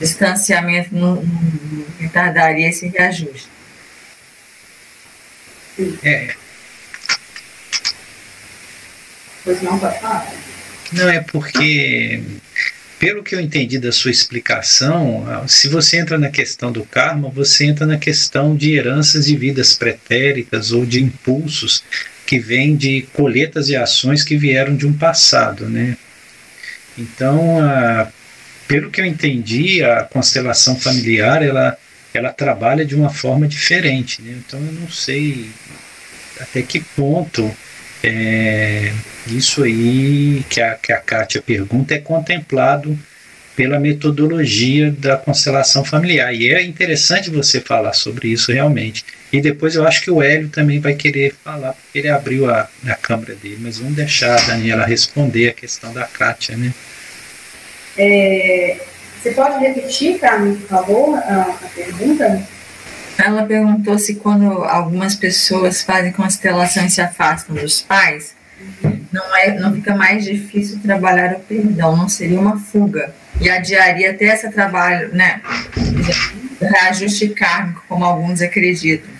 distanciamento 0.00 0.92
não, 0.92 1.22
não 1.22 1.84
retardaria 2.00 2.68
esse 2.68 2.88
reajuste. 2.88 3.48
É. 6.02 6.34
Pois 9.44 9.62
não, 9.62 9.78
pode 9.78 10.00
falar. 10.00 10.32
Não, 10.92 11.08
é 11.08 11.20
porque 11.20 12.20
pelo 12.98 13.22
que 13.22 13.34
eu 13.34 13.40
entendi 13.40 13.78
da 13.78 13.92
sua 13.92 14.10
explicação, 14.10 15.24
se 15.46 15.68
você 15.68 15.98
entra 15.98 16.18
na 16.18 16.30
questão 16.30 16.72
do 16.72 16.84
karma, 16.84 17.28
você 17.28 17.64
entra 17.64 17.86
na 17.86 17.96
questão 17.96 18.56
de 18.56 18.74
heranças 18.74 19.26
de 19.26 19.36
vidas 19.36 19.74
pretéritas 19.74 20.72
ou 20.72 20.84
de 20.84 21.02
impulsos 21.02 21.84
que 22.26 22.38
vêm 22.38 22.76
de 22.76 23.02
colheitas 23.12 23.68
e 23.68 23.76
ações 23.76 24.24
que 24.24 24.36
vieram 24.36 24.76
de 24.76 24.86
um 24.86 24.92
passado, 24.92 25.68
né? 25.68 25.96
Então, 26.98 27.58
a, 27.60 28.08
pelo 28.66 28.90
que 28.90 29.00
eu 29.00 29.06
entendi, 29.06 29.82
a 29.82 30.02
constelação 30.02 30.76
familiar 30.78 31.42
ela 31.42 31.76
ela 32.12 32.32
trabalha 32.32 32.84
de 32.86 32.94
uma 32.94 33.10
forma 33.10 33.46
diferente, 33.46 34.20
né? 34.22 34.34
Então, 34.38 34.58
eu 34.58 34.72
não 34.72 34.90
sei 34.90 35.50
até 36.40 36.62
que 36.62 36.80
ponto 36.80 37.54
é, 38.02 38.92
isso 39.26 39.62
aí 39.62 40.44
que 40.48 40.60
a, 40.60 40.74
que 40.74 40.92
a 40.92 40.98
Kátia 40.98 41.42
pergunta 41.42 41.94
é 41.94 41.98
contemplado 41.98 42.98
pela 43.56 43.80
metodologia 43.80 44.90
da 44.92 45.16
constelação 45.16 45.84
familiar. 45.84 46.32
E 46.32 46.48
é 46.52 46.62
interessante 46.62 47.28
você 47.28 47.60
falar 47.60 47.92
sobre 47.92 48.28
isso 48.28 48.52
realmente. 48.52 49.04
E 49.32 49.40
depois 49.40 49.74
eu 49.74 49.86
acho 49.86 50.00
que 50.00 50.10
o 50.10 50.22
Hélio 50.22 50.48
também 50.48 50.78
vai 50.78 50.94
querer 50.94 51.34
falar, 51.44 51.72
porque 51.72 51.98
ele 51.98 52.08
abriu 52.08 52.48
a, 52.48 52.68
a 52.86 52.94
câmera 52.94 53.34
dele. 53.34 53.58
Mas 53.60 53.78
vamos 53.78 53.96
deixar 53.96 54.38
a 54.38 54.46
Daniela 54.46 54.86
responder 54.86 55.48
a 55.48 55.52
questão 55.52 55.92
da 55.92 56.04
Kátia, 56.04 56.56
né? 56.56 56.72
É, 57.96 58.76
você 59.20 59.32
pode 59.32 59.58
repetir 59.58 60.20
mim, 60.38 60.54
por 60.54 60.68
favor, 60.68 61.18
a, 61.18 61.58
a 61.60 61.68
pergunta? 61.74 62.46
Ela 63.18 63.44
perguntou 63.44 63.98
se 63.98 64.14
quando 64.14 64.46
algumas 64.64 65.16
pessoas 65.16 65.82
fazem 65.82 66.12
constelação 66.12 66.86
e 66.86 66.90
se 66.90 67.00
afastam 67.00 67.56
dos 67.56 67.82
pais, 67.82 68.36
não, 69.12 69.36
é, 69.36 69.58
não 69.58 69.74
fica 69.74 69.94
mais 69.96 70.24
difícil 70.24 70.78
trabalhar 70.80 71.34
o 71.34 71.40
perdão, 71.40 71.96
não 71.96 72.08
seria 72.08 72.38
uma 72.38 72.56
fuga. 72.56 73.12
E 73.40 73.50
adiaria 73.50 74.12
até 74.12 74.26
esse 74.26 74.48
trabalho, 74.50 75.12
né? 75.12 75.42
Reajuste 76.60 77.28
kármico, 77.30 77.82
como 77.88 78.04
alguns 78.04 78.40
acreditam. 78.40 79.10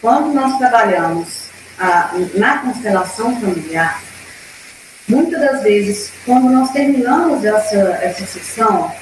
Quando 0.00 0.34
nós 0.34 0.58
trabalhamos 0.58 1.48
a, 1.78 2.12
na 2.34 2.58
constelação 2.58 3.40
familiar, 3.40 4.02
muitas 5.08 5.40
das 5.40 5.62
vezes, 5.62 6.12
quando 6.26 6.50
nós 6.50 6.70
terminamos 6.72 7.44
essa, 7.44 7.76
essa 8.02 8.26
sessão, 8.26 8.92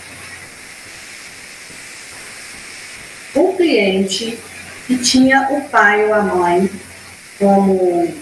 o 3.34 3.54
cliente 3.56 4.38
que 4.86 4.98
tinha 4.98 5.48
o 5.50 5.68
pai 5.68 6.04
ou 6.06 6.14
a 6.14 6.22
mãe 6.22 6.70
como 7.38 8.12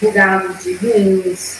julgados 0.00 0.64
de 0.64 0.74
ruins, 0.74 1.58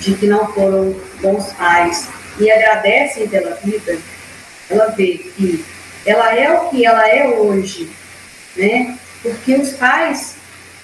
de 0.00 0.14
que 0.14 0.26
não 0.26 0.52
foram 0.52 0.94
bons 1.20 1.52
pais, 1.52 2.08
e 2.40 2.50
agradecem 2.50 3.28
pela 3.28 3.54
vida, 3.56 3.98
ela 4.70 4.86
vê 4.90 5.18
que 5.36 5.64
ela 6.06 6.34
é 6.34 6.50
o 6.52 6.68
que 6.70 6.86
ela 6.86 7.08
é 7.08 7.28
hoje, 7.28 7.90
né? 8.56 8.96
Porque 9.22 9.54
os 9.54 9.72
pais, 9.72 10.36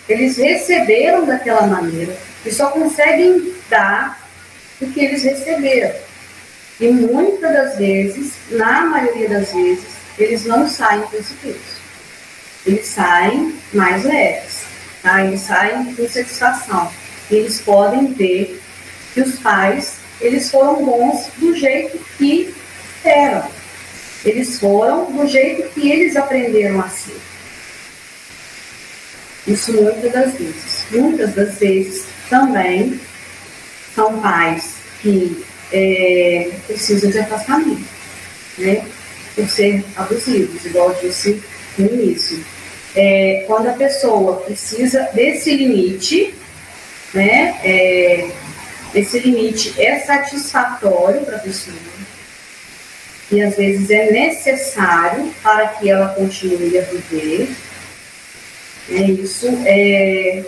eles 0.08 0.36
receberam 0.36 1.24
daquela 1.24 1.66
maneira 1.66 2.16
e 2.44 2.52
só 2.52 2.68
conseguem 2.68 3.54
dar 3.70 4.20
o 4.80 4.90
que 4.90 5.00
eles 5.00 5.22
receberam. 5.22 5.94
E 6.80 6.88
muitas 6.88 7.52
das 7.52 7.78
vezes, 7.78 8.34
na 8.50 8.84
maioria 8.86 9.28
das 9.28 9.52
vezes, 9.52 9.86
eles 10.18 10.44
não 10.44 10.68
saem 10.68 11.02
peso. 11.08 11.34
Eles 12.66 12.86
saem 12.86 13.54
mais 13.72 14.04
leves, 14.04 14.64
tá? 15.02 15.24
Eles 15.24 15.40
saem 15.40 15.94
com 15.94 16.08
satisfação. 16.08 16.90
Eles 17.30 17.60
podem 17.60 18.12
ver 18.12 18.60
que 19.12 19.20
os 19.20 19.38
pais, 19.38 19.96
eles 20.20 20.50
foram 20.50 20.84
bons 20.84 21.28
do 21.36 21.54
jeito 21.54 21.98
que 22.16 22.54
eram. 23.04 23.48
Eles 24.24 24.58
foram 24.58 25.12
do 25.12 25.26
jeito 25.26 25.68
que 25.74 25.90
eles 25.90 26.16
aprenderam 26.16 26.80
a 26.80 26.88
ser. 26.88 27.20
Isso 29.46 29.72
muitas 29.74 30.12
das 30.12 30.32
vezes. 30.34 30.84
Muitas 30.90 31.34
das 31.34 31.58
vezes 31.58 32.06
também 32.30 32.98
são 33.94 34.20
pais 34.20 34.74
que 35.02 35.44
é, 35.70 36.50
precisam 36.66 37.10
de 37.10 37.18
afastamento, 37.18 37.84
né? 38.56 38.86
Por 39.34 39.48
ser 39.48 39.84
abusivos, 39.96 40.64
igual 40.64 40.92
eu 40.92 41.08
disse 41.08 41.42
no 41.76 41.86
início. 41.86 42.44
É, 42.94 43.44
quando 43.46 43.68
a 43.68 43.72
pessoa 43.72 44.36
precisa 44.42 45.08
desse 45.12 45.54
limite, 45.56 46.32
né? 47.12 47.58
É, 47.64 48.30
esse 48.94 49.18
limite 49.18 49.74
é 49.76 49.98
satisfatório 49.98 51.22
para 51.22 51.36
a 51.36 51.40
pessoa 51.40 51.74
e 53.30 53.42
às 53.42 53.56
vezes 53.56 53.90
é 53.90 54.10
necessário 54.10 55.32
para 55.42 55.68
que 55.68 55.90
ela 55.90 56.08
continue 56.10 56.78
a 56.78 56.82
viver. 56.82 57.50
É, 58.90 58.94
isso, 58.94 59.48
é, 59.64 60.44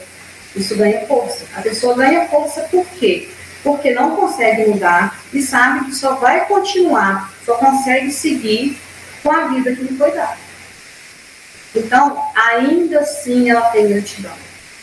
isso 0.55 0.77
ganha 0.77 1.07
força. 1.07 1.45
A 1.55 1.63
pessoa 1.63 1.97
ganha 1.97 2.29
força 2.29 2.63
por 2.71 2.87
quê? 2.99 3.29
Porque 3.67 3.93
não 3.93 4.15
consegue 4.15 4.65
mudar 4.67 5.19
e 5.33 5.43
sabe 5.43 5.87
que 5.87 5.93
só 5.93 6.15
vai 6.15 6.47
continuar, 6.47 7.33
só 7.45 7.57
consegue 7.57 8.13
seguir 8.13 8.79
com 9.25 9.33
a 9.33 9.49
vida 9.49 9.75
que 9.75 9.83
lhe 9.83 9.99
foi 9.99 10.13
dada. 10.13 10.37
Então, 11.75 12.17
ainda 12.37 13.01
assim 13.01 13.51
ela 13.51 13.63
tem 13.71 13.89
gratidão, 13.89 14.31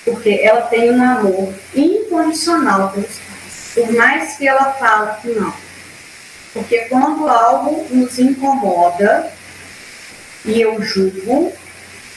porque 0.04 0.42
ela 0.44 0.64
tem 0.64 0.92
um 0.92 1.02
amor 1.02 1.54
incondicional 1.74 2.90
pelos 2.90 3.08
pais. 3.08 3.72
Por 3.74 3.94
mais 3.94 4.36
que 4.36 4.50
ela 4.50 4.74
fale 4.74 5.22
que 5.22 5.30
não, 5.30 5.54
porque 6.54 6.80
quando 6.90 7.30
algo 7.30 7.88
nos 7.90 8.20
incomoda 8.20 9.32
e 10.44 10.60
eu 10.60 10.82
julgo, 10.82 11.54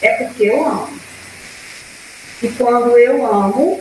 é 0.03 0.15
porque 0.15 0.47
eu 0.47 0.67
amo. 0.67 0.99
E 2.43 2.49
quando 2.49 2.99
eu 2.99 3.25
amo, 3.25 3.81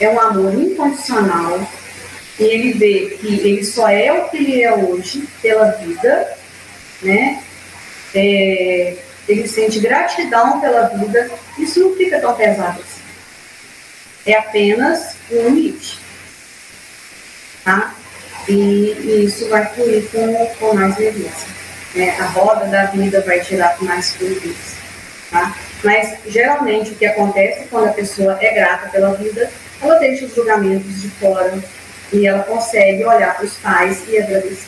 é 0.00 0.08
um 0.08 0.18
amor 0.18 0.54
incondicional. 0.54 1.60
Ele 2.38 2.72
vê 2.72 3.16
que 3.20 3.26
ele 3.26 3.64
só 3.64 3.88
é 3.88 4.12
o 4.12 4.28
que 4.28 4.36
ele 4.36 4.62
é 4.62 4.72
hoje 4.72 5.28
pela 5.42 5.72
vida, 5.72 6.36
né? 7.02 7.42
É, 8.14 8.96
ele 9.28 9.48
sente 9.48 9.80
gratidão 9.80 10.60
pela 10.60 10.88
vida. 10.88 11.30
Isso 11.58 11.80
não 11.80 11.96
fica 11.96 12.20
tão 12.20 12.34
pesado 12.34 12.80
assim. 12.80 13.02
É 14.24 14.34
apenas 14.34 15.16
um 15.30 15.48
limite. 15.48 15.98
Tá? 17.64 17.94
e, 18.48 18.96
e 18.98 19.24
isso 19.24 19.48
vai 19.48 19.66
fluir 19.66 20.04
com, 20.10 20.46
com 20.58 20.74
mais 20.74 20.96
leveza. 20.96 21.46
Né? 21.94 22.16
A 22.18 22.24
roda 22.24 22.66
da 22.66 22.86
vida 22.86 23.20
vai 23.20 23.40
tirar 23.40 23.76
com 23.76 23.84
mais 23.84 24.14
fluidez. 24.14 24.76
Tá? 25.30 25.54
Mas, 25.84 26.18
geralmente, 26.26 26.90
o 26.90 26.94
que 26.94 27.06
acontece 27.06 27.66
quando 27.68 27.88
a 27.88 27.92
pessoa 27.92 28.38
é 28.40 28.54
grata 28.54 28.88
pela 28.88 29.14
vida, 29.14 29.50
ela 29.80 29.96
deixa 29.96 30.24
os 30.24 30.34
julgamentos 30.34 31.02
de 31.02 31.08
fora 31.10 31.62
e 32.12 32.26
ela 32.26 32.42
consegue 32.42 33.04
olhar 33.04 33.34
para 33.34 33.44
os 33.44 33.54
pais 33.54 34.02
e 34.08 34.18
agradecer. 34.18 34.66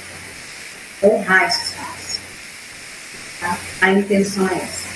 Honrar 1.02 1.48
esses 1.48 1.74
pais. 1.74 2.20
Tá? 3.40 3.58
A 3.80 3.92
intenção 3.92 4.48
é 4.48 4.54
essa. 4.54 4.90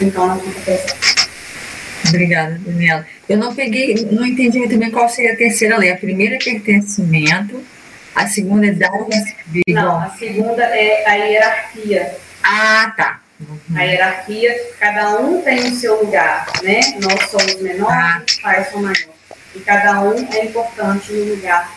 Então, 0.00 0.28
não 0.28 0.40
fica 0.40 0.60
pesado. 0.60 0.98
Obrigada, 2.08 2.60
Daniela. 2.64 3.06
Eu 3.28 3.38
não 3.38 3.54
peguei, 3.54 3.94
não 4.10 4.24
entendi 4.24 4.58
muito 4.58 4.78
bem 4.78 4.90
qual 4.90 5.08
seria 5.08 5.32
a 5.32 5.36
terceira 5.36 5.76
lei. 5.76 5.90
A 5.90 5.96
primeira 5.96 6.36
é 6.36 6.38
pertencimento, 6.38 7.62
a 8.14 8.26
segunda 8.26 8.66
é 8.66 8.72
dar 8.72 8.90
receber. 8.90 9.62
Não, 9.68 10.00
a 10.00 10.10
segunda 10.10 10.62
é 10.64 11.06
a 11.06 11.14
hierarquia. 11.14 12.16
Ah, 12.42 12.94
tá. 12.96 13.20
A 13.78 13.84
hierarquia, 13.84 14.72
cada 14.80 15.20
um 15.20 15.40
tem 15.40 15.68
o 15.70 15.76
seu 15.76 16.02
lugar, 16.02 16.46
né? 16.64 16.80
Nós 17.00 17.30
somos 17.30 17.62
menores, 17.62 17.96
ah. 17.96 18.22
os 18.28 18.34
pais 18.38 18.68
são 18.70 18.82
maiores. 18.82 19.08
E 19.54 19.60
cada 19.60 20.02
um 20.02 20.32
é 20.32 20.44
importante 20.46 21.12
no 21.12 21.36
lugar. 21.36 21.72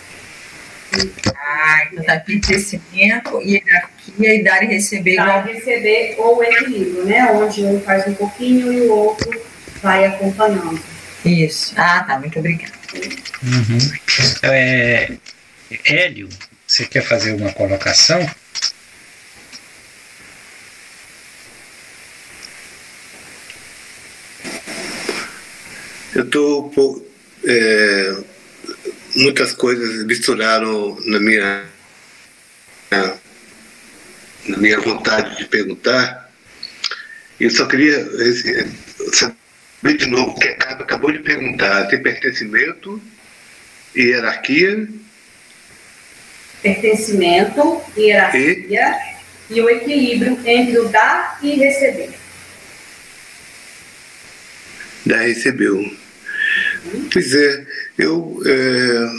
Ah, 1.36 1.84
então 1.86 2.04
tá 2.04 2.20
pertencimento, 2.20 3.40
hierarquia 3.44 4.34
e 4.34 4.44
dar 4.44 4.64
e 4.64 4.66
receber. 4.66 5.16
Dar 5.16 5.42
igual... 5.42 5.48
e 5.48 5.54
receber 5.54 6.16
ou 6.18 6.44
equilíbrio, 6.44 7.06
né? 7.06 7.32
Onde 7.34 7.64
um 7.66 7.80
faz 7.82 8.08
um 8.08 8.16
pouquinho 8.16 8.74
e 8.74 8.82
o 8.82 8.92
outro 8.92 9.40
vai 9.84 10.04
acompanhando. 10.06 10.82
Isso. 11.24 11.76
Ah, 11.78 12.04
tá. 12.08 12.18
Muito 12.18 12.40
obrigada. 12.40 12.74
Uhum. 13.44 13.78
É, 14.42 15.12
Hélio, 15.86 16.28
você 16.66 16.84
quer 16.86 17.04
fazer 17.04 17.34
uma 17.34 17.54
colocação? 17.54 18.28
Eu 26.14 26.24
estou 26.24 27.06
é, 27.46 28.18
muitas 29.16 29.54
coisas 29.54 30.04
misturaram 30.06 30.98
na 31.06 31.20
minha 31.20 31.66
na 34.48 34.58
minha 34.58 34.80
vontade 34.80 35.38
de 35.38 35.46
perguntar. 35.46 36.30
Eu 37.40 37.50
só 37.50 37.66
queria 37.66 38.06
Vê 39.82 39.96
de 39.96 40.06
novo, 40.06 40.38
que 40.38 40.48
acabou 40.48 41.12
de 41.12 41.20
perguntar, 41.20 41.88
tem 41.88 42.02
pertencimento 42.02 43.02
e 43.96 44.04
hierarquia? 44.04 44.88
Pertencimento, 46.62 47.82
hierarquia 47.98 48.96
e, 49.50 49.56
e 49.56 49.62
o 49.62 49.70
equilíbrio 49.70 50.40
entre 50.46 50.78
o 50.78 50.88
dar 50.90 51.40
e 51.42 51.56
receber. 51.56 52.12
Dar 55.04 55.28
e 55.28 55.34
recebeu. 55.34 56.01
Pois 57.12 57.34
é, 57.34 57.66
eu, 57.98 58.42
é, 58.46 59.12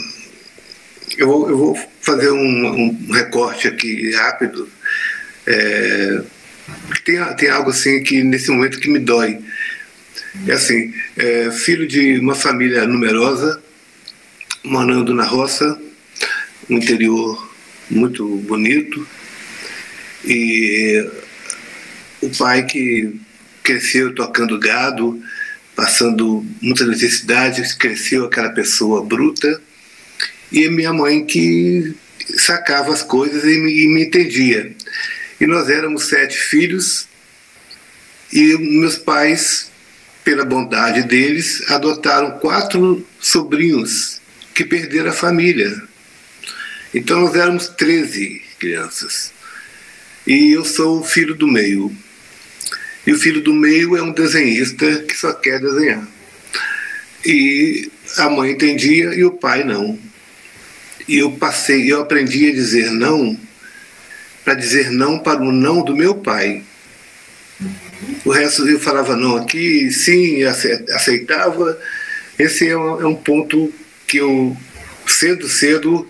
eu, 1.17 1.27
vou, 1.27 1.49
eu 1.49 1.57
vou 1.57 1.89
fazer 2.01 2.31
um, 2.31 2.67
um 2.67 3.11
recorte 3.11 3.67
aqui 3.67 4.11
rápido. 4.13 4.69
É, 5.45 6.21
tem, 7.05 7.35
tem 7.35 7.49
algo 7.49 7.69
assim 7.69 8.03
que 8.03 8.23
nesse 8.23 8.49
momento 8.51 8.79
que 8.79 8.89
me 8.89 8.99
dói 8.99 9.39
é 10.47 10.53
assim, 10.53 10.93
é, 11.15 11.51
filho 11.51 11.87
de 11.87 12.17
uma 12.17 12.33
família 12.33 12.87
numerosa, 12.87 13.61
morando 14.63 15.13
na 15.13 15.23
roça, 15.23 15.79
um 16.69 16.77
interior 16.77 17.53
muito 17.89 18.25
bonito, 18.37 19.07
e 20.25 21.07
o 22.21 22.29
pai 22.31 22.65
que 22.65 23.13
cresceu 23.61 24.15
tocando 24.15 24.59
gado, 24.59 25.21
passando 25.75 26.45
muitas 26.61 26.87
necessidades, 26.87 27.73
cresceu 27.73 28.25
aquela 28.25 28.49
pessoa 28.49 29.03
bruta, 29.03 29.61
e 30.51 30.69
minha 30.69 30.93
mãe 30.93 31.25
que 31.25 31.95
sacava 32.37 32.93
as 32.93 33.01
coisas 33.01 33.43
e 33.43 33.57
me, 33.57 33.83
e 33.83 33.87
me 33.87 34.05
entendia. 34.05 34.75
E 35.41 35.47
nós 35.47 35.69
éramos 35.69 36.05
sete 36.05 36.37
filhos, 36.37 37.07
e 38.31 38.57
meus 38.57 38.97
pais 38.97 39.71
pela 40.23 40.45
bondade 40.45 41.03
deles, 41.03 41.69
adotaram 41.69 42.39
quatro 42.39 43.05
sobrinhos 43.19 44.21
que 44.53 44.63
perderam 44.63 45.09
a 45.09 45.13
família. 45.13 45.81
Então 46.93 47.21
nós 47.21 47.35
éramos 47.35 47.67
13 47.69 48.41
crianças. 48.59 49.33
E 50.25 50.51
eu 50.51 50.63
sou 50.63 51.01
o 51.01 51.03
filho 51.03 51.35
do 51.35 51.47
meio. 51.47 51.95
E 53.05 53.11
o 53.11 53.17
filho 53.17 53.41
do 53.41 53.53
meio 53.53 53.97
é 53.97 54.01
um 54.01 54.11
desenhista 54.11 55.03
que 55.03 55.15
só 55.15 55.33
quer 55.33 55.59
desenhar. 55.59 56.07
E 57.25 57.91
a 58.17 58.29
mãe 58.29 58.51
entendia 58.51 59.13
e 59.13 59.23
o 59.23 59.31
pai 59.31 59.63
não. 59.63 59.99
E 61.07 61.17
eu 61.17 61.31
passei, 61.31 61.91
eu 61.91 62.01
aprendi 62.01 62.49
a 62.49 62.53
dizer 62.53 62.91
não 62.91 63.37
para 64.43 64.55
dizer 64.55 64.91
não 64.91 65.17
para 65.17 65.41
o 65.41 65.51
não 65.51 65.83
do 65.83 65.95
meu 65.95 66.15
pai. 66.15 66.63
O 68.25 68.31
resto 68.31 68.67
eu 68.67 68.79
falava 68.79 69.15
não 69.15 69.37
aqui, 69.37 69.89
sim, 69.91 70.43
aceitava. 70.43 71.79
Esse 72.37 72.67
é 72.67 72.77
um, 72.77 73.01
é 73.01 73.07
um 73.07 73.15
ponto 73.15 73.73
que 74.07 74.17
eu 74.17 74.55
cedo, 75.07 75.47
cedo 75.47 76.09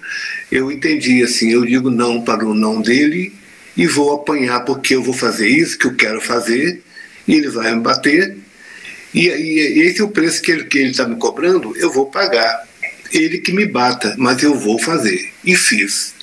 eu 0.52 0.72
entendi 0.72 1.24
assim, 1.24 1.52
eu 1.52 1.66
digo 1.66 1.90
não 1.90 2.22
para 2.22 2.46
o 2.46 2.54
não 2.54 2.82
dele 2.82 3.34
e 3.76 3.88
vou 3.88 4.14
apanhar 4.14 4.62
porque 4.62 4.96
eu 4.96 5.04
vou 5.04 5.14
fazer 5.14 5.48
isso 5.48 5.78
que 5.78 5.88
eu 5.88 5.96
quero 5.96 6.22
fazer 6.22 6.82
e 7.28 7.36
ele 7.36 7.50
vai 7.50 7.74
me 7.74 7.82
bater 7.82 8.38
e, 9.14 9.28
e 9.28 9.82
esse 9.84 10.02
é 10.02 10.04
o 10.04 10.10
preço 10.10 10.42
que 10.42 10.52
ele 10.52 10.64
que 10.64 10.80
ele 10.80 10.90
está 10.90 11.08
me 11.08 11.16
cobrando, 11.16 11.78
eu 11.78 11.92
vou 11.92 12.08
pagar. 12.08 12.68
Ele 13.12 13.38
que 13.38 13.52
me 13.52 13.66
bata, 13.66 14.16
mas 14.18 14.42
eu 14.42 14.58
vou 14.58 14.80
fazer 14.80 15.32
e 15.46 15.56
fiz. 15.56 16.16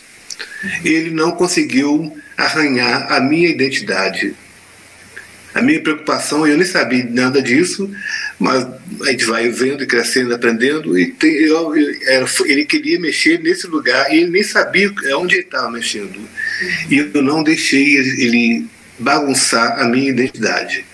Ele 0.85 1.11
não 1.11 1.31
conseguiu 1.31 2.17
arranhar 2.37 3.13
a 3.13 3.21
minha 3.21 3.49
identidade. 3.49 4.35
A 5.53 5.61
minha 5.61 5.81
preocupação, 5.81 6.47
eu 6.47 6.57
nem 6.57 6.67
sabia 6.67 7.05
nada 7.11 7.43
disso, 7.43 7.91
mas 8.39 8.67
a 9.03 9.11
gente 9.11 9.25
vai 9.25 9.49
vendo 9.49 9.83
e 9.83 9.87
crescendo, 9.87 10.35
aprendendo, 10.35 10.97
e 10.97 11.09
tem, 11.13 11.33
eu, 11.33 11.73
era, 12.07 12.25
ele 12.45 12.65
queria 12.65 13.01
mexer 13.01 13.41
nesse 13.41 13.67
lugar 13.67 14.13
e 14.13 14.19
ele 14.19 14.31
nem 14.31 14.43
sabia 14.45 14.93
onde 15.17 15.35
ele 15.35 15.43
estava 15.43 15.71
mexendo. 15.71 16.21
E 16.89 17.11
eu 17.13 17.23
não 17.23 17.43
deixei 17.43 17.97
ele 17.97 18.67
bagunçar 18.99 19.81
a 19.81 19.85
minha 19.85 20.11
identidade. 20.11 20.85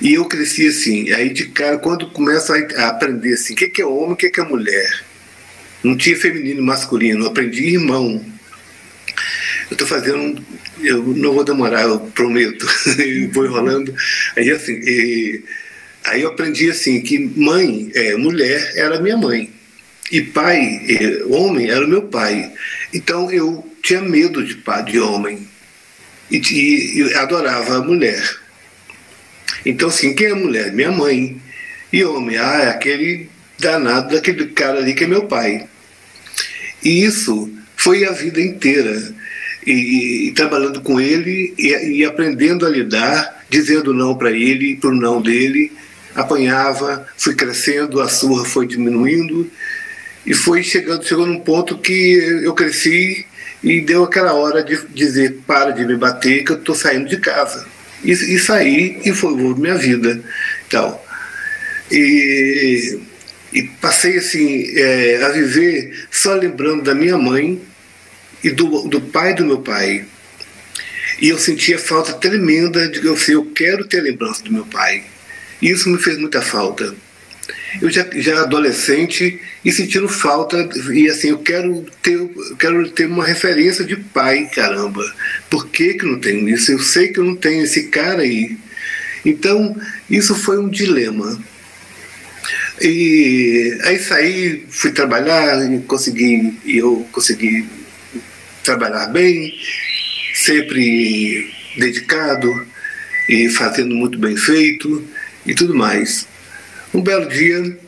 E 0.00 0.14
eu 0.14 0.24
cresci 0.24 0.68
assim, 0.68 1.10
aí 1.12 1.30
de 1.30 1.46
cara, 1.48 1.76
quando 1.76 2.10
começa 2.10 2.54
a 2.76 2.88
aprender 2.88 3.34
assim, 3.34 3.52
o 3.52 3.56
que 3.56 3.82
é 3.82 3.84
homem, 3.84 4.12
o 4.12 4.16
que 4.16 4.40
é 4.40 4.44
mulher? 4.44 5.04
Não 5.82 5.96
tinha 5.96 6.16
feminino 6.16 6.62
masculino, 6.62 7.24
eu 7.24 7.28
aprendi 7.28 7.74
irmão. 7.74 8.24
Eu 9.70 9.74
estou 9.74 9.86
fazendo 9.86 10.44
eu 10.82 11.02
não 11.02 11.34
vou 11.34 11.44
demorar, 11.44 11.82
eu 11.82 12.00
prometo. 12.00 12.66
vou 13.32 13.44
enrolando. 13.44 13.94
Aí 14.36 14.50
assim, 14.50 14.72
e, 14.72 15.42
aí 16.04 16.22
eu 16.22 16.30
aprendi 16.30 16.70
assim 16.70 17.00
que 17.00 17.18
mãe, 17.18 17.90
é, 17.94 18.16
mulher 18.16 18.72
era 18.76 19.00
minha 19.00 19.16
mãe 19.16 19.50
e 20.10 20.22
pai, 20.22 20.80
é, 20.88 21.24
homem 21.24 21.70
era 21.70 21.86
meu 21.86 22.02
pai. 22.02 22.52
Então 22.92 23.30
eu 23.30 23.64
tinha 23.82 24.00
medo 24.00 24.44
de 24.44 24.56
pai, 24.56 24.82
de 24.84 24.98
homem 24.98 25.46
e, 26.30 26.38
e, 26.38 27.02
e 27.02 27.14
adorava 27.14 27.76
a 27.76 27.82
mulher. 27.82 28.22
Então 29.64 29.88
assim, 29.88 30.14
quem 30.14 30.28
é 30.28 30.34
mulher? 30.34 30.72
Minha 30.72 30.90
mãe. 30.90 31.40
E 31.92 32.04
homem, 32.04 32.36
ah, 32.38 32.62
é 32.62 32.68
aquele 32.70 33.28
danado 33.58 34.14
daquele 34.14 34.46
cara 34.46 34.78
ali 34.78 34.94
que 34.94 35.04
é 35.04 35.06
meu 35.06 35.26
pai. 35.26 35.66
E 36.82 37.04
isso 37.04 37.52
foi 37.76 38.04
a 38.04 38.12
vida 38.12 38.40
inteira 38.40 39.14
e, 39.66 40.28
e 40.28 40.32
trabalhando 40.32 40.80
com 40.80 41.00
ele 41.00 41.54
e, 41.58 41.98
e, 41.98 42.04
aprendendo 42.04 42.66
a 42.66 42.70
lidar, 42.70 43.44
dizendo 43.48 43.92
não 43.92 44.14
para 44.14 44.30
ele, 44.30 44.76
para 44.76 44.90
o 44.90 44.94
não 44.94 45.20
dele, 45.20 45.72
apanhava, 46.14 47.06
fui 47.16 47.34
crescendo, 47.34 48.00
a 48.00 48.08
surra 48.08 48.44
foi 48.44 48.66
diminuindo 48.66 49.50
e 50.26 50.34
foi 50.34 50.62
chegando, 50.62 51.06
chegou 51.06 51.26
num 51.26 51.40
ponto 51.40 51.78
que 51.78 52.40
eu 52.42 52.54
cresci 52.54 53.26
e 53.62 53.80
deu 53.80 54.04
aquela 54.04 54.32
hora 54.32 54.62
de 54.62 54.78
dizer 54.88 55.40
para 55.46 55.70
de 55.70 55.84
me 55.84 55.96
bater 55.96 56.44
que 56.44 56.52
eu 56.52 56.56
estou 56.56 56.74
saindo 56.74 57.08
de 57.08 57.18
casa. 57.18 57.66
E, 58.02 58.12
e 58.12 58.38
saí 58.38 59.00
e 59.04 59.12
foi 59.12 59.34
minha 59.54 59.74
vida 59.74 60.22
então 60.66 60.98
e, 61.90 62.98
e 63.52 63.62
passei 63.80 64.16
assim 64.16 64.72
é, 64.74 65.22
a 65.22 65.28
viver 65.28 66.06
só 66.10 66.34
lembrando 66.34 66.82
da 66.82 66.94
minha 66.94 67.18
mãe 67.18 67.60
e 68.42 68.50
do, 68.50 68.88
do 68.88 69.00
pai 69.00 69.34
do 69.34 69.44
meu 69.44 69.58
pai. 69.58 70.04
E 71.20 71.28
eu 71.28 71.38
sentia 71.38 71.78
falta 71.78 72.14
tremenda 72.14 72.88
de 72.88 73.04
eu 73.04 73.16
ser, 73.16 73.34
eu 73.34 73.44
quero 73.46 73.84
ter 73.86 74.00
lembrança 74.00 74.42
do 74.42 74.52
meu 74.52 74.64
pai. 74.64 75.04
E 75.60 75.68
isso 75.70 75.88
me 75.88 75.98
fez 75.98 76.18
muita 76.18 76.40
falta. 76.40 76.94
Eu 77.80 77.90
já, 77.90 78.06
já 78.14 78.40
adolescente 78.40 79.40
e 79.64 79.70
sentindo 79.70 80.08
falta, 80.08 80.68
e 80.92 81.08
assim, 81.08 81.28
eu 81.28 81.38
quero 81.38 81.84
ter, 82.02 82.18
quero 82.58 82.88
ter 82.90 83.06
uma 83.06 83.24
referência 83.24 83.84
de 83.84 83.96
pai, 83.96 84.48
caramba. 84.52 85.04
Por 85.48 85.68
que, 85.68 85.94
que 85.94 86.06
não 86.06 86.18
tenho 86.18 86.48
isso? 86.48 86.72
Eu 86.72 86.78
sei 86.80 87.08
que 87.08 87.20
eu 87.20 87.24
não 87.24 87.36
tenho 87.36 87.62
esse 87.62 87.84
cara 87.84 88.22
aí. 88.22 88.56
Então, 89.24 89.76
isso 90.08 90.34
foi 90.34 90.58
um 90.58 90.68
dilema. 90.68 91.38
E 92.80 93.78
aí 93.84 93.98
saí, 93.98 94.64
fui 94.70 94.90
trabalhar 94.90 95.70
e 95.70 95.80
consegui, 95.80 96.58
eu 96.64 97.06
consegui 97.12 97.66
trabalhar 98.62 99.06
bem, 99.06 99.54
sempre 100.34 101.52
dedicado 101.76 102.66
e 103.28 103.48
fazendo 103.48 103.94
muito 103.94 104.18
bem 104.18 104.36
feito 104.36 105.04
e 105.46 105.54
tudo 105.54 105.74
mais. 105.74 106.26
Um 106.92 107.00
belo 107.00 107.28
dia, 107.28 107.78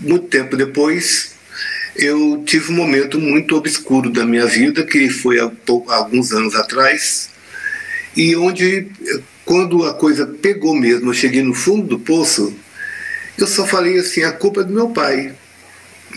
muito 0.00 0.26
tempo 0.26 0.56
depois, 0.56 1.34
eu 1.96 2.42
tive 2.46 2.72
um 2.72 2.76
momento 2.76 3.20
muito 3.20 3.56
obscuro 3.56 4.10
da 4.10 4.24
minha 4.24 4.46
vida, 4.46 4.84
que 4.84 5.08
foi 5.08 5.38
há, 5.38 5.50
alguns 5.88 6.32
anos 6.32 6.54
atrás, 6.54 7.30
e 8.16 8.36
onde, 8.36 8.86
quando 9.44 9.84
a 9.84 9.94
coisa 9.94 10.26
pegou 10.26 10.74
mesmo, 10.74 11.10
eu 11.10 11.14
cheguei 11.14 11.42
no 11.42 11.54
fundo 11.54 11.86
do 11.86 11.98
poço, 11.98 12.54
eu 13.38 13.46
só 13.46 13.66
falei 13.66 13.98
assim: 13.98 14.22
a 14.22 14.32
culpa 14.32 14.60
é 14.60 14.64
do 14.64 14.72
meu 14.72 14.90
pai. 14.90 15.34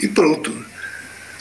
E 0.02 0.08
pronto. 0.08 0.54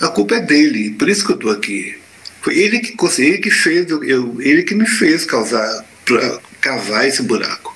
A 0.00 0.08
culpa 0.08 0.36
é 0.36 0.40
dele, 0.40 0.90
por 0.90 1.08
isso 1.08 1.24
que 1.24 1.32
eu 1.32 1.36
estou 1.36 1.50
aqui. 1.50 1.96
Foi 2.44 2.58
ele 2.58 2.78
que, 2.80 2.94
ele 3.22 3.38
que 3.38 3.50
fez, 3.50 3.90
eu, 3.90 4.38
ele 4.38 4.62
que 4.64 4.74
me 4.74 4.86
fez 4.86 5.24
causar, 5.24 5.82
cavar 6.60 7.08
esse 7.08 7.22
buraco. 7.22 7.74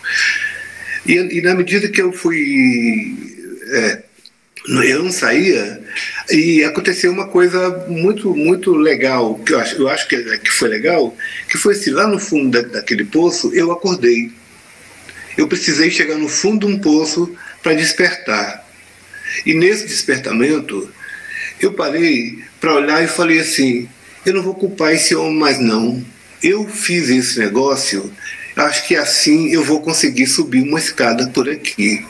E, 1.07 1.15
e, 1.15 1.41
na 1.41 1.55
medida 1.55 1.89
que 1.89 2.03
eu 2.03 2.13
fui. 2.13 3.17
É, 3.71 4.03
eu 4.67 5.03
não 5.03 5.11
saía, 5.11 5.83
e 6.31 6.63
aconteceu 6.63 7.11
uma 7.11 7.27
coisa 7.29 7.87
muito, 7.89 8.35
muito 8.37 8.75
legal, 8.75 9.39
que 9.39 9.55
eu 9.55 9.59
acho, 9.61 9.77
eu 9.77 9.89
acho 9.89 10.07
que, 10.07 10.39
que 10.41 10.51
foi 10.51 10.69
legal, 10.69 11.17
que 11.49 11.57
foi 11.57 11.73
assim, 11.73 11.91
lá 11.91 12.07
no 12.07 12.19
fundo 12.19 12.51
da, 12.51 12.69
daquele 12.69 13.05
poço, 13.07 13.51
eu 13.55 13.73
acordei. 13.73 14.31
Eu 15.39 15.49
precisei 15.49 15.91
chegar 15.91 16.17
no 16.19 16.29
fundo 16.29 16.67
de 16.67 16.75
um 16.75 16.79
poço 16.79 17.35
para 17.63 17.73
despertar. 17.73 18.69
E 19.47 19.55
nesse 19.55 19.87
despertamento, 19.87 20.93
eu 21.59 21.73
parei 21.73 22.45
para 22.61 22.75
olhar 22.75 23.03
e 23.03 23.09
falei 23.09 23.39
assim: 23.39 23.89
eu 24.25 24.35
não 24.35 24.43
vou 24.43 24.55
culpar 24.55 24.93
esse 24.93 25.15
homem 25.15 25.39
mais 25.39 25.59
não. 25.59 26.05
Eu 26.43 26.69
fiz 26.69 27.09
esse 27.09 27.39
negócio, 27.39 28.13
acho 28.57 28.87
que 28.87 28.95
assim 28.95 29.49
eu 29.53 29.65
vou 29.65 29.81
conseguir 29.81 30.27
subir 30.27 30.63
uma 30.63 30.79
escada 30.79 31.29
por 31.29 31.49
aqui. 31.49 32.05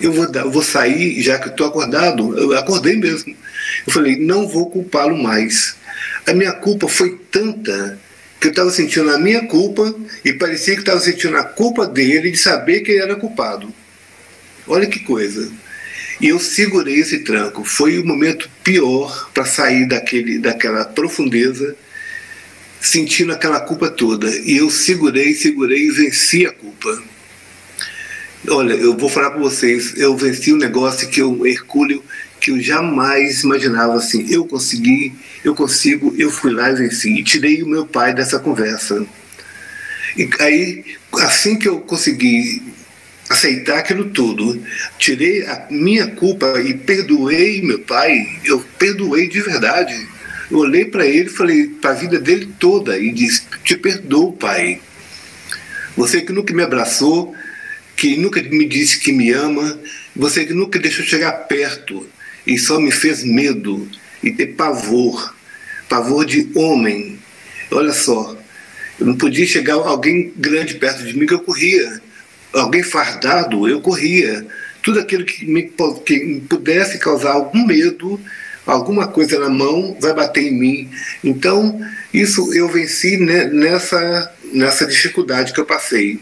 Eu 0.00 0.12
vou, 0.12 0.30
dar, 0.30 0.44
vou 0.44 0.62
sair, 0.62 1.20
já 1.20 1.38
que 1.38 1.48
estou 1.48 1.66
acordado, 1.66 2.38
eu 2.38 2.56
acordei 2.56 2.96
mesmo. 2.96 3.36
Eu 3.86 3.92
falei, 3.92 4.16
não 4.16 4.48
vou 4.48 4.70
culpá-lo 4.70 5.16
mais. 5.16 5.76
A 6.26 6.32
minha 6.32 6.52
culpa 6.52 6.88
foi 6.88 7.18
tanta 7.30 7.98
que 8.40 8.46
eu 8.46 8.50
estava 8.50 8.70
sentindo 8.70 9.10
a 9.10 9.18
minha 9.18 9.46
culpa 9.46 9.94
e 10.24 10.32
parecia 10.32 10.74
que 10.74 10.80
estava 10.80 11.00
sentindo 11.00 11.36
a 11.36 11.44
culpa 11.44 11.86
dele 11.86 12.30
de 12.30 12.38
saber 12.38 12.80
que 12.80 12.92
ele 12.92 13.02
era 13.02 13.16
culpado. 13.16 13.72
Olha 14.66 14.86
que 14.86 15.00
coisa. 15.00 15.50
E 16.20 16.28
eu 16.28 16.38
segurei 16.38 16.96
esse 16.96 17.20
tranco. 17.20 17.64
Foi 17.64 17.98
o 17.98 18.06
momento 18.06 18.50
pior 18.62 19.30
para 19.32 19.46
sair 19.46 19.86
daquele, 19.86 20.38
daquela 20.38 20.84
profundeza, 20.84 21.74
sentindo 22.80 23.32
aquela 23.32 23.60
culpa 23.60 23.90
toda. 23.90 24.28
E 24.28 24.58
eu 24.58 24.70
segurei, 24.70 25.32
segurei 25.34 25.86
e 25.86 25.90
venci 25.90 26.46
a 26.46 26.52
culpa. 26.52 27.02
Olha, 28.48 28.74
eu 28.74 28.96
vou 28.96 29.08
falar 29.08 29.30
para 29.30 29.40
vocês, 29.40 29.94
eu 29.96 30.16
venci 30.16 30.52
um 30.52 30.56
negócio 30.56 31.08
que 31.08 31.20
eu, 31.20 31.46
Hercúleo, 31.46 32.02
que 32.38 32.50
eu 32.50 32.60
jamais 32.60 33.42
imaginava 33.42 33.94
assim. 33.94 34.26
Eu 34.30 34.46
consegui, 34.46 35.14
eu 35.44 35.54
consigo, 35.54 36.14
eu 36.18 36.30
fui 36.30 36.52
lá 36.52 36.70
e 36.70 36.74
venci. 36.74 37.10
E 37.10 37.24
tirei 37.24 37.62
o 37.62 37.68
meu 37.68 37.86
pai 37.86 38.14
dessa 38.14 38.38
conversa. 38.38 39.06
E 40.16 40.28
aí, 40.38 40.84
assim 41.12 41.58
que 41.58 41.68
eu 41.68 41.80
consegui 41.80 42.62
aceitar 43.30 43.78
aquilo 43.78 44.10
tudo. 44.10 44.60
Tirei 44.98 45.46
a 45.46 45.68
minha 45.70 46.08
culpa 46.08 46.60
e 46.60 46.74
perdoei 46.74 47.62
meu 47.62 47.78
pai. 47.78 48.40
Eu 48.44 48.60
perdoei 48.76 49.28
de 49.28 49.40
verdade. 49.40 50.08
Eu 50.50 50.58
olhei 50.58 50.84
para 50.84 51.06
ele 51.06 51.30
falei 51.30 51.68
para 51.68 51.90
a 51.90 51.94
vida 51.94 52.18
dele 52.18 52.52
toda 52.58 52.98
e 52.98 53.12
disse: 53.12 53.42
Te 53.64 53.76
perdoo, 53.76 54.32
pai. 54.32 54.80
Você 55.96 56.20
que 56.20 56.32
nunca 56.32 56.52
me 56.52 56.62
abraçou, 56.62 57.34
que 57.96 58.16
nunca 58.16 58.42
me 58.42 58.66
disse 58.66 58.98
que 58.98 59.12
me 59.12 59.30
ama, 59.30 59.78
você 60.14 60.44
que 60.44 60.52
nunca 60.52 60.78
deixou 60.78 61.04
chegar 61.04 61.32
perto 61.32 62.06
e 62.46 62.58
só 62.58 62.80
me 62.80 62.90
fez 62.90 63.22
medo 63.22 63.88
e 64.22 64.32
ter 64.32 64.48
pavor 64.48 65.34
pavor 65.88 66.24
de 66.24 66.48
homem. 66.54 67.18
Olha 67.72 67.92
só, 67.92 68.36
eu 68.98 69.06
não 69.06 69.16
podia 69.16 69.44
chegar 69.44 69.74
alguém 69.74 70.32
grande 70.36 70.74
perto 70.74 71.04
de 71.04 71.18
mim 71.18 71.26
que 71.26 71.34
eu 71.34 71.40
corria 71.40 72.00
alguém 72.52 72.82
fardado, 72.82 73.68
eu 73.68 73.80
corria. 73.80 74.46
tudo 74.82 74.98
aquilo 74.98 75.24
que 75.24 75.44
me, 75.44 75.70
que 76.04 76.42
pudesse 76.48 76.98
causar 76.98 77.32
algum 77.32 77.66
medo, 77.66 78.18
alguma 78.66 79.08
coisa 79.08 79.38
na 79.38 79.48
mão, 79.48 79.96
vai 80.00 80.14
bater 80.14 80.44
em 80.44 80.58
mim. 80.58 80.90
Então, 81.22 81.80
isso 82.12 82.52
eu 82.54 82.68
venci 82.68 83.16
nessa, 83.18 84.32
nessa 84.52 84.86
dificuldade 84.86 85.52
que 85.52 85.60
eu 85.60 85.66
passei. 85.66 86.18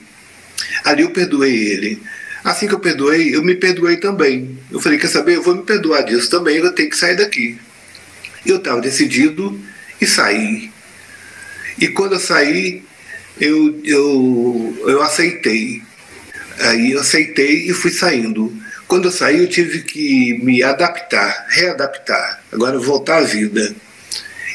Ali 0.84 1.02
eu 1.02 1.10
perdoei 1.10 1.54
ele. 1.54 2.02
Assim 2.44 2.66
que 2.66 2.74
eu 2.74 2.80
perdoei, 2.80 3.34
eu 3.34 3.42
me 3.42 3.54
perdoei 3.54 3.96
também. 3.96 4.58
Eu 4.70 4.80
falei, 4.80 4.98
quer 4.98 5.08
saber, 5.08 5.36
eu 5.36 5.42
vou 5.42 5.56
me 5.56 5.62
perdoar 5.62 6.02
disso 6.02 6.30
também, 6.30 6.56
eu 6.56 6.72
tenho 6.72 6.90
que 6.90 6.96
sair 6.96 7.16
daqui. 7.16 7.58
Eu 8.46 8.56
estava 8.56 8.80
decidido 8.80 9.58
e 10.00 10.06
saí. 10.06 10.70
E 11.78 11.88
quando 11.88 12.14
eu 12.14 12.20
saí, 12.20 12.82
eu, 13.40 13.80
eu, 13.84 14.78
eu 14.86 15.02
aceitei. 15.02 15.82
Aí 16.60 16.92
eu 16.92 17.00
aceitei 17.00 17.68
e 17.68 17.72
fui 17.72 17.90
saindo. 17.90 18.54
Quando 18.86 19.06
eu 19.06 19.12
saí, 19.12 19.38
eu 19.38 19.48
tive 19.48 19.82
que 19.82 20.38
me 20.42 20.62
adaptar, 20.62 21.46
readaptar, 21.50 22.42
agora 22.50 22.78
voltar 22.78 23.18
à 23.18 23.22
vida. 23.22 23.74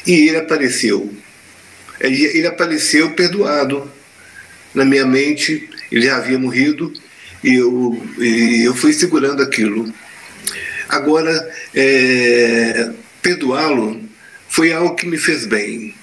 E 0.06 0.28
ele 0.28 0.38
apareceu. 0.38 1.14
Ele 2.00 2.46
apareceu 2.46 3.12
perdoado. 3.12 3.90
Na 4.74 4.84
minha 4.84 5.06
mente, 5.06 5.70
ele 5.90 6.06
já 6.06 6.16
havia 6.16 6.38
morrido 6.38 6.92
e 7.44 7.54
eu, 7.54 8.02
e 8.18 8.64
eu 8.66 8.74
fui 8.74 8.92
segurando 8.92 9.42
aquilo. 9.42 9.92
Agora, 10.88 11.32
é, 11.74 12.90
perdoá-lo 13.22 14.02
foi 14.48 14.72
algo 14.72 14.96
que 14.96 15.06
me 15.06 15.16
fez 15.16 15.46
bem. 15.46 15.94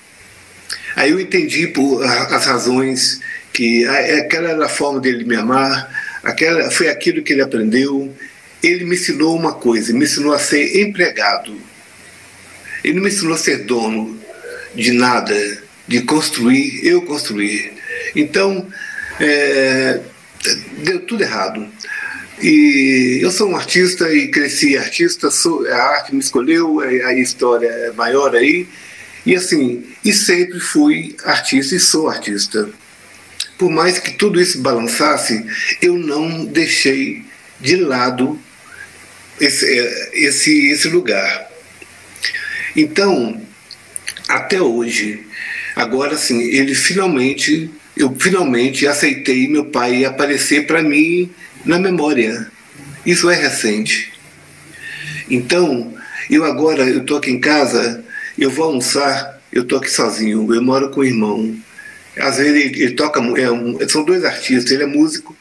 Aí 0.95 1.11
eu 1.11 1.19
entendi 1.19 1.67
por 1.67 2.03
as 2.03 2.45
razões 2.45 3.19
que 3.53 3.85
aquela 3.85 4.49
era 4.49 4.65
a 4.65 4.69
forma 4.69 4.99
dele 4.99 5.25
me 5.25 5.35
amar, 5.35 5.89
aquela 6.23 6.69
foi 6.71 6.89
aquilo 6.89 7.21
que 7.21 7.33
ele 7.33 7.41
aprendeu. 7.41 8.13
Ele 8.63 8.85
me 8.85 8.95
ensinou 8.95 9.35
uma 9.35 9.53
coisa, 9.53 9.91
me 9.93 10.05
ensinou 10.05 10.33
a 10.33 10.39
ser 10.39 10.81
empregado. 10.81 11.55
Ele 12.83 12.95
não 12.95 13.03
me 13.03 13.09
ensinou 13.09 13.33
a 13.33 13.37
ser 13.37 13.63
dono 13.65 14.19
de 14.75 14.91
nada, 14.91 15.35
de 15.87 16.01
construir, 16.01 16.85
eu 16.85 17.01
construir. 17.01 17.73
Então, 18.15 18.67
é, 19.19 19.99
deu 20.83 20.99
tudo 21.01 21.23
errado. 21.23 21.67
E 22.41 23.19
eu 23.21 23.31
sou 23.31 23.49
um 23.49 23.55
artista 23.55 24.11
e 24.11 24.27
cresci 24.29 24.77
artista, 24.77 25.29
sou, 25.29 25.67
a 25.67 25.75
arte 25.75 26.13
me 26.13 26.19
escolheu, 26.19 26.81
é, 26.81 27.03
a 27.03 27.13
história 27.13 27.67
é 27.67 27.91
maior 27.91 28.35
aí. 28.35 28.67
E 29.25 29.35
assim, 29.35 29.83
e 30.03 30.13
sempre 30.13 30.59
fui 30.59 31.15
artista 31.23 31.75
e 31.75 31.79
sou 31.79 32.09
artista. 32.09 32.69
Por 33.57 33.69
mais 33.69 33.99
que 33.99 34.11
tudo 34.11 34.41
isso 34.41 34.61
balançasse, 34.61 35.45
eu 35.81 35.97
não 35.97 36.45
deixei 36.45 37.23
de 37.59 37.75
lado 37.75 38.39
esse, 39.39 39.65
é, 39.65 40.09
esse, 40.13 40.67
esse 40.69 40.87
lugar. 40.87 41.47
Então, 42.75 43.41
até 44.27 44.61
hoje, 44.61 45.25
agora 45.75 46.17
sim, 46.17 46.41
ele 46.41 46.73
finalmente 46.73 47.69
eu 47.95 48.15
finalmente 48.17 48.87
aceitei 48.87 49.47
meu 49.47 49.65
pai 49.65 50.05
aparecer 50.05 50.65
para 50.65 50.81
mim 50.81 51.29
na 51.65 51.77
memória. 51.77 52.49
Isso 53.05 53.29
é 53.29 53.35
recente. 53.35 54.13
Então, 55.29 55.93
eu 56.29 56.43
agora, 56.45 56.83
eu 56.83 57.01
estou 57.01 57.17
aqui 57.17 57.31
em 57.31 57.39
casa, 57.39 58.03
eu 58.43 58.49
vou 58.49 58.65
almoçar, 58.65 59.39
eu 59.53 59.61
estou 59.61 59.77
aqui 59.77 59.91
sozinho, 59.91 60.51
eu 60.53 60.61
moro 60.63 60.89
com 60.89 61.01
o 61.01 61.05
irmão. 61.05 61.55
Às 62.17 62.37
vezes 62.37 62.51
ele, 62.51 62.83
ele 62.83 62.93
toca, 62.93 63.19
é 63.39 63.51
um, 63.51 63.77
são 63.87 64.03
dois 64.03 64.25
artistas, 64.25 64.71
ele 64.71 64.83
é 64.83 64.87
músico 64.87 65.37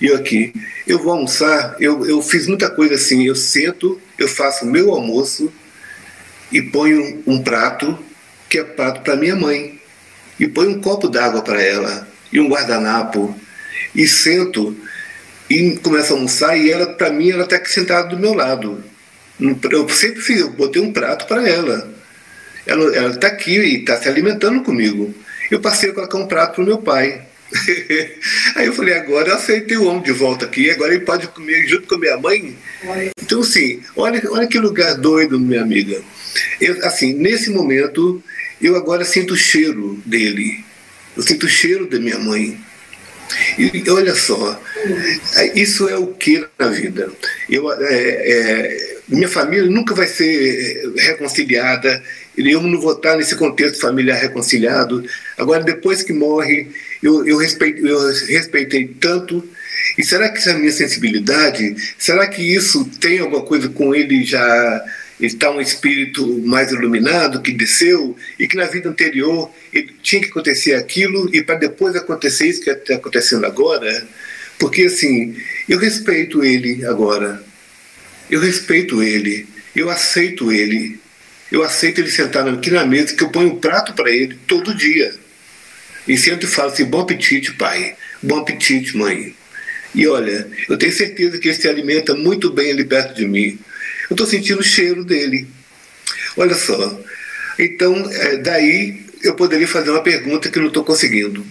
e 0.00 0.06
eu 0.06 0.16
aqui. 0.16 0.52
Eu 0.86 1.02
vou 1.02 1.12
almoçar, 1.12 1.76
eu, 1.80 2.06
eu 2.06 2.22
fiz 2.22 2.46
muita 2.46 2.70
coisa 2.70 2.94
assim, 2.94 3.26
eu 3.26 3.34
sento, 3.34 4.00
eu 4.16 4.28
faço 4.28 4.64
o 4.64 4.70
meu 4.70 4.92
almoço 4.92 5.52
e 6.52 6.62
ponho 6.62 7.22
um 7.26 7.42
prato, 7.42 7.98
que 8.48 8.58
é 8.58 8.62
prato 8.62 9.00
para 9.00 9.16
minha 9.16 9.34
mãe 9.34 9.80
e 10.38 10.46
põe 10.46 10.68
um 10.68 10.80
copo 10.80 11.08
d'água 11.08 11.42
para 11.42 11.60
ela 11.60 12.06
e 12.32 12.38
um 12.38 12.48
guardanapo 12.48 13.36
e 13.92 14.06
sento 14.06 14.76
e 15.50 15.76
começo 15.78 16.12
a 16.12 16.16
almoçar 16.16 16.56
e 16.56 16.70
ela, 16.70 16.86
para 16.86 17.10
mim, 17.10 17.30
ela 17.30 17.42
está 17.42 17.56
aqui 17.56 17.70
sentada 17.70 18.08
do 18.08 18.18
meu 18.18 18.32
lado. 18.32 18.82
Eu 19.40 19.88
sempre 19.88 20.20
fiz, 20.20 20.38
eu 20.38 20.50
botei 20.50 20.80
um 20.80 20.92
prato 20.92 21.26
para 21.26 21.48
ela. 21.48 21.92
Ela 22.66 23.10
está 23.10 23.28
aqui 23.28 23.58
e 23.58 23.80
está 23.80 23.96
se 23.96 24.08
alimentando 24.08 24.62
comigo. 24.62 25.14
Eu 25.50 25.60
passei 25.60 25.90
a 25.90 25.94
colocar 25.94 26.18
um 26.18 26.26
prato 26.26 26.54
para 26.54 26.62
o 26.62 26.66
meu 26.66 26.78
pai. 26.78 27.22
Aí 28.56 28.66
eu 28.66 28.72
falei, 28.72 28.94
agora 28.94 29.28
eu 29.28 29.34
aceitei 29.34 29.76
o 29.76 29.84
homem 29.84 30.02
de 30.02 30.12
volta 30.12 30.46
aqui, 30.46 30.70
agora 30.70 30.94
ele 30.94 31.04
pode 31.04 31.28
comer 31.28 31.66
junto 31.66 31.86
com 31.86 31.94
a 31.94 31.98
minha 31.98 32.16
mãe. 32.16 32.56
Então, 33.22 33.40
assim, 33.40 33.80
olha, 33.96 34.20
olha 34.30 34.46
que 34.46 34.58
lugar 34.58 34.94
doido, 34.94 35.38
minha 35.38 35.62
amiga. 35.62 36.00
Eu, 36.60 36.84
assim, 36.84 37.12
nesse 37.12 37.50
momento, 37.50 38.22
eu 38.60 38.76
agora 38.76 39.04
sinto 39.04 39.34
o 39.34 39.36
cheiro 39.36 40.00
dele. 40.04 40.64
Eu 41.16 41.22
sinto 41.22 41.46
o 41.46 41.48
cheiro 41.48 41.86
da 41.86 41.98
minha 41.98 42.18
mãe. 42.18 42.58
E 43.58 43.90
olha 43.90 44.14
só, 44.14 44.60
isso 45.54 45.88
é 45.88 45.96
o 45.96 46.08
que 46.08 46.44
na 46.58 46.68
vida? 46.68 47.10
Eu, 47.48 47.72
é, 47.72 47.78
é, 47.88 48.96
minha 49.08 49.28
família 49.28 49.68
nunca 49.68 49.94
vai 49.94 50.06
ser 50.06 50.92
reconciliada, 50.96 52.02
eu 52.36 52.60
não 52.60 52.80
vou 52.80 52.92
estar 52.92 53.16
nesse 53.16 53.36
contexto 53.36 53.80
familiar 53.80 54.18
reconciliado. 54.18 55.04
Agora, 55.38 55.62
depois 55.62 56.02
que 56.02 56.12
morre, 56.12 56.68
eu, 57.02 57.26
eu, 57.26 57.40
eu 57.40 57.98
respeitei 58.28 58.88
tanto. 59.00 59.46
E 59.98 60.04
será 60.04 60.28
que 60.28 60.38
essa 60.38 60.50
é 60.50 60.54
minha 60.54 60.72
sensibilidade, 60.72 61.76
será 61.98 62.26
que 62.26 62.42
isso 62.42 62.84
tem 63.00 63.18
alguma 63.18 63.42
coisa 63.42 63.68
com 63.68 63.94
ele 63.94 64.24
já 64.24 64.84
está 65.20 65.50
um 65.50 65.60
espírito 65.60 66.26
mais 66.44 66.72
iluminado 66.72 67.40
que 67.40 67.52
desceu 67.52 68.16
e 68.38 68.48
que 68.48 68.56
na 68.56 68.66
vida 68.66 68.88
anterior 68.88 69.50
ele 69.72 69.94
tinha 70.02 70.20
que 70.20 70.28
acontecer 70.28 70.74
aquilo 70.74 71.30
e 71.34 71.42
para 71.42 71.56
depois 71.56 71.94
acontecer 71.94 72.48
isso 72.48 72.62
que 72.62 72.70
está 72.70 72.96
acontecendo 72.96 73.46
agora, 73.46 74.06
porque 74.58 74.82
assim 74.82 75.36
eu 75.68 75.78
respeito 75.78 76.42
ele 76.42 76.84
agora, 76.84 77.42
eu 78.30 78.40
respeito 78.40 79.02
ele, 79.02 79.46
eu 79.74 79.90
aceito 79.90 80.50
ele, 80.50 80.98
eu 81.54 81.62
aceito 81.62 82.00
ele 82.00 82.10
sentar 82.10 82.46
aqui 82.48 82.70
na 82.70 82.84
mesa 82.84 83.14
que 83.14 83.22
eu 83.22 83.30
ponho 83.30 83.52
um 83.52 83.58
prato 83.58 83.92
para 83.94 84.10
ele 84.10 84.38
todo 84.46 84.74
dia 84.74 85.14
e 86.06 86.16
sempre 86.18 86.46
falo 86.46 86.70
assim 86.70 86.84
bom 86.84 87.00
apetite 87.00 87.52
pai, 87.54 87.96
bom 88.22 88.38
apetite 88.38 88.96
mãe 88.96 89.34
e 89.94 90.06
olha 90.06 90.48
eu 90.68 90.76
tenho 90.76 90.92
certeza 90.92 91.38
que 91.38 91.48
ele 91.48 91.56
se 91.56 91.68
alimenta 91.68 92.14
muito 92.14 92.50
bem 92.50 92.70
ali 92.70 92.84
perto 92.84 93.14
de 93.14 93.26
mim 93.26 93.58
eu 94.10 94.14
estou 94.14 94.26
sentindo 94.26 94.60
o 94.60 94.64
cheiro 94.64 95.04
dele. 95.04 95.46
Olha 96.36 96.54
só. 96.54 97.00
Então, 97.58 97.94
é, 98.10 98.36
daí 98.36 99.04
eu 99.22 99.34
poderia 99.34 99.66
fazer 99.66 99.90
uma 99.90 100.02
pergunta 100.02 100.50
que 100.50 100.58
não 100.58 100.68
estou 100.68 100.84
conseguindo. 100.84 101.44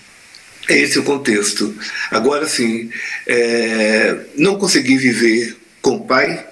É 0.69 0.77
esse 0.77 0.99
o 0.99 1.03
contexto. 1.03 1.75
Agora 2.11 2.47
sim, 2.47 2.89
é, 3.27 4.17
não 4.35 4.57
consegui 4.57 4.97
viver 4.97 5.55
com 5.81 5.95
o 5.95 6.05
pai. 6.05 6.45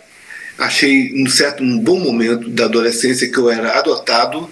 Achei 0.61 1.11
um 1.21 1.27
certo 1.27 1.63
um 1.63 1.79
bom 1.79 1.99
momento 1.99 2.49
da 2.49 2.65
adolescência 2.65 3.29
que 3.29 3.37
eu 3.37 3.49
era 3.49 3.77
adotado 3.77 4.49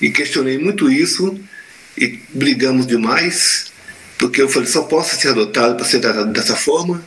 e 0.00 0.10
questionei 0.10 0.58
muito 0.58 0.90
isso 0.90 1.38
e 1.98 2.18
brigamos 2.32 2.86
demais 2.86 3.66
porque 4.18 4.40
eu 4.40 4.48
falei 4.48 4.68
só 4.68 4.82
posso 4.82 5.16
ser 5.16 5.28
adotado 5.28 5.74
para 5.74 5.84
ser 5.84 5.98
tratado 5.98 6.32
dessa 6.32 6.54
forma 6.54 7.04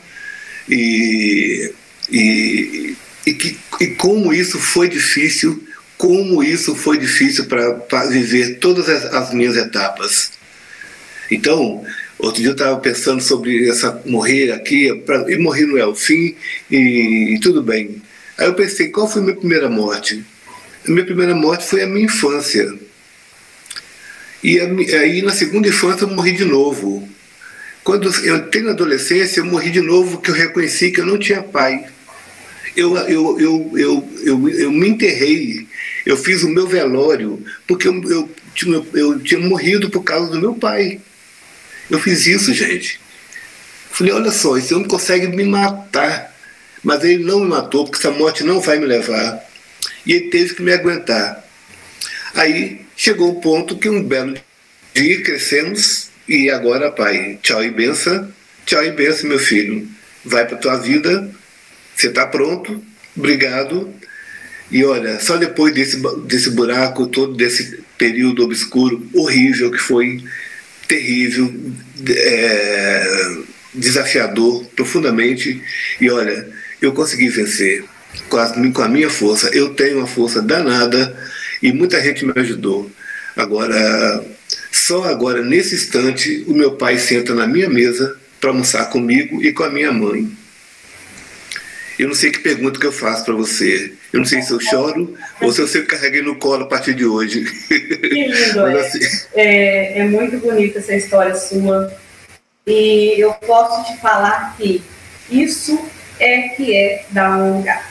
e, 0.68 1.72
e 2.10 2.96
e, 3.26 3.32
que, 3.32 3.58
e 3.80 3.86
como 3.88 4.32
isso 4.32 4.58
foi 4.58 4.88
difícil, 4.88 5.62
como 5.96 6.42
isso 6.42 6.74
foi 6.74 6.98
difícil 6.98 7.46
para 7.46 8.06
viver 8.08 8.58
todas 8.58 8.88
as, 8.88 9.04
as, 9.06 9.32
minhas 9.32 9.56
etapas. 9.56 10.32
Então, 11.30 11.84
outro 12.18 12.40
dia 12.40 12.50
eu 12.50 12.54
estava 12.54 12.78
pensando 12.78 13.22
sobre 13.22 13.68
essa 13.68 14.02
morrer 14.04 14.52
aqui, 14.52 14.94
pra, 15.06 15.24
e 15.30 15.38
morrer 15.38 15.66
não 15.66 15.78
é 15.78 15.86
o 15.86 15.94
fim, 15.94 16.34
e, 16.70 17.34
e 17.34 17.40
tudo 17.40 17.62
bem. 17.62 18.02
Aí 18.38 18.46
eu 18.46 18.54
pensei, 18.54 18.88
qual 18.88 19.08
foi 19.08 19.22
a 19.22 19.24
minha 19.24 19.36
primeira 19.36 19.68
morte? 19.68 20.24
A 20.86 20.90
minha 20.90 21.04
primeira 21.04 21.34
morte 21.34 21.64
foi 21.64 21.82
a 21.82 21.86
minha 21.86 22.06
infância. 22.06 22.72
E 24.42 24.60
aí 24.60 25.22
na 25.22 25.32
segunda 25.32 25.68
infância 25.68 26.04
eu 26.04 26.10
morri 26.10 26.32
de 26.32 26.44
novo. 26.44 27.08
Quando 27.82 28.10
eu 28.24 28.36
entrei 28.36 28.62
na 28.62 28.70
adolescência, 28.70 29.40
eu 29.40 29.44
morri 29.44 29.70
de 29.70 29.80
novo, 29.80 30.20
que 30.20 30.30
eu 30.30 30.34
reconheci 30.34 30.90
que 30.90 31.00
eu 31.00 31.06
não 31.06 31.18
tinha 31.18 31.42
pai 31.42 31.86
eu, 32.76 32.96
eu, 32.96 33.40
eu, 33.40 33.72
eu, 33.76 34.08
eu, 34.22 34.48
eu 34.48 34.72
me 34.72 34.88
enterrei, 34.88 35.66
eu 36.04 36.16
fiz 36.16 36.42
o 36.42 36.48
meu 36.48 36.66
velório, 36.66 37.42
porque 37.66 37.86
eu, 37.86 38.02
eu, 38.10 38.30
tinha, 38.54 38.84
eu 38.94 39.20
tinha 39.20 39.40
morrido 39.40 39.90
por 39.90 40.02
causa 40.02 40.30
do 40.30 40.40
meu 40.40 40.54
pai. 40.54 41.00
Eu 41.88 42.00
fiz 42.00 42.26
isso, 42.26 42.52
gente. 42.52 43.00
Falei, 43.90 44.12
olha 44.12 44.32
só, 44.32 44.56
esse 44.56 44.74
homem 44.74 44.88
consegue 44.88 45.28
me 45.28 45.44
matar, 45.44 46.33
mas 46.84 47.02
ele 47.02 47.24
não 47.24 47.40
me 47.40 47.48
matou, 47.48 47.84
porque 47.84 47.98
essa 47.98 48.10
morte 48.10 48.44
não 48.44 48.60
vai 48.60 48.78
me 48.78 48.84
levar. 48.84 49.42
E 50.06 50.12
ele 50.12 50.28
teve 50.28 50.54
que 50.54 50.62
me 50.62 50.72
aguentar. 50.72 51.42
Aí 52.34 52.82
chegou 52.96 53.30
o 53.30 53.40
ponto 53.40 53.78
que 53.78 53.88
um 53.88 54.02
belo 54.02 54.36
dia 54.94 55.22
crescemos 55.22 56.10
e 56.28 56.50
agora, 56.50 56.90
pai, 56.90 57.38
tchau 57.42 57.64
e 57.64 57.70
benção, 57.70 58.30
tchau 58.66 58.84
e 58.84 58.92
benção, 58.92 59.28
meu 59.28 59.38
filho. 59.38 59.88
Vai 60.24 60.46
para 60.46 60.58
tua 60.58 60.76
vida, 60.76 61.30
você 61.96 62.08
está 62.08 62.26
pronto, 62.26 62.82
obrigado. 63.16 63.92
E 64.70 64.84
olha, 64.84 65.20
só 65.20 65.36
depois 65.36 65.74
desse, 65.74 66.02
desse 66.26 66.50
buraco 66.50 67.06
todo, 67.06 67.34
desse 67.34 67.80
período 67.96 68.44
obscuro 68.44 69.08
horrível 69.14 69.70
que 69.70 69.78
foi, 69.78 70.22
terrível, 70.88 71.52
é, 72.08 73.36
desafiador 73.74 74.64
profundamente, 74.76 75.62
e 76.00 76.10
olha, 76.10 76.48
eu 76.80 76.92
consegui 76.92 77.28
vencer 77.28 77.84
com 78.28 78.36
a, 78.36 78.72
com 78.72 78.82
a 78.82 78.88
minha 78.88 79.10
força. 79.10 79.48
Eu 79.48 79.74
tenho 79.74 79.98
uma 79.98 80.06
força 80.06 80.40
danada 80.40 81.16
e 81.62 81.72
muita 81.72 82.02
gente 82.02 82.24
me 82.24 82.32
ajudou. 82.36 82.90
Agora, 83.36 84.24
só 84.70 85.04
agora, 85.04 85.42
nesse 85.42 85.74
instante, 85.74 86.44
o 86.46 86.54
meu 86.54 86.72
pai 86.72 86.98
senta 86.98 87.34
na 87.34 87.46
minha 87.46 87.68
mesa 87.68 88.16
para 88.40 88.50
almoçar 88.50 88.86
comigo 88.90 89.42
e 89.42 89.52
com 89.52 89.64
a 89.64 89.70
minha 89.70 89.92
mãe. 89.92 90.30
Eu 91.98 92.08
não 92.08 92.14
sei 92.14 92.30
que 92.30 92.40
pergunta 92.40 92.78
que 92.78 92.86
eu 92.86 92.92
faço 92.92 93.24
para 93.24 93.34
você. 93.34 93.92
Eu 94.12 94.18
não 94.18 94.26
sei 94.26 94.42
se 94.42 94.50
eu 94.50 94.60
choro 94.60 95.16
ou 95.40 95.52
se 95.52 95.60
eu 95.60 95.68
sei 95.68 95.82
que 95.82 95.88
carreguei 95.88 96.22
no 96.22 96.36
colo 96.36 96.64
a 96.64 96.68
partir 96.68 96.94
de 96.94 97.06
hoje. 97.06 97.44
Que 97.68 98.08
lindo, 98.08 98.60
é. 98.66 98.80
Assim... 98.80 98.98
é. 99.34 99.98
É 100.00 100.04
muito 100.08 100.38
bonita 100.38 100.80
essa 100.80 100.94
história 100.94 101.34
sua. 101.34 101.92
E 102.66 103.14
eu 103.18 103.32
posso 103.34 103.92
te 103.92 104.00
falar 104.00 104.56
que 104.56 104.82
isso 105.30 105.78
é 106.18 106.48
que 106.48 106.76
é 106.76 107.04
dar 107.10 107.36
lugar. 107.38 107.90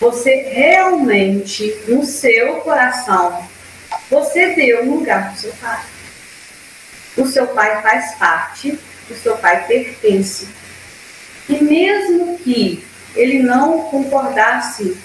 Você 0.00 0.34
realmente, 0.50 1.74
no 1.86 2.04
seu 2.04 2.56
coração, 2.56 3.46
você 4.10 4.54
deu 4.54 4.82
um 4.84 4.96
lugar 4.96 5.26
para 5.26 5.34
o 5.34 5.38
seu 5.38 5.52
pai. 5.52 5.80
O 7.16 7.26
seu 7.26 7.46
pai 7.48 7.82
faz 7.82 8.14
parte, 8.16 8.78
o 9.10 9.14
seu 9.14 9.36
pai 9.36 9.66
pertence. 9.66 10.48
E 11.48 11.62
mesmo 11.62 12.38
que 12.38 12.84
ele 13.14 13.42
não 13.42 13.82
concordasse 13.82 14.96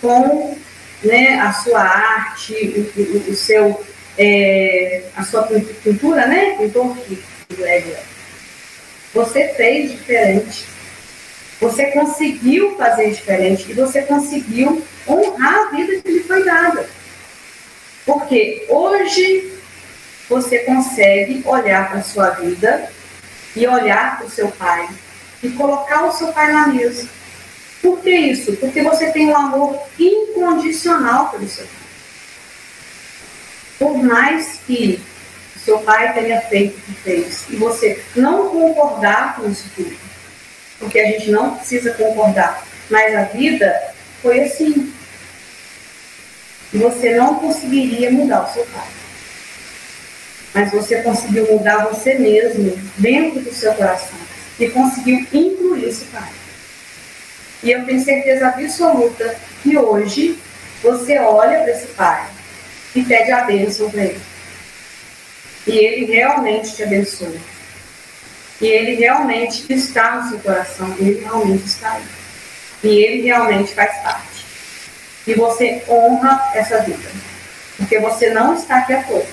com 0.00 0.56
né, 1.02 1.40
a 1.40 1.52
sua 1.52 1.80
arte, 1.80 2.54
o, 2.96 3.00
o, 3.00 3.30
o 3.30 3.34
seu, 3.34 3.84
é, 4.18 5.04
a 5.16 5.24
sua 5.24 5.42
pintura, 5.82 6.26
né? 6.26 6.56
Pintor 6.58 6.96
que 6.98 7.22
você 9.12 9.48
fez 9.54 9.90
diferente. 9.90 10.64
Você 11.62 11.92
conseguiu 11.92 12.76
fazer 12.76 13.12
diferente 13.12 13.70
e 13.70 13.74
você 13.74 14.02
conseguiu 14.02 14.82
honrar 15.06 15.68
a 15.68 15.70
vida 15.70 16.02
que 16.02 16.10
lhe 16.10 16.24
foi 16.24 16.44
dada. 16.44 16.90
Porque 18.04 18.66
hoje 18.68 19.52
você 20.28 20.58
consegue 20.58 21.40
olhar 21.44 21.88
para 21.88 22.00
a 22.00 22.02
sua 22.02 22.30
vida 22.30 22.90
e 23.54 23.64
olhar 23.64 24.18
para 24.18 24.26
o 24.26 24.30
seu 24.30 24.48
pai 24.48 24.88
e 25.40 25.50
colocar 25.50 26.04
o 26.04 26.12
seu 26.12 26.32
pai 26.32 26.52
na 26.52 26.66
mesa. 26.66 27.08
Por 27.80 28.00
que 28.00 28.10
isso? 28.10 28.56
Porque 28.56 28.82
você 28.82 29.12
tem 29.12 29.28
um 29.28 29.36
amor 29.36 29.80
incondicional 29.96 31.30
pelo 31.30 31.48
seu 31.48 31.64
pai. 31.64 31.76
Por 33.78 34.02
mais 34.02 34.58
que 34.66 35.00
o 35.54 35.58
seu 35.60 35.78
pai 35.78 36.12
tenha 36.12 36.40
feito 36.40 36.76
o 36.76 36.80
que 36.80 36.92
fez 36.94 37.44
e 37.50 37.54
você 37.54 38.02
não 38.16 38.48
concordar 38.48 39.36
com 39.36 39.48
isso 39.48 39.70
tudo, 39.76 40.11
porque 40.82 40.98
a 40.98 41.06
gente 41.06 41.30
não 41.30 41.56
precisa 41.56 41.92
concordar, 41.92 42.66
mas 42.90 43.14
a 43.14 43.22
vida 43.22 43.94
foi 44.20 44.40
assim 44.40 44.92
você 46.72 47.14
não 47.14 47.34
conseguiria 47.34 48.10
mudar 48.10 48.44
o 48.44 48.52
seu 48.52 48.64
pai. 48.66 48.88
Mas 50.54 50.72
você 50.72 51.02
conseguiu 51.02 51.50
mudar 51.52 51.84
você 51.84 52.14
mesmo 52.14 52.76
dentro 52.96 53.40
do 53.40 53.52
seu 53.52 53.74
coração 53.74 54.18
e 54.58 54.68
conseguiu 54.68 55.26
incluir 55.32 55.88
esse 55.88 56.04
pai. 56.06 56.30
E 57.62 57.70
eu 57.70 57.84
tenho 57.84 58.02
certeza 58.02 58.48
absoluta 58.48 59.36
que 59.62 59.76
hoje 59.76 60.38
você 60.82 61.18
olha 61.18 61.60
para 61.60 61.70
esse 61.70 61.86
pai 61.88 62.26
e 62.94 63.02
pede 63.02 63.30
a 63.30 63.44
bênção 63.44 63.90
para 63.90 64.04
ele. 64.04 64.20
E 65.66 65.72
ele 65.72 66.06
realmente 66.06 66.74
te 66.74 66.82
abençoa. 66.82 67.32
E 68.62 68.66
ele 68.66 68.94
realmente 68.94 69.70
está 69.70 70.16
no 70.16 70.30
seu 70.30 70.38
coração, 70.38 70.94
ele 70.98 71.20
realmente 71.20 71.66
está 71.66 71.92
aí. 71.92 72.04
E 72.84 72.88
ele 72.88 73.22
realmente 73.22 73.74
faz 73.74 73.94
parte 74.02 74.32
e 75.26 75.34
você 75.34 75.82
honra 75.88 76.50
essa 76.54 76.80
vida. 76.80 77.10
Porque 77.76 77.98
você 77.98 78.30
não 78.30 78.54
está 78.54 78.78
aqui 78.78 78.92
à 78.92 79.02
toa. 79.02 79.26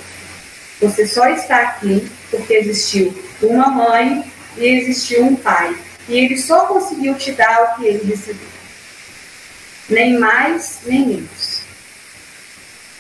Você 0.82 1.08
só 1.08 1.28
está 1.30 1.62
aqui 1.62 2.10
porque 2.32 2.54
existiu 2.54 3.14
uma 3.42 3.68
mãe 3.70 4.32
e 4.58 4.66
existiu 4.66 5.26
um 5.26 5.36
pai. 5.36 5.76
E 6.08 6.18
ele 6.18 6.38
só 6.38 6.66
conseguiu 6.66 7.16
te 7.16 7.32
dar 7.32 7.62
o 7.62 7.76
que 7.76 7.88
ele 7.88 8.10
recebeu. 8.10 8.48
Nem 9.90 10.20
mais, 10.20 10.80
nem 10.86 11.06
menos. 11.06 11.62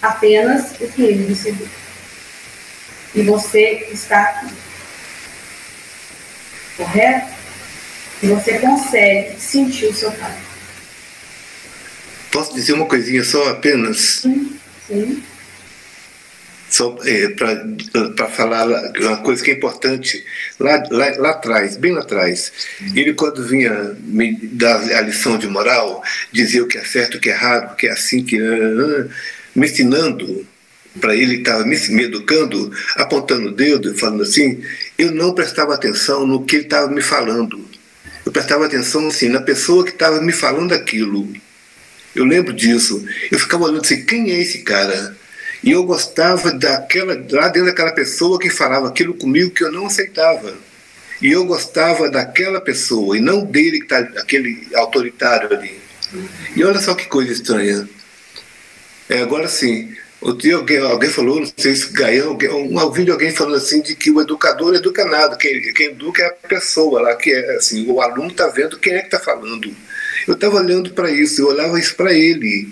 Apenas 0.01 0.71
o 0.79 0.87
que 0.87 1.03
ele 1.03 1.27
recebeu. 1.27 1.67
E 3.15 3.21
você 3.23 3.87
está 3.91 4.21
aqui. 4.21 4.53
Correto? 6.79 7.27
E 8.23 8.27
você 8.27 8.57
consegue 8.57 9.37
sentir 9.37 9.87
o 9.87 9.93
seu 9.93 10.11
pai. 10.13 10.37
Posso 12.31 12.53
dizer 12.53 12.71
uma 12.71 12.85
coisinha 12.85 13.21
só 13.21 13.49
apenas? 13.49 14.21
Sim. 14.87 15.23
Só 16.69 16.97
é, 17.03 17.27
para 18.15 18.29
falar 18.29 18.65
uma 18.97 19.17
coisa 19.17 19.43
que 19.43 19.51
é 19.51 19.55
importante, 19.55 20.23
lá, 20.57 20.81
lá, 20.89 21.11
lá 21.17 21.29
atrás, 21.31 21.75
bem 21.75 21.91
lá 21.91 21.99
atrás, 21.99 22.53
ele 22.95 23.13
quando 23.13 23.45
vinha 23.45 23.97
me 24.03 24.37
dar 24.53 24.77
a 24.77 25.01
lição 25.01 25.37
de 25.37 25.47
moral, 25.47 26.01
dizia 26.31 26.63
o 26.63 26.67
que 26.67 26.77
é 26.77 26.83
certo, 26.85 27.15
o 27.15 27.19
que 27.19 27.29
é 27.29 27.33
errado, 27.33 27.73
o 27.73 27.75
que 27.75 27.87
é 27.87 27.91
assim, 27.91 28.23
que 28.23 28.37
é, 28.37 29.05
me 29.53 29.67
ensinando 29.67 30.47
para 30.99 31.15
ele 31.15 31.37
estava 31.37 31.65
me, 31.65 31.77
me 31.89 32.03
educando, 32.03 32.71
apontando 32.95 33.49
o 33.49 33.51
dedo, 33.51 33.97
falando 33.97 34.23
assim, 34.23 34.61
eu 34.97 35.11
não 35.11 35.33
prestava 35.33 35.73
atenção 35.73 36.25
no 36.25 36.43
que 36.43 36.57
ele 36.57 36.63
estava 36.65 36.87
me 36.91 37.01
falando. 37.01 37.63
Eu 38.25 38.31
prestava 38.31 38.65
atenção 38.65 39.07
assim 39.07 39.29
na 39.29 39.41
pessoa 39.41 39.83
que 39.83 39.91
estava 39.91 40.21
me 40.21 40.31
falando 40.31 40.73
aquilo. 40.73 41.31
Eu 42.15 42.25
lembro 42.25 42.53
disso. 42.53 43.05
Eu 43.31 43.39
ficava 43.39 43.65
olhando 43.65 43.81
assim, 43.81 44.05
quem 44.05 44.31
é 44.31 44.39
esse 44.39 44.59
cara? 44.59 45.17
E 45.63 45.71
eu 45.71 45.83
gostava 45.83 46.51
daquela, 46.51 47.13
lá 47.31 47.47
dentro 47.49 47.65
daquela 47.65 47.91
pessoa 47.91 48.39
que 48.39 48.49
falava 48.49 48.87
aquilo 48.87 49.13
comigo 49.13 49.51
que 49.51 49.63
eu 49.63 49.71
não 49.71 49.87
aceitava. 49.87 50.53
E 51.21 51.31
eu 51.31 51.45
gostava 51.45 52.09
daquela 52.09 52.61
pessoa 52.61 53.17
e 53.17 53.19
não 53.19 53.43
dele, 53.43 53.81
que 53.81 53.87
tá, 53.87 53.99
aquele 53.99 54.67
autoritário 54.73 55.53
ali. 55.53 55.77
E 56.55 56.63
olha 56.63 56.79
só 56.79 56.95
que 56.95 57.07
coisa 57.07 57.31
estranha. 57.31 57.87
É, 59.09 59.21
agora 59.21 59.47
sim, 59.47 59.93
outro 60.21 60.37
dia 60.37 60.55
alguém, 60.55 60.77
alguém 60.79 61.09
falou, 61.09 61.39
não 61.39 61.51
sei 61.57 61.75
se 61.75 61.91
ganhou, 61.91 62.37
um, 62.51 62.77
um 62.77 62.91
vídeo 62.91 63.13
alguém 63.13 63.31
falando 63.31 63.55
assim 63.55 63.81
de 63.81 63.95
que 63.95 64.11
o 64.11 64.21
educador 64.21 64.75
educa 64.75 65.05
nada, 65.05 65.37
quem, 65.37 65.61
quem 65.73 65.87
educa 65.87 66.23
é 66.23 66.27
a 66.27 66.47
pessoa 66.47 67.01
lá, 67.01 67.15
que 67.15 67.31
é 67.31 67.55
assim, 67.55 67.89
o 67.89 68.01
aluno 68.01 68.29
está 68.29 68.47
vendo 68.47 68.77
quem 68.77 68.93
é 68.93 68.99
que 68.99 69.05
está 69.05 69.19
falando. 69.19 69.73
Eu 70.27 70.33
estava 70.33 70.57
olhando 70.57 70.91
para 70.91 71.09
isso, 71.09 71.41
eu 71.41 71.47
olhava 71.47 71.79
isso 71.79 71.95
para 71.95 72.13
ele. 72.13 72.69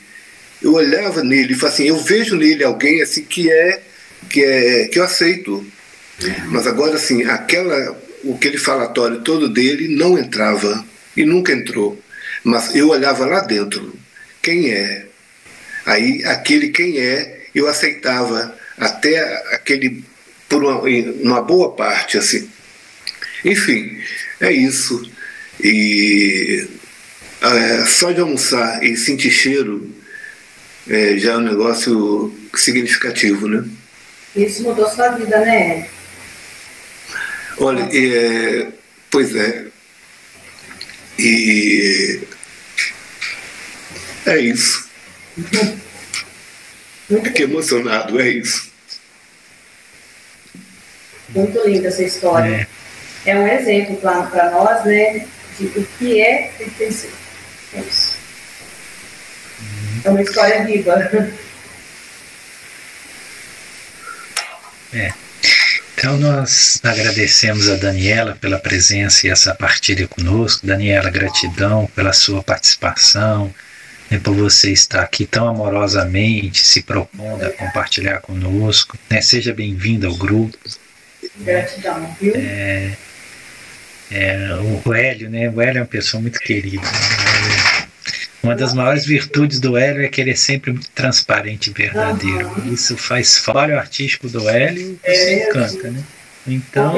Eu 0.62 0.74
olhava 0.74 1.24
nele 1.24 1.54
e 1.54 1.56
falava 1.56 1.76
assim, 1.76 1.88
eu 1.88 1.98
vejo 1.98 2.36
nele 2.36 2.64
alguém 2.64 3.02
assim 3.02 3.24
que 3.24 3.52
é 3.52 3.82
que 4.30 4.44
é 4.44 4.88
que 4.88 5.00
eu 5.00 5.04
aceito. 5.04 5.66
Mas 6.48 6.66
agora 6.68 6.96
assim, 6.96 7.24
aquela 7.24 7.96
o 8.24 8.36
aquele 8.36 8.58
falatório 8.58 9.22
todo 9.22 9.50
dele 9.50 9.96
não 9.96 10.18
entrava 10.18 10.84
e 11.16 11.26
nunca 11.26 11.54
entrou. 11.54 12.00
Mas 12.44 12.76
eu 12.76 12.90
olhava 12.90 13.26
lá 13.26 13.42
dentro, 13.42 13.94
quem 14.42 14.72
é? 14.72 15.06
Aí 15.86 16.24
aquele 16.26 16.70
quem 16.70 17.00
é, 17.00 17.37
eu 17.58 17.68
aceitava 17.68 18.56
até 18.78 19.20
aquele 19.54 20.04
por 20.48 20.64
uma, 20.64 20.82
uma 20.82 21.42
boa 21.42 21.74
parte 21.74 22.18
assim. 22.18 22.50
Enfim, 23.44 24.00
é 24.40 24.52
isso. 24.52 25.10
E 25.64 26.68
é, 27.42 27.86
só 27.86 28.12
de 28.12 28.22
almoçar 28.22 28.84
e 28.84 28.96
sentir 28.96 29.32
cheiro 29.32 29.94
é, 30.88 31.18
já 31.18 31.34
é 31.34 31.38
um 31.38 31.42
negócio 31.42 32.34
significativo, 32.56 33.48
né? 33.48 33.66
Isso 34.36 34.64
mudou 34.64 34.88
sua 34.90 35.10
vida, 35.10 35.40
né? 35.40 35.90
Olha, 37.58 37.90
é, 37.92 38.68
pois 39.10 39.36
é. 39.36 39.66
E 41.18 42.22
é 44.26 44.40
isso. 44.40 44.88
Fiquei 47.24 47.46
emocionado, 47.46 48.20
é 48.20 48.28
isso. 48.30 48.70
Muito 51.30 51.68
linda 51.68 51.88
essa 51.88 52.04
história. 52.04 52.68
É, 53.26 53.32
é 53.32 53.38
um 53.38 53.48
exemplo 53.48 53.98
para 53.98 54.52
nós, 54.52 54.86
né, 54.86 55.28
de 55.58 55.66
o 55.66 55.88
que 55.98 56.22
é 56.22 56.52
pertencer. 56.58 57.12
É 57.74 57.80
isso. 57.80 58.18
É 60.04 60.10
uma 60.10 60.22
história 60.22 60.64
viva. 60.64 60.94
É. 64.94 65.14
Então 65.94 66.18
nós 66.18 66.80
agradecemos 66.84 67.70
a 67.70 67.76
Daniela 67.76 68.38
pela 68.40 68.60
presença 68.60 69.26
e 69.26 69.30
essa 69.30 69.56
partilha 69.56 70.08
conosco. 70.08 70.66
Daniela, 70.66 71.10
gratidão 71.10 71.90
pela 71.96 72.14
sua 72.14 72.44
participação, 72.44 73.54
né, 74.10 74.20
por 74.20 74.34
você 74.34 74.72
estar 74.72 75.02
aqui 75.02 75.26
tão 75.26 75.48
amorosamente 75.48 76.66
se 76.66 76.82
propondo 76.82 77.44
a 77.44 77.50
compartilhar 77.52 78.22
conosco. 78.22 78.98
Né, 79.10 79.22
seja 79.22 79.54
bem-vindo 79.54 80.08
ao 80.08 80.16
grupo. 80.16 80.58
Gratidão, 81.38 82.16
viu? 82.20 82.34
É, 82.36 82.92
é, 84.12 84.50
o 84.86 84.94
Hélio, 84.94 85.30
né? 85.30 85.50
O 85.50 85.62
Hélio 85.62 85.80
é 85.80 85.82
uma 85.82 85.88
pessoa 85.88 86.22
muito 86.22 86.40
querida. 86.40 86.82
Né? 86.82 87.88
Uma 88.42 88.56
das 88.56 88.74
maiores 88.74 89.06
virtudes 89.06 89.60
do 89.60 89.76
Hélio 89.76 90.06
é 90.06 90.08
que 90.08 90.22
ele 90.22 90.32
é 90.32 90.36
sempre 90.36 90.72
muito 90.72 90.90
transparente 90.92 91.70
e 91.70 91.74
verdadeiro. 91.74 92.48
Uhum. 92.48 92.74
Isso 92.74 92.96
faz 92.96 93.38
fora 93.38 93.76
o 93.76 93.80
artístico 93.80 94.30
do 94.30 94.48
Hélio, 94.48 94.98
é, 95.04 95.50
encanta, 95.50 95.92
né? 95.92 96.02
Então, 96.48 96.98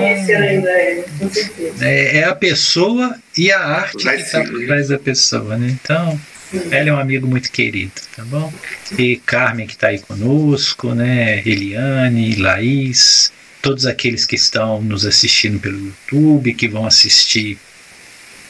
é, 1.82 2.18
é 2.18 2.24
a 2.24 2.36
pessoa 2.36 3.18
e 3.36 3.52
a 3.52 3.60
arte 3.60 3.98
que 3.98 4.10
está 4.10 4.44
por 4.44 4.64
trás 4.68 4.90
da 4.90 5.00
pessoa, 5.00 5.58
né? 5.58 5.76
Então, 5.82 6.20
Sim. 6.52 6.70
é 6.72 6.94
um 6.94 7.00
amigo 7.00 7.28
muito 7.28 7.52
querido, 7.52 7.92
tá 8.16 8.24
bom? 8.26 8.52
E 8.98 9.18
Carmen 9.18 9.68
que 9.68 9.74
está 9.74 9.90
aí 9.90 10.00
conosco, 10.00 10.94
né? 10.94 11.44
Eliane, 11.46 12.36
Laís, 12.36 13.32
todos 13.62 13.86
aqueles 13.86 14.26
que 14.26 14.36
estão 14.36 14.82
nos 14.82 15.06
assistindo 15.06 15.60
pelo 15.60 15.78
YouTube, 15.78 16.54
que 16.54 16.68
vão 16.68 16.88
assistir 16.88 17.58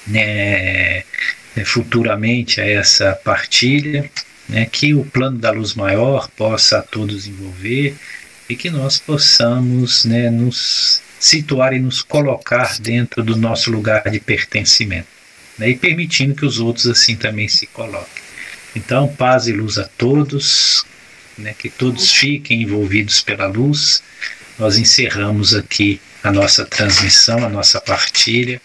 né, 0.08 1.04
né, 1.56 1.66
futuramente 1.66 2.62
a 2.62 2.68
essa 2.68 3.14
partilha, 3.14 4.10
né, 4.48 4.66
que 4.66 4.94
o 4.94 5.04
plano 5.04 5.38
da 5.38 5.52
luz 5.52 5.74
maior 5.74 6.30
possa 6.30 6.80
a 6.80 6.82
todos 6.82 7.28
envolver 7.28 7.96
e 8.48 8.56
que 8.56 8.70
nós 8.70 8.98
possamos 8.98 10.06
né, 10.06 10.30
nos 10.30 11.02
situar 11.20 11.74
e 11.74 11.80
nos 11.80 12.02
colocar 12.02 12.80
dentro 12.80 13.22
do 13.22 13.36
nosso 13.36 13.70
lugar 13.70 14.10
de 14.10 14.20
pertencimento 14.20 15.19
né, 15.60 15.70
e 15.70 15.78
permitindo 15.78 16.34
que 16.34 16.46
os 16.46 16.60
outros 16.60 16.88
assim 16.88 17.16
também 17.16 17.48
se 17.48 17.68
coloquem. 17.68 18.24
Então, 18.76 19.08
paz 19.08 19.48
e 19.48 19.52
luz 19.52 19.78
a 19.78 19.88
todos, 19.98 20.84
né, 21.38 21.54
que 21.58 21.70
todos 21.70 22.12
fiquem 22.12 22.64
envolvidos 22.64 23.22
pela 23.22 23.46
luz. 23.46 24.02
Nós 24.58 24.78
encerramos 24.78 25.54
aqui 25.54 26.02
a 26.24 26.32
nossa 26.32 26.66
transmissão, 26.66 27.46
a 27.46 27.50
nossa 27.50 27.80
partilha. 27.80 28.62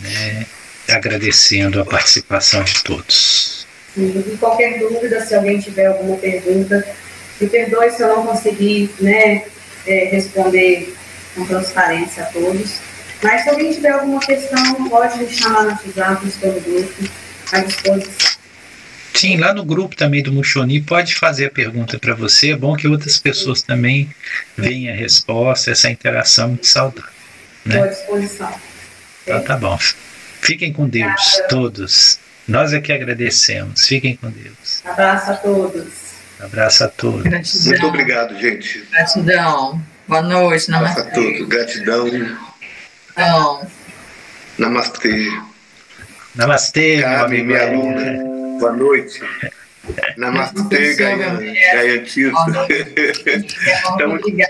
Né, 0.00 0.46
agradecendo 0.88 1.80
a 1.80 1.84
participação 1.84 2.64
de 2.64 2.82
todos. 2.82 3.66
E 3.96 4.36
qualquer 4.38 4.78
dúvida, 4.78 5.24
se 5.24 5.34
alguém 5.34 5.58
tiver 5.58 5.86
alguma 5.86 6.16
pergunta, 6.16 6.86
me 7.40 7.48
perdoe 7.48 7.90
se 7.90 8.02
eu 8.02 8.08
não 8.08 8.26
conseguir 8.26 8.90
né, 9.00 9.44
é, 9.86 10.04
responder 10.06 10.94
com 11.34 11.44
transparência 11.46 12.22
a 12.22 12.26
todos. 12.26 12.80
Mas 13.22 13.42
se 13.42 13.50
alguém 13.50 13.72
tiver 13.72 13.90
alguma 13.90 14.20
questão, 14.20 14.88
pode 14.88 15.18
me 15.18 15.28
chamar 15.28 15.64
no 15.64 15.70
WhatsApp, 15.70 16.26
estou 16.26 16.52
no 16.52 16.60
grupo, 16.60 17.10
à 17.52 17.58
disposição. 17.60 18.38
Sim, 19.14 19.36
lá 19.36 19.52
no 19.52 19.64
grupo 19.64 19.96
também 19.96 20.22
do 20.22 20.32
Muxoni 20.32 20.80
pode 20.80 21.16
fazer 21.16 21.46
a 21.46 21.50
pergunta 21.50 21.98
para 21.98 22.14
você. 22.14 22.52
É 22.52 22.56
bom 22.56 22.76
que 22.76 22.86
outras 22.86 23.18
pessoas 23.18 23.62
também 23.62 24.08
venham 24.56 24.94
a 24.94 24.96
resposta, 24.96 25.72
essa 25.72 25.90
interação 25.90 26.44
é 26.44 26.48
muito 26.48 26.66
saudável. 26.68 27.10
Né? 27.64 27.74
Estou 27.74 27.84
à 27.84 27.88
disposição. 27.88 28.54
Então 29.24 29.42
tá 29.42 29.56
bom. 29.56 29.76
Fiquem 30.40 30.72
com 30.72 30.88
Deus, 30.88 31.42
todos. 31.48 32.20
Nós 32.46 32.72
é 32.72 32.80
que 32.80 32.92
agradecemos. 32.92 33.86
Fiquem 33.86 34.16
com 34.16 34.30
Deus. 34.30 34.82
Abraço 34.84 35.32
a 35.32 35.34
todos. 35.34 35.84
Abraço 36.40 36.84
a 36.84 36.88
todos. 36.88 37.22
Gratidão. 37.24 37.66
Muito 37.66 37.86
obrigado, 37.86 38.38
gente. 38.38 38.86
Gratidão. 38.90 39.82
Boa 40.06 40.22
noite. 40.22 40.72
Abraço 40.72 41.00
a 41.00 41.04
todos. 41.04 41.48
Gratidão. 41.48 42.06
Gratidão. 43.18 43.66
Namastê. 44.58 45.28
Namastê, 46.36 47.02
Carmen, 47.02 47.44
minha 47.44 47.62
aluna. 47.62 48.58
Boa 48.60 48.72
noite. 48.72 49.20
Namastê, 50.16 50.94
Gaia, 50.94 51.34
Gaia 51.72 52.04
Tito. 52.04 52.36